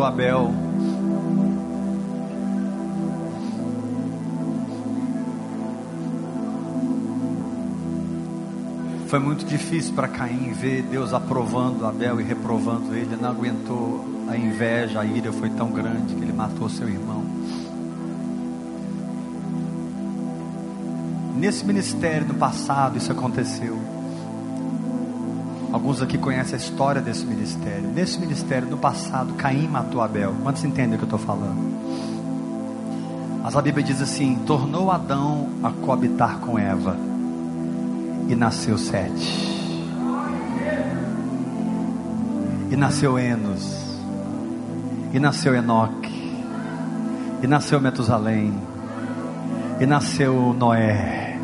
Matou 0.00 0.04
Abel. 0.04 0.54
Foi 9.08 9.18
muito 9.18 9.44
difícil 9.44 9.92
para 9.94 10.08
Caim 10.08 10.52
ver 10.52 10.82
Deus 10.82 11.12
aprovando 11.12 11.84
Abel 11.84 12.20
e 12.20 12.24
reprovando 12.24 12.94
ele. 12.94 13.12
Ele 13.12 13.16
não 13.20 13.30
aguentou 13.30 14.04
a 14.28 14.36
inveja, 14.36 15.00
a 15.00 15.04
ira 15.04 15.32
foi 15.32 15.50
tão 15.50 15.70
grande 15.70 16.14
que 16.14 16.22
ele 16.22 16.32
matou 16.32 16.68
seu 16.68 16.88
irmão. 16.88 17.24
Nesse 21.36 21.64
ministério 21.64 22.26
no 22.26 22.34
passado 22.34 22.96
isso 22.96 23.10
aconteceu. 23.10 23.89
Alguns 25.72 26.02
aqui 26.02 26.18
conhecem 26.18 26.54
a 26.54 26.58
história 26.58 27.00
desse 27.00 27.24
ministério. 27.24 27.88
Nesse 27.94 28.18
ministério, 28.18 28.68
no 28.68 28.76
passado, 28.76 29.34
Caim 29.34 29.68
matou 29.68 30.00
Abel. 30.00 30.34
Quantos 30.42 30.64
entendem 30.64 30.94
o 30.94 30.98
que 30.98 31.04
eu 31.04 31.16
estou 31.16 31.18
falando? 31.18 31.80
Mas 33.42 33.56
a 33.56 33.62
Bíblia 33.62 33.84
diz 33.84 34.02
assim: 34.02 34.36
tornou 34.46 34.90
Adão 34.90 35.48
a 35.62 35.70
coabitar 35.70 36.38
com 36.38 36.58
Eva, 36.58 36.96
e 38.28 38.34
nasceu 38.34 38.76
Sete, 38.76 39.48
e 42.70 42.76
nasceu 42.76 43.18
Enos, 43.18 44.00
e 45.12 45.20
nasceu 45.20 45.54
Enoque, 45.54 46.44
e 47.42 47.46
nasceu 47.46 47.80
Metusalém, 47.80 48.52
e 49.80 49.86
nasceu 49.86 50.54
Noé, 50.58 51.38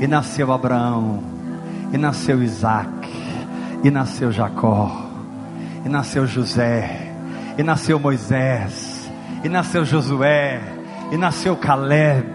e 0.00 0.06
nasceu 0.06 0.52
Abraão, 0.52 1.22
e 1.92 1.96
nasceu 1.96 2.42
Isaac 2.42 3.01
e 3.82 3.90
nasceu 3.90 4.30
Jacó, 4.30 4.90
e 5.84 5.88
nasceu 5.88 6.26
José, 6.26 7.12
e 7.58 7.62
nasceu 7.62 7.98
Moisés, 7.98 9.10
e 9.42 9.48
nasceu 9.48 9.84
Josué, 9.84 10.60
e 11.10 11.16
nasceu 11.16 11.56
Caleb, 11.56 12.26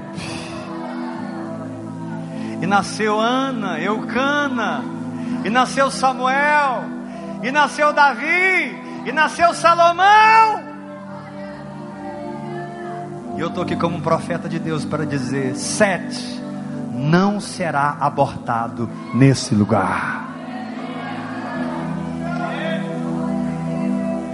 e 2.61 2.67
nasceu 2.67 3.19
Ana, 3.19 3.79
Eucana, 3.79 4.83
e 5.45 5.49
nasceu 5.49 5.89
Samuel, 5.89 6.83
e 7.41 7.51
nasceu 7.51 7.93
Davi, 7.93 8.75
e 9.05 9.11
nasceu 9.11 9.53
Salomão. 9.53 10.67
E 13.37 13.39
eu 13.39 13.47
estou 13.47 13.63
aqui 13.63 13.75
como 13.75 13.95
um 13.95 14.01
profeta 14.01 14.49
de 14.49 14.57
Deus 14.57 14.83
para 14.83 15.05
dizer: 15.05 15.55
sete 15.55 16.41
não 16.91 17.39
será 17.39 17.95
abortado 17.99 18.89
nesse 19.13 19.53
lugar. 19.53 20.26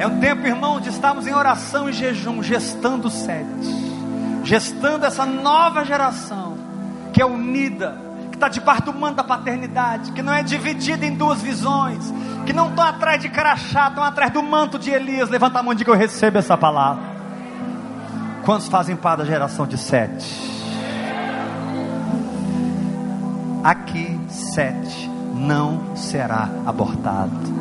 É 0.03 0.07
um 0.07 0.19
tempo, 0.19 0.45
irmão, 0.45 0.81
de 0.81 0.89
estarmos 0.89 1.25
em 1.25 1.33
oração 1.33 1.87
e 1.87 1.93
jejum, 1.93 2.43
gestando 2.43 3.09
sete, 3.09 3.47
gestando 4.43 5.05
essa 5.05 5.25
nova 5.25 5.85
geração 5.85 6.57
que 7.13 7.21
é 7.21 7.25
unida, 7.25 7.97
que 8.29 8.35
está 8.35 8.49
debaixo 8.49 8.81
do 8.81 8.93
manto 8.93 9.15
da 9.15 9.23
paternidade, 9.23 10.11
que 10.11 10.21
não 10.21 10.33
é 10.33 10.43
dividida 10.43 11.05
em 11.05 11.15
duas 11.15 11.41
visões, 11.41 12.13
que 12.45 12.51
não 12.51 12.67
estão 12.67 12.83
atrás 12.83 13.21
de 13.21 13.29
crachá, 13.29 13.87
estão 13.87 14.03
atrás 14.03 14.29
do 14.33 14.43
manto 14.43 14.77
de 14.77 14.91
Elias. 14.91 15.29
Levanta 15.29 15.59
a 15.59 15.63
mão 15.63 15.71
e 15.71 15.77
diga: 15.77 15.91
Eu 15.91 15.95
recebo 15.95 16.37
essa 16.37 16.57
palavra. 16.57 17.01
Quantos 18.43 18.67
fazem 18.67 18.97
parte 18.97 19.19
da 19.19 19.25
geração 19.25 19.65
de 19.65 19.77
sete? 19.77 20.27
Aqui, 23.63 24.19
sete 24.27 25.09
não 25.33 25.95
será 25.95 26.49
abortado 26.65 27.52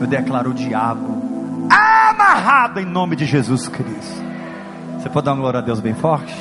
eu 0.00 0.06
declaro 0.06 0.50
o 0.50 0.54
diabo 0.54 1.22
amarrado 1.70 2.80
em 2.80 2.84
nome 2.84 3.16
de 3.16 3.24
Jesus 3.24 3.68
Cristo. 3.68 4.22
Você 4.98 5.08
pode 5.08 5.26
dar 5.26 5.32
uma 5.32 5.40
glória 5.40 5.60
a 5.60 5.62
Deus 5.62 5.80
bem 5.80 5.94
forte? 5.94 6.34